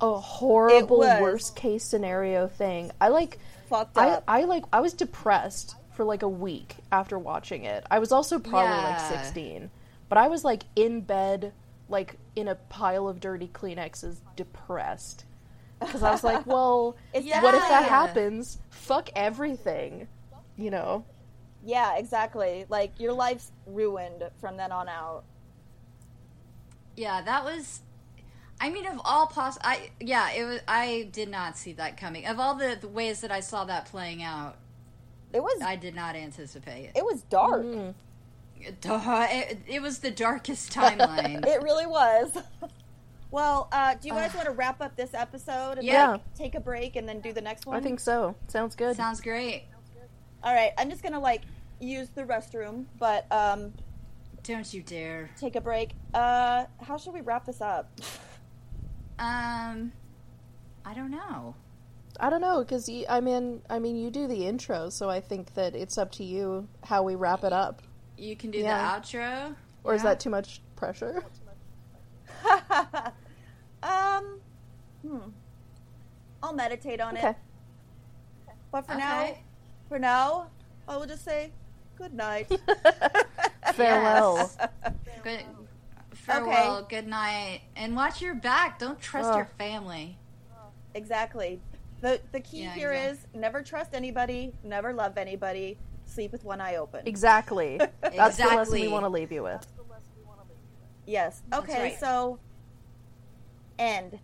a 0.00 0.18
horrible 0.18 0.98
worst 1.00 1.56
case 1.56 1.84
scenario 1.84 2.48
thing. 2.48 2.90
I 3.00 3.08
like 3.08 3.38
Fucked 3.68 3.96
I, 3.98 4.08
up. 4.10 4.24
I 4.26 4.44
like 4.44 4.64
I 4.72 4.80
was 4.80 4.92
depressed 4.94 5.76
for 5.92 6.04
like 6.04 6.22
a 6.22 6.28
week 6.28 6.76
after 6.90 7.18
watching 7.18 7.64
it. 7.64 7.84
I 7.90 7.98
was 7.98 8.10
also 8.12 8.38
probably 8.38 8.76
like 8.76 9.00
16. 9.00 9.70
But 10.08 10.18
I 10.18 10.28
was 10.28 10.44
like 10.44 10.64
in 10.74 11.02
bed 11.02 11.52
like 11.88 12.16
in 12.36 12.48
a 12.48 12.54
pile 12.54 13.08
of 13.08 13.20
dirty 13.20 13.48
Kleenexes 13.48 14.16
depressed. 14.36 15.24
Cuz 15.80 16.02
I 16.02 16.10
was 16.10 16.24
like, 16.24 16.46
well, 16.46 16.96
It's 17.12 17.26
what 17.42 17.54
if 17.54 17.60
that 17.68 17.82
Yeah. 17.82 17.88
happens? 17.88 18.58
Fuck 18.70 19.10
everything. 19.14 20.08
You 20.56 20.70
know. 20.70 21.04
Yeah, 21.64 21.96
exactly. 21.96 22.66
Like 22.68 22.98
your 22.98 23.12
life's 23.12 23.52
ruined 23.66 24.24
from 24.40 24.56
then 24.56 24.72
on 24.72 24.88
out. 24.88 25.24
Yeah, 26.96 27.22
that 27.22 27.44
was. 27.44 27.80
I 28.60 28.68
mean, 28.70 28.86
of 28.86 29.00
all 29.04 29.26
poss, 29.26 29.56
I 29.64 29.90
yeah, 30.00 30.30
it 30.32 30.44
was. 30.44 30.60
I 30.68 31.08
did 31.12 31.30
not 31.30 31.56
see 31.56 31.72
that 31.74 31.96
coming. 31.96 32.26
Of 32.26 32.38
all 32.38 32.54
the, 32.54 32.76
the 32.80 32.88
ways 32.88 33.22
that 33.22 33.32
I 33.32 33.40
saw 33.40 33.64
that 33.64 33.86
playing 33.86 34.22
out, 34.22 34.56
It 35.32 35.42
was 35.42 35.62
I 35.62 35.76
did 35.76 35.94
not 35.94 36.14
anticipate. 36.14 36.86
it 36.94 36.98
It 36.98 37.04
was 37.04 37.22
dark. 37.22 37.64
Duh, 38.82 39.26
it, 39.30 39.58
it 39.66 39.80
was 39.80 40.00
the 40.00 40.10
darkest 40.10 40.70
timeline. 40.74 41.46
It 41.46 41.62
really 41.62 41.86
was. 41.86 42.36
well, 43.30 43.68
uh, 43.72 43.94
do 43.94 44.08
you 44.08 44.12
guys 44.14 44.34
want 44.34 44.44
to 44.46 44.52
wrap 44.52 44.82
up 44.82 44.94
this 44.96 45.14
episode 45.14 45.78
and 45.78 45.84
Yeah. 45.86 46.10
like, 46.12 46.34
take 46.34 46.54
a 46.54 46.60
break 46.60 46.96
and 46.96 47.08
then 47.08 47.20
do 47.20 47.32
the 47.32 47.40
next 47.40 47.64
one? 47.64 47.76
I 47.76 47.80
think 47.80 48.00
so. 48.00 48.34
Sounds 48.48 48.76
good. 48.76 48.96
Sounds 48.96 49.22
great. 49.22 49.64
All 50.42 50.54
right, 50.54 50.72
I'm 50.76 50.90
just 50.90 51.02
gonna 51.02 51.20
like 51.20 51.42
use 51.80 52.08
the 52.10 52.24
restroom, 52.24 52.84
but 52.98 53.26
um, 53.32 53.72
Don't 54.42 54.72
you 54.74 54.82
dare. 54.82 55.30
take 55.38 55.56
a 55.56 55.60
break. 55.62 55.92
Uh, 56.12 56.64
how 56.82 56.98
should 56.98 57.14
we 57.14 57.20
wrap 57.22 57.46
this 57.46 57.60
up? 57.62 57.90
Um, 59.20 59.92
I 60.84 60.94
don't 60.94 61.10
know. 61.10 61.54
I 62.18 62.28
don't 62.28 62.40
know 62.40 62.64
cuz 62.64 62.90
I 63.08 63.20
mean 63.20 63.62
I 63.70 63.78
mean 63.78 63.96
you 63.96 64.10
do 64.10 64.26
the 64.26 64.46
intro, 64.46 64.88
so 64.90 65.08
I 65.08 65.20
think 65.20 65.54
that 65.54 65.74
it's 65.74 65.96
up 65.98 66.10
to 66.12 66.24
you 66.24 66.66
how 66.84 67.02
we 67.02 67.14
wrap 67.14 67.44
it 67.44 67.52
up. 67.52 67.82
You 68.16 68.34
can 68.36 68.50
do 68.50 68.58
Yeah. 68.58 68.98
the 69.00 69.00
outro. 69.18 69.54
Or 69.84 69.94
is 69.94 70.02
that 70.02 70.20
too 70.20 70.30
much 70.30 70.60
pressure? 70.76 71.22
Um, 73.82 74.40
hmm. 75.00 75.18
I'll 76.42 76.52
meditate 76.52 77.00
on 77.00 77.16
Okay. 77.16 77.30
it. 77.30 77.36
But 78.70 78.86
for 78.86 78.94
now, 78.94 79.36
for 79.88 79.98
now, 79.98 80.50
I 80.86 80.96
will 80.98 81.06
just 81.06 81.24
say 81.24 81.50
good 81.96 82.12
night. 82.12 82.46
Farewell. 83.72 84.50
Yes. 84.50 84.58
Good. 85.22 85.44
Farewell. 86.20 86.86
Good 86.88 87.06
night. 87.06 87.62
And 87.76 87.96
watch 87.96 88.20
your 88.22 88.34
back. 88.34 88.78
Don't 88.78 89.00
trust 89.00 89.30
Ugh. 89.30 89.36
your 89.36 89.48
family. 89.58 90.18
exactly. 90.94 91.60
The 92.00 92.20
the 92.32 92.40
key 92.40 92.62
Yeah, 92.62 92.72
here 92.74 92.92
is 92.92 93.18
exactly. 93.18 93.40
never 93.40 93.62
trust 93.62 93.94
anybody, 93.94 94.54
never 94.64 94.92
love 94.94 95.18
anybody, 95.18 95.76
sleep 96.06 96.32
with 96.32 96.44
one 96.44 96.60
eye 96.60 96.76
open. 96.76 97.02
Exactly. 97.06 97.78
That's 98.00 98.38
the 98.38 98.44
lesson 98.46 98.80
we 98.80 98.88
want 98.88 99.04
to 99.04 99.08
leave 99.10 99.30
you 99.30 99.42
with. 99.42 99.66
Yes. 101.06 101.42
Okay, 101.52 101.82
right. 101.82 102.00
so 102.00 102.38
end. 103.78 104.18